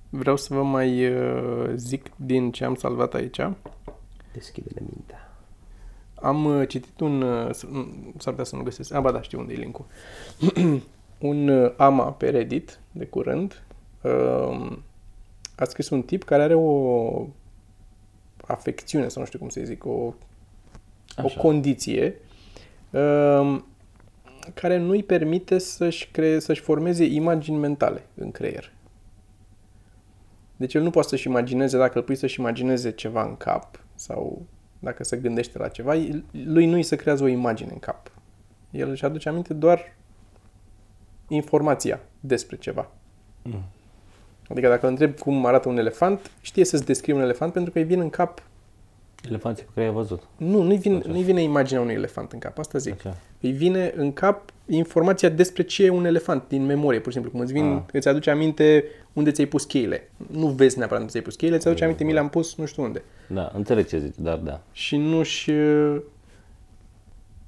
vreau 0.10 0.36
să 0.38 0.54
vă 0.54 0.64
mai 0.64 1.08
uh, 1.16 1.70
zic 1.76 2.06
din 2.16 2.52
ce 2.52 2.66
am 2.66 2.76
salvat 2.76 3.14
aici. 3.14 3.40
deschide-le 4.34 4.82
mintea. 4.94 5.32
Am 6.22 6.46
uh, 6.46 6.68
citit 6.68 7.00
un... 7.00 7.22
Uh, 7.22 7.54
s- 7.54 7.64
nu, 7.72 7.88
s-ar 8.18 8.30
putea 8.34 8.44
să 8.44 8.56
nu 8.56 8.64
găsesc. 8.64 8.94
Ah, 8.94 9.02
ba 9.02 9.12
da, 9.12 9.22
știu 9.22 9.40
unde 9.40 9.54
e 9.54 9.56
linkul. 9.56 9.86
un 11.20 11.48
uh, 11.48 11.74
AMA 11.78 12.12
pe 12.12 12.30
Reddit, 12.30 12.80
de 12.92 13.06
curând, 13.06 13.64
uh, 14.02 14.72
a 15.56 15.64
scris 15.66 15.90
un 15.90 16.02
tip 16.02 16.24
care 16.24 16.44
are 16.44 16.54
o 16.56 17.28
afecțiune, 18.48 19.08
sau 19.08 19.22
nu 19.22 19.28
știu 19.28 19.40
cum 19.40 19.50
să 19.50 19.62
zic, 19.64 19.86
o, 19.86 19.90
o 19.90 20.14
Așa. 21.16 21.40
condiție 21.40 22.16
uh, 22.90 23.62
care 24.54 24.78
nu-i 24.78 25.04
permite 25.04 25.58
să-și, 25.58 26.10
cre- 26.12 26.40
să-și 26.40 26.62
formeze 26.62 27.04
imagini 27.04 27.58
mentale 27.58 28.06
în 28.16 28.32
creier. 28.32 28.72
Deci 30.60 30.74
el 30.74 30.82
nu 30.82 30.90
poate 30.90 31.08
să-și 31.08 31.28
imagineze, 31.28 31.78
dacă 31.78 31.98
îl 31.98 32.04
pui 32.04 32.16
să-și 32.16 32.40
imagineze 32.40 32.92
ceva 32.92 33.24
în 33.24 33.38
cap 33.38 33.84
sau 33.96 34.46
dacă 34.80 35.04
se 35.04 35.18
gândește 35.18 35.58
la 35.58 35.68
ceva, 35.68 35.96
el- 35.96 36.24
lui 36.32 36.66
nu-i 36.66 36.84
se 36.84 36.96
creează 36.96 37.24
o 37.24 37.28
imagine 37.28 37.70
în 37.72 37.80
cap. 37.80 38.12
El 38.72 38.90
își 38.90 39.06
aduce 39.06 39.30
aminte 39.30 39.54
doar 39.54 39.96
informația 41.28 42.00
despre 42.20 42.56
ceva. 42.58 42.92
Mm. 43.44 43.64
Adică 44.50 44.68
dacă 44.68 44.86
îl 44.86 44.92
întreb 44.92 45.18
cum 45.18 45.46
arată 45.46 45.70
un 45.70 45.78
elefant, 45.78 46.32
știe 46.42 46.66
să-ți 46.66 46.86
descrie 46.86 47.14
un 47.14 47.22
elefant 47.22 47.54
pentru 47.54 47.72
că 47.72 47.78
îi 47.78 47.86
vine 47.86 48.02
în 48.02 48.10
cap... 48.10 48.44
Elefanții 49.28 49.64
pe 49.64 49.70
care 49.74 49.86
i-ai 49.86 49.96
văzut. 49.96 50.24
Nu, 50.38 50.62
nu-i 50.62 50.78
vine, 50.78 50.98
Așa. 50.98 51.08
nu-i 51.12 51.24
vine 51.24 51.42
imaginea 51.42 51.82
unui 51.82 51.94
elefant 51.94 52.32
în 52.32 52.40
cap, 52.40 52.58
asta 52.60 52.78
zic. 52.78 52.94
Așa. 52.94 53.18
Îi 53.42 53.52
vine 53.52 53.94
în 53.96 54.14
cap 54.14 54.52
informația 54.68 55.30
despre 55.30 55.64
ce 55.64 55.86
e 55.86 55.90
un 55.90 56.06
elefant 56.06 56.44
din 56.48 56.66
memorie, 56.66 57.00
pur 57.00 57.08
și 57.12 57.14
simplu. 57.18 57.32
Cum 57.32 57.40
îți, 57.40 57.54
vin, 57.54 57.72
Ah. 57.72 57.82
îți 57.94 58.08
aduce 58.08 58.30
aminte 58.30 58.84
unde 59.14 59.32
ți-ai 59.32 59.48
pus 59.48 59.64
cheile. 59.64 60.12
Nu 60.32 60.48
vezi 60.48 60.78
neapărat 60.78 61.00
unde 61.02 61.12
ți-ai 61.12 61.24
pus 61.26 61.36
cheile, 61.36 61.56
îți 61.56 61.68
aduce 61.68 61.84
aminte, 61.84 62.04
mi 62.04 62.14
le-am 62.14 62.30
pus 62.30 62.56
nu 62.56 62.66
știu 62.66 62.84
unde. 62.84 63.02
Da, 63.28 63.52
înțeleg 63.56 63.88
ce 63.88 64.00
zici, 64.00 64.16
dar 64.18 64.38
da. 64.38 64.62
Și 64.72 64.98
nu-și 64.98 65.50
uh, 65.50 66.02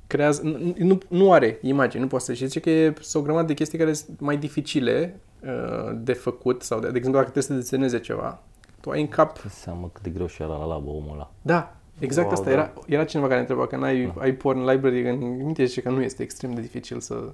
creează, 0.07 0.41
nu, 0.43 0.73
nu, 0.77 0.97
nu 1.09 1.31
are 1.31 1.57
imagine, 1.61 2.01
nu 2.01 2.07
poate 2.07 2.25
să 2.25 2.33
și 2.33 2.45
zice 2.45 2.59
că 2.59 2.69
e 2.69 2.93
sunt 2.99 3.21
o 3.23 3.25
grămadă 3.25 3.47
de 3.47 3.53
chestii 3.53 3.77
care 3.77 3.93
sunt 3.93 4.19
mai 4.19 4.37
dificile 4.37 5.19
uh, 5.43 5.97
de 6.03 6.13
făcut 6.13 6.61
sau, 6.63 6.79
de, 6.79 6.89
de 6.89 6.97
exemplu, 6.97 7.19
dacă 7.21 7.31
trebuie 7.31 7.43
să 7.43 7.53
deseneze 7.53 7.99
ceva, 7.99 8.43
tu 8.81 8.89
ai 8.89 9.01
în 9.01 9.07
cap 9.07 9.41
Dă 9.41 9.47
seama 9.49 9.89
cât 9.93 10.03
de 10.03 10.09
greu 10.09 10.27
și 10.27 10.41
era 10.41 10.55
la 10.55 10.65
labă 10.65 10.89
omul 10.89 11.13
ăla. 11.13 11.31
Da, 11.41 11.75
exact 11.99 12.25
Wow, 12.27 12.35
asta. 12.35 12.45
da. 12.49 12.51
Era, 12.51 12.73
era 12.85 13.03
cineva 13.03 13.27
care 13.27 13.39
întreba 13.39 13.67
că 13.67 13.75
n-ai 13.77 14.13
ai 14.19 14.31
porn 14.31 14.65
library 14.69 15.09
în 15.09 15.35
minte 15.35 15.65
și 15.65 15.81
că 15.81 15.89
nu 15.89 16.01
este 16.01 16.23
extrem 16.23 16.53
de 16.53 16.61
dificil 16.61 16.99
să, 16.99 17.33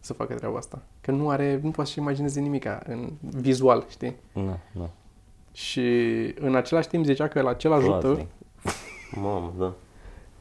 să 0.00 0.12
facă 0.12 0.34
treaba 0.34 0.56
asta. 0.56 0.82
Că 1.00 1.10
nu 1.10 1.28
are, 1.30 1.60
nu 1.62 1.70
poate 1.70 1.90
să 1.90 2.00
imagineze 2.00 2.40
nimica 2.40 2.82
în 2.86 3.12
vizual, 3.20 3.84
știi? 3.88 4.16
Nu, 4.32 4.58
nu. 4.72 4.90
Și 5.52 5.90
în 6.40 6.54
același 6.54 6.88
timp 6.88 7.04
zicea 7.04 7.28
că 7.28 7.40
la 7.40 7.54
ce 7.54 7.68
ajută, 7.68 7.98
Groaznic. 7.98 8.26
Mamă, 9.14 9.52
da. 9.58 9.72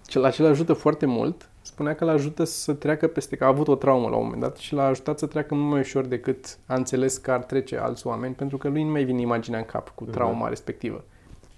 ce 0.05 0.19
la 0.19 0.29
ce 0.29 0.43
ajută 0.43 0.73
foarte 0.73 1.05
mult, 1.05 1.49
spunea 1.61 1.95
că 1.95 2.05
l 2.05 2.07
ajută 2.07 2.43
să 2.43 2.73
treacă 2.73 3.07
peste, 3.07 3.35
că 3.35 3.43
a 3.43 3.47
avut 3.47 3.67
o 3.67 3.75
traumă 3.75 4.09
la 4.09 4.15
un 4.15 4.23
moment 4.23 4.41
dat 4.41 4.57
și 4.57 4.73
l-a 4.73 4.85
ajutat 4.85 5.19
să 5.19 5.25
treacă 5.25 5.55
mult 5.55 5.69
mai 5.69 5.79
ușor 5.79 6.05
decât 6.05 6.57
a 6.65 6.75
înțeles 6.75 7.17
că 7.17 7.31
ar 7.31 7.43
trece 7.43 7.77
alți 7.77 8.07
oameni, 8.07 8.33
pentru 8.33 8.57
că 8.57 8.67
lui 8.67 8.83
nu 8.83 8.91
mai 8.91 9.03
vine 9.03 9.21
imaginea 9.21 9.59
în 9.59 9.65
cap 9.65 9.89
cu 9.89 10.05
trauma 10.05 10.47
respectivă. 10.47 11.03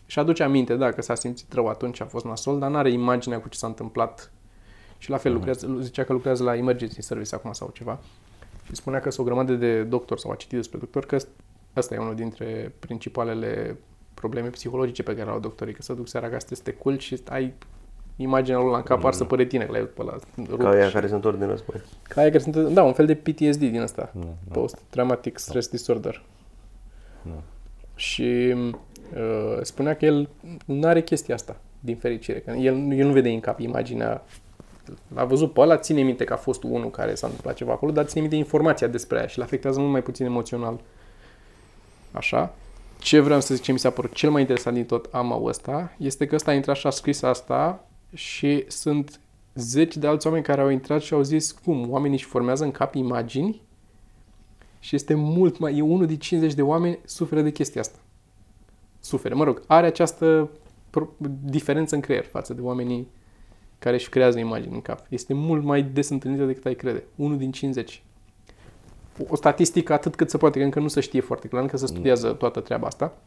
Și 0.05 0.19
aduce 0.19 0.43
aminte, 0.43 0.75
da, 0.75 0.91
că 0.91 1.01
s-a 1.01 1.15
simțit 1.15 1.53
rău 1.53 1.67
atunci, 1.67 2.01
a 2.01 2.05
fost 2.05 2.25
nasol, 2.25 2.59
dar 2.59 2.69
n-are 2.69 2.91
imaginea 2.91 3.39
cu 3.39 3.49
ce 3.49 3.57
s-a 3.57 3.67
întâmplat. 3.67 4.31
Și 4.97 5.09
la 5.09 5.17
fel, 5.17 5.33
lucrează, 5.33 5.77
zicea 5.81 6.03
că 6.03 6.13
lucrează 6.13 6.43
la 6.43 6.55
emergency 6.55 7.01
service 7.01 7.35
acum 7.35 7.51
sau 7.51 7.69
ceva. 7.73 7.99
Și 8.63 8.75
spunea 8.75 8.99
că 8.99 9.09
sunt 9.09 9.27
o 9.27 9.29
grămadă 9.29 9.53
de 9.53 9.83
doctori 9.83 10.21
sau 10.21 10.31
a 10.31 10.35
citit 10.35 10.57
despre 10.57 10.77
doctori 10.77 11.07
că 11.07 11.17
ăsta 11.75 11.95
e 11.95 11.97
unul 11.97 12.15
dintre 12.15 12.75
principalele 12.79 13.77
probleme 14.13 14.47
psihologice 14.47 15.03
pe 15.03 15.15
care 15.15 15.29
au 15.29 15.39
doctorii, 15.39 15.73
că 15.73 15.81
să 15.81 15.93
duc 15.93 16.07
seara 16.07 16.25
acasă, 16.25 16.55
te 16.63 16.71
culci 16.71 17.03
și 17.03 17.21
ai 17.29 17.53
imaginea 18.15 18.59
lui 18.59 18.73
în 18.75 18.81
cap, 18.81 19.03
mm. 19.03 19.11
să 19.11 19.23
păre 19.23 19.45
tine, 19.45 19.65
că 19.65 19.71
l-ai 19.71 19.81
pe 19.81 20.03
la 20.03 20.15
Ca 20.57 20.69
aia 20.69 20.91
care 20.91 21.07
se 21.07 21.13
întorc 21.13 21.37
din 21.37 21.47
război. 21.47 21.81
Ca 22.01 22.21
aia 22.21 22.29
care 22.29 22.43
sunt, 22.43 22.55
da, 22.55 22.83
un 22.83 22.93
fel 22.93 23.05
de 23.05 23.15
PTSD 23.15 23.59
din 23.59 23.81
asta. 23.81 24.11
No, 24.13 24.21
no. 24.21 24.51
Post-traumatic 24.51 25.37
stress 25.37 25.67
disorder. 25.67 26.23
No. 27.21 27.33
Și 27.95 28.55
uh, 29.15 29.57
spunea 29.61 29.95
că 29.95 30.05
el 30.05 30.29
nu 30.65 30.87
are 30.87 31.01
chestia 31.01 31.35
asta, 31.35 31.57
din 31.79 31.95
fericire. 31.95 32.39
Că 32.39 32.51
el, 32.51 32.91
el 32.91 33.05
nu 33.05 33.11
vede 33.11 33.29
în 33.29 33.39
cap 33.39 33.59
imaginea 33.59 34.23
a 35.13 35.25
văzut 35.25 35.53
pe 35.53 35.59
ăla, 35.59 35.77
ține 35.77 36.01
minte 36.01 36.23
că 36.23 36.33
a 36.33 36.37
fost 36.37 36.63
unul 36.63 36.89
care 36.89 37.15
s-a 37.15 37.27
întâmplat 37.27 37.55
ceva 37.55 37.71
acolo, 37.71 37.91
dar 37.91 38.05
ține 38.05 38.21
minte 38.21 38.35
informația 38.35 38.87
despre 38.87 39.17
aia 39.17 39.27
și 39.27 39.37
îl 39.37 39.43
afectează 39.43 39.79
mult 39.79 39.91
mai 39.91 40.01
puțin 40.01 40.25
emoțional. 40.25 40.79
Așa. 42.11 42.53
Ce 42.99 43.19
vreau 43.19 43.39
să 43.41 43.53
zic, 43.53 43.63
ce 43.63 43.71
mi 43.71 43.79
s-a 43.79 43.89
părut 43.89 44.13
cel 44.13 44.29
mai 44.29 44.41
interesant 44.41 44.75
din 44.75 44.85
tot 44.85 45.07
amau 45.11 45.45
ăsta, 45.45 45.91
este 45.97 46.25
că 46.25 46.35
ăsta 46.35 46.51
a 46.51 46.53
intrat 46.53 46.75
și 46.75 46.87
a 46.87 46.89
scris 46.89 47.21
asta 47.21 47.87
și 48.13 48.65
sunt 48.67 49.19
zeci 49.55 49.97
de 49.97 50.07
alți 50.07 50.27
oameni 50.27 50.45
care 50.45 50.61
au 50.61 50.69
intrat 50.69 51.01
și 51.01 51.13
au 51.13 51.21
zis 51.21 51.51
cum, 51.51 51.91
oamenii 51.91 52.17
își 52.17 52.25
formează 52.25 52.63
în 52.63 52.71
cap 52.71 52.95
imagini 52.95 53.61
și 54.79 54.95
este 54.95 55.13
mult 55.13 55.57
mai, 55.57 55.77
e 55.77 55.81
unul 55.81 56.05
din 56.05 56.17
50 56.17 56.53
de 56.53 56.61
oameni 56.61 56.99
suferă 57.05 57.41
de 57.41 57.51
chestia 57.51 57.81
asta. 57.81 57.99
Suferă, 58.99 59.35
mă 59.35 59.43
rog, 59.43 59.63
are 59.67 59.85
această 59.85 60.49
diferență 61.43 61.95
în 61.95 62.01
creier 62.01 62.25
față 62.25 62.53
de 62.53 62.61
oamenii 62.61 63.07
care 63.79 63.95
își 63.95 64.09
creează 64.09 64.39
imagini 64.39 64.73
în 64.73 64.81
cap. 64.81 65.05
Este 65.09 65.33
mult 65.33 65.63
mai 65.63 65.83
des 65.83 66.09
întâlnită 66.09 66.45
decât 66.45 66.65
ai 66.65 66.75
crede. 66.75 67.03
Unul 67.15 67.37
din 67.37 67.51
50. 67.51 68.03
O 69.27 69.35
statistică 69.35 69.93
atât 69.93 70.15
cât 70.15 70.29
se 70.29 70.37
poate, 70.37 70.57
că 70.59 70.65
încă 70.65 70.79
nu 70.79 70.87
se 70.87 70.99
știe 70.99 71.21
foarte 71.21 71.47
clar, 71.47 71.61
încă 71.61 71.77
se 71.77 71.85
studiază 71.85 72.31
toată 72.31 72.59
treaba 72.59 72.87
asta. 72.87 73.17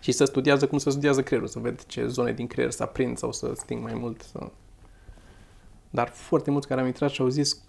Și 0.00 0.12
se 0.12 0.24
studiază 0.24 0.66
cum 0.66 0.78
se 0.78 0.90
studiază 0.90 1.22
creierul, 1.22 1.50
să 1.50 1.58
vede 1.58 1.82
ce 1.86 2.06
zone 2.06 2.32
din 2.32 2.46
creier 2.46 2.70
să 2.70 2.82
aprind 2.82 3.18
sau 3.18 3.32
să 3.32 3.52
sting 3.54 3.82
mai 3.82 3.94
mult. 3.94 4.22
Să... 4.22 4.38
Dar 5.90 6.08
foarte 6.08 6.50
mulți 6.50 6.66
care 6.66 6.80
am 6.80 6.86
intrat 6.86 7.10
și 7.10 7.20
au 7.20 7.28
zis, 7.28 7.62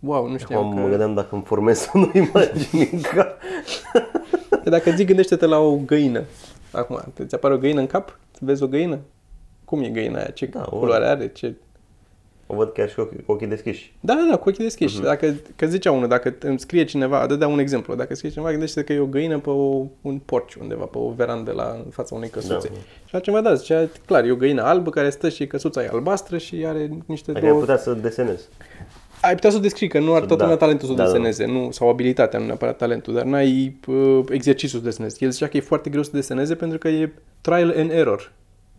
wow, 0.00 0.28
nu 0.28 0.38
știam 0.38 0.60
Acum 0.60 0.74
că... 0.74 0.80
mă 0.80 0.88
gândeam 0.88 1.14
dacă 1.14 1.34
îmi 1.34 1.44
formez 1.44 1.88
o 1.92 1.98
imagine 1.98 2.88
în 2.92 3.00
cap. 3.00 3.38
dacă 4.64 4.90
zic, 4.90 5.06
gândește-te 5.06 5.46
la 5.46 5.58
o 5.58 5.76
găină. 5.76 6.24
Acum, 6.72 7.00
ți 7.26 7.34
apare 7.34 7.54
o 7.54 7.58
găină 7.58 7.80
în 7.80 7.86
cap? 7.86 8.18
Vezi 8.40 8.62
o 8.62 8.66
găină? 8.66 8.98
Cum 9.64 9.82
e 9.82 9.88
găina 9.88 10.18
aia? 10.18 10.30
Ce 10.30 10.46
da, 10.46 10.60
culoare 10.60 11.06
are? 11.06 11.28
Ce 11.28 11.54
o 12.46 12.54
văd 12.54 12.72
chiar 12.72 12.88
și 12.88 12.94
cu 12.94 13.08
ochii 13.26 13.46
deschiși. 13.46 13.94
Da, 14.00 14.14
da, 14.14 14.26
da, 14.30 14.36
cu 14.36 14.48
ochii 14.48 14.64
deschiși. 14.64 14.98
Uh-huh. 14.98 15.02
Dacă, 15.02 15.34
că 15.56 15.66
zicea 15.66 15.92
unul, 15.92 16.08
dacă 16.08 16.34
îmi 16.40 16.58
scrie 16.58 16.84
cineva, 16.84 17.26
dădea 17.26 17.46
un 17.46 17.58
exemplu, 17.58 17.94
dacă 17.94 18.14
scrie 18.14 18.30
cineva, 18.30 18.50
gândește 18.50 18.82
că 18.82 18.92
e 18.92 18.98
o 18.98 19.06
găină 19.06 19.38
pe 19.38 19.50
o, 19.50 19.86
un 20.00 20.18
porci 20.24 20.54
undeva, 20.54 20.84
pe 20.84 20.98
o 20.98 21.10
verandă 21.10 21.52
la, 21.52 21.80
în 21.84 21.90
fața 21.90 22.14
unei 22.14 22.28
căsuțe. 22.28 22.68
Da. 22.68 22.78
Și 23.04 23.14
altceva, 23.14 23.40
da, 23.40 23.54
zicea, 23.54 23.88
clar, 24.06 24.24
e 24.24 24.30
o 24.30 24.36
găină 24.36 24.62
albă 24.62 24.90
care 24.90 25.10
stă 25.10 25.28
și 25.28 25.46
căsuța 25.46 25.82
e 25.82 25.88
albastră 25.92 26.38
și 26.38 26.64
are 26.66 26.90
niște 27.06 27.30
adică 27.30 27.46
două... 27.46 27.58
ai 27.58 27.64
putea 27.66 27.78
să 27.78 27.92
desenezi. 27.92 28.48
Ai 29.20 29.34
putea 29.34 29.50
să 29.50 29.56
o 29.56 29.60
descrii, 29.60 29.88
că 29.88 29.98
nu 29.98 30.14
are 30.14 30.26
toată 30.26 30.46
da. 30.46 30.56
talentul 30.56 30.86
să 30.86 30.92
o 30.92 30.96
da, 30.96 31.02
da, 31.02 31.10
deseneze, 31.10 31.44
da. 31.44 31.52
nu, 31.52 31.70
sau 31.70 31.88
abilitatea, 31.88 32.38
nu 32.38 32.44
neapărat 32.44 32.76
talentul, 32.76 33.14
dar 33.14 33.24
n-ai 33.24 33.76
uh, 33.86 34.20
exercițiul 34.28 34.80
să 34.80 34.86
desenezi. 34.86 35.24
El 35.24 35.30
zicea 35.30 35.48
că 35.48 35.56
e 35.56 35.60
foarte 35.60 35.90
greu 35.90 36.02
să 36.02 36.10
deseneze 36.12 36.54
pentru 36.54 36.78
că 36.78 36.88
e 36.88 37.12
trial 37.40 37.74
and 37.76 37.90
error 37.90 38.32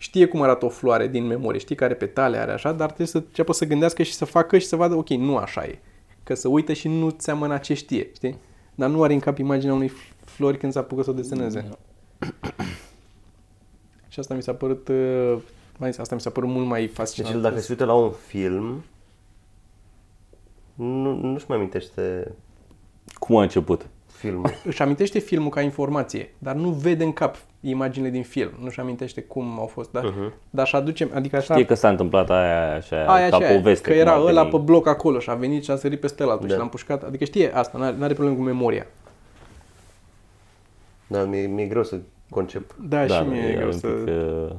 știe 0.05 0.25
cum 0.25 0.41
arată 0.41 0.65
o 0.65 0.69
floare 0.69 1.07
din 1.07 1.25
memorie, 1.25 1.59
știe 1.59 1.75
care 1.75 1.93
petale 1.93 2.37
are 2.37 2.51
așa, 2.51 2.71
dar 2.71 2.85
trebuie 2.85 3.07
să 3.07 3.17
înceapă 3.17 3.53
să 3.53 3.65
gândească 3.65 4.03
și 4.03 4.13
să 4.13 4.25
facă 4.25 4.57
și 4.57 4.65
să 4.65 4.75
vadă, 4.75 4.95
ok, 4.95 5.09
nu 5.09 5.37
așa 5.37 5.63
e. 5.63 5.79
Că 6.23 6.33
să 6.33 6.47
uită 6.47 6.73
și 6.73 6.87
nu 6.87 7.15
seamănă 7.17 7.57
ce 7.57 7.73
știe, 7.73 8.09
știi? 8.13 8.37
Dar 8.75 8.89
nu 8.89 9.03
are 9.03 9.13
în 9.13 9.19
cap 9.19 9.37
imaginea 9.37 9.73
unei 9.73 9.91
flori 10.25 10.57
când 10.57 10.71
s-a 10.71 10.79
apucat 10.79 11.03
să 11.03 11.09
o 11.09 11.13
deseneze. 11.13 11.69
și 14.11 14.19
asta 14.19 14.33
mi 14.33 14.43
s-a 14.43 14.53
părut, 14.53 14.87
uh, 14.87 15.37
mai 15.77 15.89
zis, 15.89 15.99
asta 15.99 16.15
mi 16.15 16.21
s-a 16.21 16.29
părut 16.29 16.49
mult 16.49 16.67
mai 16.67 16.87
fascinant. 16.87 17.33
Deci 17.33 17.43
dacă 17.43 17.59
se 17.59 17.67
uită 17.69 17.85
la 17.85 17.93
un 17.93 18.11
film, 18.11 18.83
nu, 20.73 21.13
nu-și 21.13 21.45
mai 21.47 21.57
amintește... 21.57 22.31
Cum 23.13 23.35
a 23.35 23.41
început? 23.41 23.87
filmul. 24.15 24.49
Își 24.63 24.81
amintește 24.81 25.19
filmul 25.19 25.49
ca 25.49 25.61
informație, 25.61 26.33
dar 26.37 26.55
nu 26.55 26.69
vede 26.69 27.03
în 27.03 27.13
cap 27.13 27.37
imaginile 27.69 28.11
din 28.11 28.23
film. 28.23 28.51
Nu-și 28.59 28.79
amintește 28.79 29.21
cum 29.21 29.59
au 29.59 29.65
fost, 29.65 29.91
dar, 29.91 30.03
uh-huh. 30.03 30.33
dar 30.49 30.67
și 30.67 30.75
aduce, 30.75 31.09
adică 31.13 31.35
așa... 31.35 31.53
Știe 31.53 31.65
că 31.65 31.73
s-a 31.73 31.89
întâmplat 31.89 32.29
aia 32.29 32.75
așa, 32.75 33.05
aia 33.05 33.29
ca 33.29 33.37
poveste. 33.37 33.89
Că 33.89 33.97
era 33.97 34.21
ăla 34.21 34.45
pe 34.45 34.57
bloc 34.57 34.87
acolo 34.87 35.19
și 35.19 35.29
a 35.29 35.33
venit 35.33 35.63
și 35.63 35.71
a 35.71 35.75
sărit 35.75 35.99
peste 35.99 36.23
ăla 36.23 36.37
da. 36.37 36.47
și 36.47 36.55
l-a 36.55 36.61
împușcat. 36.61 37.03
Adică 37.03 37.23
știe 37.23 37.55
asta, 37.55 37.77
n-are, 37.77 37.95
n-are 37.97 38.13
probleme 38.13 38.37
cu 38.37 38.43
memoria. 38.43 38.85
Da, 41.07 41.23
mi-e, 41.23 41.47
mi-e 41.47 41.65
greu 41.65 41.83
să 41.83 41.99
concep. 42.29 42.75
Da, 42.79 43.05
da 43.05 43.15
și 43.15 43.27
mie 43.27 43.47
e 43.47 43.53
greu 43.53 43.71
să... 43.71 43.87
Pic, 43.87 44.13
uh, 44.13 44.55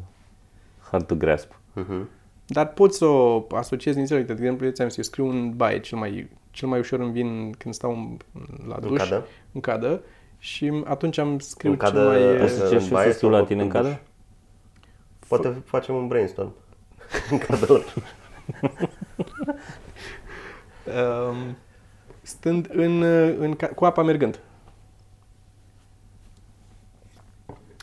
hard 0.90 1.06
to 1.06 1.14
grasp. 1.14 1.52
Uh-huh. 1.52 2.04
Dar 2.46 2.68
poți 2.68 2.98
să 2.98 3.04
o 3.04 3.46
asociezi 3.50 3.96
din 4.04 4.24
De 4.26 4.32
exemplu, 4.32 4.66
eu 4.66 4.72
ți-am 4.72 4.88
zis, 4.88 4.96
eu 4.96 5.02
scriu 5.02 5.26
un 5.26 5.52
baie 5.56 5.80
cel 5.80 5.98
mai 5.98 6.28
cel 6.56 6.68
mai 6.68 6.78
ușor 6.78 7.00
îmi 7.00 7.12
vin 7.12 7.54
când 7.58 7.74
stau 7.74 8.16
la 8.68 8.76
duș, 8.80 8.90
în 8.90 8.96
cadă, 8.96 9.26
în 9.52 9.60
cadă 9.60 10.00
și 10.46 10.82
atunci 10.84 11.18
am 11.18 11.38
scriu 11.38 11.70
în 11.70 11.76
cadă, 11.76 11.98
cel 11.98 12.38
mai... 12.38 12.68
Ce 12.68 12.78
și 12.78 12.88
să 12.88 13.10
scriu 13.12 13.28
la 13.28 13.44
tine 13.44 13.62
în 13.62 13.68
cadă? 13.68 14.00
Poate 15.28 15.52
F- 15.52 15.64
facem 15.64 15.94
un 15.94 16.06
brainstorm 16.06 16.52
în 17.30 17.38
cadă 17.38 17.84
um, 21.32 21.56
Stând 22.22 22.68
în, 22.72 23.02
în, 23.38 23.56
cu 23.74 23.84
apa 23.84 24.02
mergând. 24.02 24.40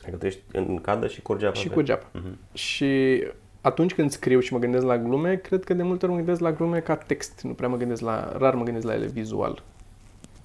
Adică 0.01 0.17
tu 0.17 0.25
ești 0.25 0.41
în 0.51 0.81
cadă 0.81 1.07
și 1.07 1.21
curge 1.21 1.45
apa. 1.45 1.55
Și 1.55 1.69
curge 1.69 1.91
apa. 1.91 2.11
Uh-huh. 2.19 2.53
Și 2.53 3.23
atunci 3.61 3.93
când 3.93 4.11
scriu 4.11 4.39
și 4.39 4.53
mă 4.53 4.59
gândesc 4.59 4.85
la 4.85 4.97
glume, 4.97 5.35
cred 5.35 5.63
că 5.63 5.73
de 5.73 5.83
multe 5.83 6.05
ori 6.05 6.13
mă 6.13 6.19
gândesc 6.19 6.41
la 6.41 6.51
glume 6.51 6.79
ca 6.79 6.95
text, 6.95 7.41
nu 7.41 7.53
prea 7.53 7.69
mă 7.69 7.77
gândesc 7.77 8.01
la, 8.01 8.37
rar 8.37 8.55
mă 8.55 8.63
gândesc 8.63 8.85
la 8.85 8.93
ele 8.93 9.05
vizual. 9.05 9.63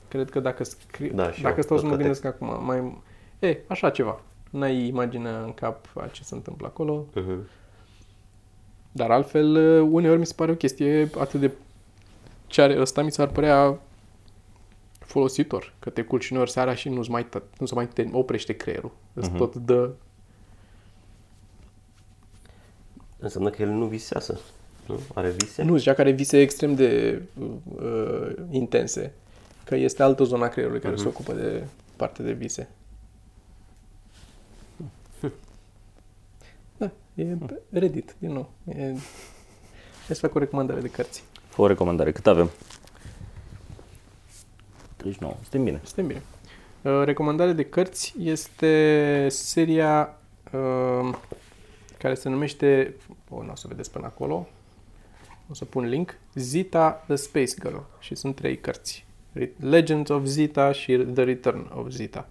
Cred 0.08 0.30
că 0.30 0.40
dacă 0.40 0.64
scriu, 0.64 1.12
da, 1.14 1.30
dacă 1.42 1.62
stau 1.62 1.78
să 1.78 1.86
mă 1.86 1.96
gândesc 1.96 2.20
text. 2.20 2.42
acum, 2.42 2.64
mai, 2.64 3.02
e, 3.38 3.58
așa 3.66 3.90
ceva. 3.90 4.20
N-ai 4.50 4.86
imaginea 4.86 5.42
în 5.42 5.54
cap 5.54 5.86
a 5.94 6.06
ce 6.06 6.24
se 6.24 6.34
întâmplă 6.34 6.66
acolo. 6.66 7.06
Uh-huh. 7.10 7.38
Dar 8.92 9.10
altfel, 9.10 9.56
uneori 9.80 10.18
mi 10.18 10.26
se 10.26 10.34
pare 10.36 10.50
o 10.50 10.54
chestie 10.54 11.10
atât 11.18 11.40
de 11.40 11.50
ce 12.46 12.62
are 12.62 12.80
ăsta, 12.80 13.02
mi 13.02 13.12
s-ar 13.12 13.28
părea 13.28 13.80
folositor. 14.98 15.74
Că 15.78 15.90
te 15.90 16.02
culci 16.02 16.30
uneori 16.30 16.50
seara 16.50 16.74
și 16.74 16.88
nu-ți 16.88 17.10
mai, 17.10 17.26
nu 17.58 17.66
se 17.66 17.74
mai 17.74 17.88
te 17.88 18.08
oprește 18.12 18.52
creierul. 18.52 18.92
Uh-huh. 19.20 19.36
tot 19.36 19.54
dă 19.54 19.90
Înseamnă 23.18 23.50
că 23.50 23.62
el 23.62 23.68
nu 23.68 23.86
visează. 23.86 24.40
Nu? 24.86 25.00
Are 25.14 25.30
vise? 25.30 25.62
Nu, 25.62 25.76
zicea 25.76 25.94
că 25.94 26.00
are 26.00 26.10
vise 26.10 26.40
extrem 26.40 26.74
de 26.74 27.22
uh, 27.80 28.32
intense. 28.50 29.14
Că 29.68 29.74
este 29.74 30.02
altă 30.02 30.24
zona 30.24 30.44
a 30.44 30.48
creierului 30.48 30.80
care 30.80 30.94
uh-huh. 30.94 30.98
se 30.98 31.08
ocupă 31.08 31.32
de 31.32 31.66
parte 31.96 32.22
de 32.22 32.32
vise. 32.32 32.68
Da, 36.76 36.90
e 37.14 37.36
Reddit, 37.70 38.14
din 38.18 38.32
nou. 38.32 38.50
E... 38.64 38.82
Hai 40.06 40.16
să 40.16 40.26
fac 40.26 40.34
o 40.34 40.38
recomandare 40.38 40.80
de 40.80 40.88
cărți. 40.88 41.24
Fă 41.48 41.62
o 41.62 41.66
recomandare. 41.66 42.12
Cât 42.12 42.26
avem? 42.26 42.50
39. 44.96 45.34
Suntem 45.40 45.64
bine. 45.64 45.80
Suntem 45.84 46.06
bine. 46.06 46.22
Uh, 46.82 47.04
recomandare 47.04 47.52
de 47.52 47.64
cărți 47.64 48.14
este 48.18 49.26
seria 49.30 50.18
uh, 50.52 51.14
care 51.98 52.14
se 52.14 52.28
numește, 52.28 52.94
o, 53.28 53.42
nu 53.42 53.50
o 53.52 53.56
să 53.56 53.66
vedeți 53.68 53.90
până 53.90 54.06
acolo, 54.06 54.48
o 55.50 55.54
să 55.54 55.64
pun 55.64 55.84
link, 55.84 56.18
Zita 56.34 57.04
the 57.06 57.16
Space 57.16 57.54
Girl 57.60 57.78
și 57.98 58.14
sunt 58.14 58.34
trei 58.34 58.58
cărți. 58.58 59.06
Legends 59.60 60.10
of 60.10 60.24
Zita 60.24 60.72
și 60.72 60.96
The 60.96 61.24
Return 61.24 61.70
of 61.74 61.88
Zita. 61.88 62.28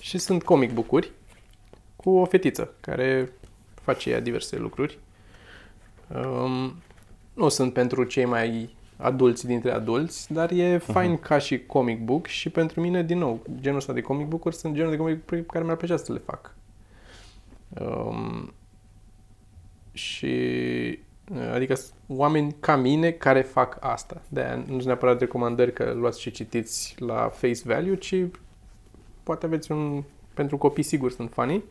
Și 0.00 0.18
sunt 0.18 0.42
comic 0.42 0.72
book 0.72 1.04
cu 1.96 2.10
o 2.10 2.24
fetiță 2.24 2.74
care 2.80 3.32
face 3.74 4.10
ea 4.10 4.20
diverse 4.20 4.58
lucruri. 4.58 4.98
Um, 6.08 6.74
nu 7.34 7.48
sunt 7.48 7.72
pentru 7.72 8.04
cei 8.04 8.24
mai 8.24 8.74
adulți 8.96 9.46
dintre 9.46 9.70
adulți, 9.70 10.32
dar 10.32 10.50
e 10.50 10.76
uh-huh. 10.76 10.80
fain 10.80 11.18
ca 11.18 11.38
și 11.38 11.66
comic 11.66 12.04
book 12.04 12.26
și 12.26 12.50
pentru 12.50 12.80
mine, 12.80 13.02
din 13.02 13.18
nou, 13.18 13.42
genul 13.60 13.78
ăsta 13.78 13.92
de 13.92 14.00
comic 14.00 14.26
book-uri 14.26 14.54
sunt 14.54 14.74
genul 14.74 14.90
de 14.90 14.96
comic 14.96 15.24
book 15.24 15.46
care 15.46 15.64
mi-ar 15.64 15.76
plăcea 15.76 15.96
să 15.96 16.12
le 16.12 16.22
fac. 16.24 16.54
Um, 17.68 18.52
și 19.92 20.34
adică 21.52 21.74
oameni 22.06 22.56
ca 22.60 22.76
mine 22.76 23.10
care 23.10 23.42
fac 23.42 23.76
asta. 23.80 24.22
de 24.28 24.54
nu 24.56 24.72
sunt 24.72 24.84
neapărat 24.84 25.20
recomandări 25.20 25.72
că 25.72 25.92
luați 25.92 26.20
și 26.20 26.30
citiți 26.30 26.94
la 26.98 27.28
face 27.28 27.60
value, 27.64 27.96
ci 27.96 28.14
poate 29.22 29.46
aveți 29.46 29.72
un... 29.72 30.02
Pentru 30.34 30.58
copii 30.58 30.82
sigur 30.82 31.10
sunt 31.10 31.32
funny 31.32 31.62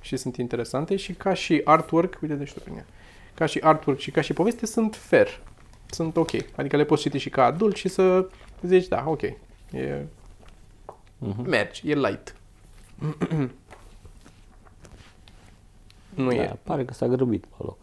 și 0.00 0.16
sunt 0.16 0.36
interesante 0.36 0.96
și 0.96 1.12
ca 1.12 1.34
și 1.34 1.60
artwork, 1.64 2.18
uite 2.22 2.34
de 2.34 2.52
pe 2.54 2.62
mine, 2.68 2.86
ca 3.34 3.46
și 3.46 3.58
artwork 3.62 3.98
și 3.98 4.10
ca 4.10 4.20
și 4.20 4.32
poveste 4.32 4.66
sunt 4.66 4.94
fair. 4.94 5.40
Sunt 5.90 6.16
ok. 6.16 6.30
Adică 6.56 6.76
le 6.76 6.84
poți 6.84 7.02
citi 7.02 7.18
și 7.18 7.30
ca 7.30 7.44
adult 7.44 7.76
și 7.76 7.88
să 7.88 8.28
zici, 8.62 8.88
da, 8.88 9.04
ok. 9.06 9.22
E... 9.22 9.36
Mhm. 11.18 11.48
Mergi, 11.48 11.90
e 11.90 11.94
light. 11.94 12.34
nu 16.14 16.28
Da, 16.28 16.34
e. 16.34 16.56
pare 16.62 16.84
că 16.84 16.92
s-a 16.92 17.06
grăbit 17.06 17.44
pe 17.44 17.54
loc. 17.58 17.78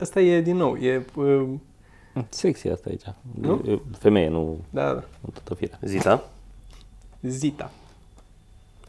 Asta 0.00 0.20
e, 0.20 0.40
din 0.40 0.56
nou, 0.56 0.76
e... 0.76 1.04
Uh, 1.14 1.48
Sexy 2.28 2.68
asta 2.68 2.88
aici. 2.90 3.04
Nu? 3.40 3.62
E 3.66 3.80
Femeie, 3.98 4.28
nu, 4.28 4.58
da, 4.70 4.84
da. 4.94 5.04
nu 5.20 5.30
toată 5.32 5.54
firea. 5.54 5.78
Zita? 5.82 6.24
Zita. 7.22 7.70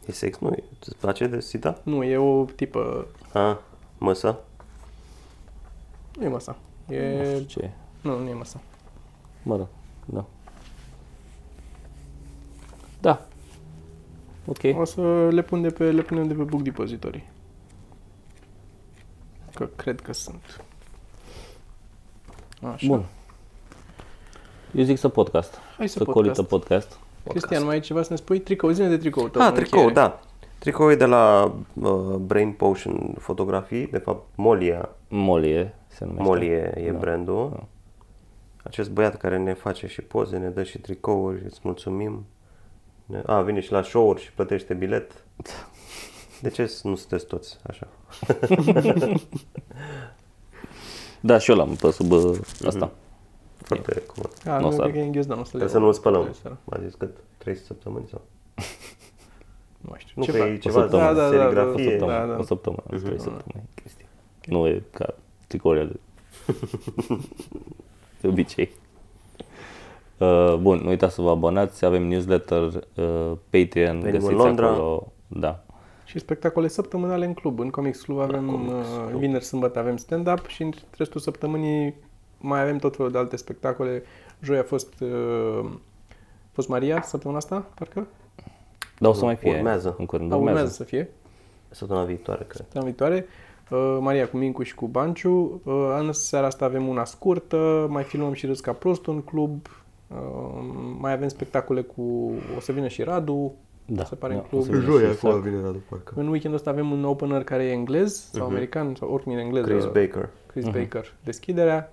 E 0.06 0.12
sex? 0.12 0.38
Nu, 0.38 0.48
e- 0.52 0.62
îți 0.80 0.96
place 0.96 1.26
de 1.26 1.38
Zita? 1.38 1.80
Nu, 1.82 2.02
e 2.04 2.16
o 2.16 2.44
tipă... 2.44 3.06
A, 3.32 3.60
măsă? 3.98 4.38
Nu 6.18 6.24
e 6.24 6.28
masa. 6.28 6.56
Nu 6.86 6.94
E... 6.94 7.34
știu 7.34 7.46
ce 7.46 7.60
e. 7.66 7.70
Nu, 8.02 8.18
nu 8.18 8.28
e 8.28 8.32
masa. 8.34 8.60
Mă 9.42 9.56
rog, 9.56 9.68
da. 10.04 10.24
Da. 13.00 13.26
Ok. 14.46 14.78
O 14.80 14.84
să 14.84 15.28
le, 15.28 15.42
pun 15.42 15.62
de 15.62 15.68
pe, 15.68 15.90
le 15.90 16.02
punem 16.02 16.26
de 16.26 16.34
pe 16.34 16.42
Book 16.42 16.62
Depository. 16.62 17.30
Că 19.54 19.64
cred 19.76 20.00
că 20.00 20.12
sunt. 20.12 20.64
Așa. 22.62 22.86
Bun. 22.86 23.04
Eu 24.74 24.84
zic 24.84 24.98
să 24.98 25.08
podcast. 25.08 25.58
Hai 25.76 25.88
să 25.88 25.98
să 25.98 26.04
podcast. 26.04 26.16
colită 26.24 26.42
podcast. 26.42 26.98
Cristian, 27.28 27.64
mai 27.64 27.74
ai 27.74 27.80
ceva 27.80 28.02
să 28.02 28.08
ne 28.10 28.16
spui? 28.16 28.40
Tricou, 28.40 28.70
zine 28.70 28.88
de 28.88 28.96
tricou 28.98 29.28
tău. 29.28 29.42
Ah, 29.42 29.48
în 29.48 29.54
tricou, 29.54 29.78
încheiere. 29.84 30.08
da. 30.08 30.20
Tricou 30.58 30.90
e 30.90 30.94
de 30.94 31.04
la 31.04 31.54
uh, 31.82 31.90
Brain 32.16 32.52
Potion 32.52 33.14
Fotografii, 33.18 33.86
de 33.86 33.98
fapt 33.98 34.26
Molia, 34.34 34.88
Molie 35.08 35.74
se 35.86 36.04
numește. 36.04 36.24
Molie 36.28 36.72
e 36.76 36.90
Da. 36.90 36.98
brandul. 36.98 37.50
Da. 37.54 37.64
Acest 38.64 38.90
băiat 38.90 39.16
care 39.16 39.38
ne 39.38 39.54
face 39.54 39.86
și 39.86 40.00
poze, 40.02 40.36
ne 40.36 40.48
dă 40.48 40.62
și 40.62 40.78
tricouri, 40.78 41.44
îți 41.44 41.60
mulțumim. 41.62 42.26
Ne- 43.06 43.22
A, 43.26 43.40
vine 43.40 43.60
și 43.60 43.72
la 43.72 43.82
show-uri 43.82 44.20
și 44.22 44.32
plătește 44.32 44.74
bilet. 44.74 45.24
De 46.42 46.48
ce 46.48 46.62
nu 46.82 46.94
sunteți 46.94 47.26
toți 47.26 47.58
așa? 47.66 47.86
Da, 51.20 51.38
și 51.38 51.50
eu 51.50 51.56
l-am 51.56 51.74
pe 51.74 51.90
sub 51.90 52.10
uh, 52.12 52.38
asta. 52.66 52.90
Foarte 53.56 54.02
comod. 54.14 54.32
A, 54.46 54.58
Nu 54.60 54.66
o 54.66 54.70
nu, 54.70 54.76
să- 54.76 54.82
cred 54.82 54.92
că 54.92 54.98
e 54.98 55.02
în 55.04 55.12
ghiozdan. 55.12 55.38
o 55.38 55.44
să 55.44 55.56
le 55.56 55.64
Trebuie 55.64 55.68
să 55.68 55.74
iau. 55.76 55.82
nu 55.82 55.88
îl 55.88 55.94
spălăm. 55.94 56.20
Trebuie 56.22 56.40
să- 56.42 56.56
M-a 56.64 56.78
zis 56.84 56.94
cât? 56.94 57.16
3 57.38 57.56
săptămâni 57.56 58.06
sau? 58.10 58.20
Nu 59.82 59.88
mai 59.90 59.98
știu. 60.00 60.12
Nu, 60.16 60.24
Ceva. 60.24 60.38
că 60.38 60.44
e 60.44 60.54
O 60.54 60.56
ceva 60.56 60.74
de 60.80 60.88
săptămână. 60.88 61.12
Da, 61.12 61.20
da, 61.20 61.20
da, 61.20 61.26
O 61.26 61.30
serigrafie. 61.30 61.84
săptămână, 61.90 62.18
Da, 62.18 62.32
da. 62.32 62.38
o 62.38 62.42
săptămână, 62.42 62.82
Mhm. 62.90 63.04
trei 63.04 63.18
săptămâni. 63.20 63.68
Chestii. 63.82 64.06
Nu 64.46 64.66
e 64.66 64.82
ca 64.90 65.14
tricourile 65.46 65.84
de, 65.84 65.98
de 68.20 68.28
obicei. 68.28 68.70
Uh, 70.18 70.54
bun, 70.60 70.78
nu 70.82 70.88
uitați 70.88 71.14
să 71.14 71.20
vă 71.22 71.30
abonați, 71.30 71.84
avem 71.84 72.02
newsletter, 72.06 72.62
uh, 72.62 73.32
Patreon, 73.50 74.00
în 74.04 74.10
găsiți 74.10 74.32
Londra. 74.32 74.68
acolo. 74.70 75.12
Da. 75.26 75.64
Și 76.10 76.18
spectacole 76.18 76.68
săptămânale 76.68 77.24
în 77.24 77.34
club. 77.34 77.58
În 77.58 77.70
Comics 77.70 78.00
Club 78.02 78.18
avem 78.18 78.46
Comics 78.50 78.88
uh, 78.88 79.04
Club. 79.08 79.20
vineri, 79.20 79.44
sâmbătă 79.44 79.78
avem 79.78 79.96
stand-up 79.96 80.46
și 80.46 80.62
în 80.62 80.72
restul 80.96 81.20
săptămânii 81.20 81.94
mai 82.38 82.60
avem 82.62 82.76
tot 82.78 82.96
felul 82.96 83.10
de 83.10 83.18
alte 83.18 83.36
spectacole. 83.36 84.02
Joi 84.40 84.58
a 84.58 84.62
fost, 84.62 85.00
uh, 85.00 85.64
a 86.44 86.50
fost 86.52 86.68
Maria 86.68 87.02
săptămâna 87.02 87.38
asta, 87.38 87.66
parcă? 87.74 88.06
Dar 88.98 89.10
o 89.10 89.12
să 89.12 89.24
mai 89.24 89.36
fie 89.36 89.56
Urmează. 89.56 89.94
în 89.98 90.06
curând. 90.06 90.28
Da, 90.30 90.36
Urmează. 90.36 90.58
urmează 90.58 90.76
să 90.76 90.88
fie. 90.88 91.10
Săptămâna 91.68 92.06
viitoare, 92.06 92.44
cred. 92.48 92.56
Săptămâna 92.56 92.90
viitoare. 92.90 93.26
Uh, 93.70 93.98
Maria 94.00 94.28
cu 94.28 94.36
Mincu 94.36 94.62
și 94.62 94.74
cu 94.74 94.86
Banciu. 94.86 95.60
Uh, 95.64 95.96
în 95.98 96.12
seara 96.12 96.46
asta 96.46 96.64
avem 96.64 96.88
una 96.88 97.04
scurtă. 97.04 97.86
Mai 97.90 98.02
filmăm 98.02 98.32
și 98.32 98.46
Râs 98.46 98.60
ca 98.60 98.72
prost 98.72 99.06
în 99.06 99.20
club. 99.20 99.66
Uh, 100.08 100.16
mai 100.98 101.12
avem 101.12 101.28
spectacole 101.28 101.80
cu... 101.82 102.32
O 102.56 102.60
să 102.60 102.72
vină 102.72 102.88
și 102.88 103.02
Radu. 103.02 103.54
Da, 103.92 104.04
se 104.04 104.14
pare 104.14 104.32
da, 104.34 104.38
în 104.40 104.46
club. 104.46 104.60
o 104.60 104.64
să 104.64 104.70
vină 104.70 104.98
și 105.08 105.10
Isaac. 105.10 105.34
vine 105.40 105.60
Radu 105.60 105.82
Parcă. 105.88 106.12
În 106.16 106.28
weekendul 106.28 106.58
ăsta 106.58 106.70
avem 106.70 106.90
un 106.90 107.04
opener 107.04 107.44
care 107.44 107.64
e 107.64 107.72
englez 107.72 108.14
sau 108.32 108.42
Mhm. 108.44 108.50
american 108.54 108.94
sau 108.94 109.08
oricum 109.12 109.32
e 109.32 109.34
în 109.34 109.40
engleză. 109.40 109.66
Chris 109.68 109.84
Baker. 109.84 110.28
Chris 110.46 110.64
Baker. 110.64 111.14
Deschiderea. 111.24 111.92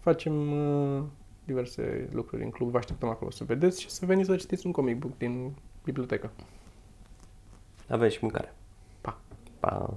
Facem 0.00 0.52
uh, 0.52 1.02
diverse 1.44 2.08
lucruri 2.12 2.42
în 2.44 2.50
club. 2.50 2.70
Vă 2.70 2.76
așteptăm 2.78 3.08
acolo 3.08 3.30
să 3.30 3.44
vedeți 3.44 3.80
și 3.80 3.90
să 3.90 4.06
veniți 4.06 4.28
să 4.28 4.36
citiți 4.36 4.66
un 4.66 4.72
comic 4.72 4.98
book 4.98 5.18
din 5.18 5.52
bibliotecă. 5.84 6.30
Avem 7.88 8.08
și 8.08 8.18
mâncare. 8.20 8.54
Pa! 9.00 9.18
Pa! 9.60 9.94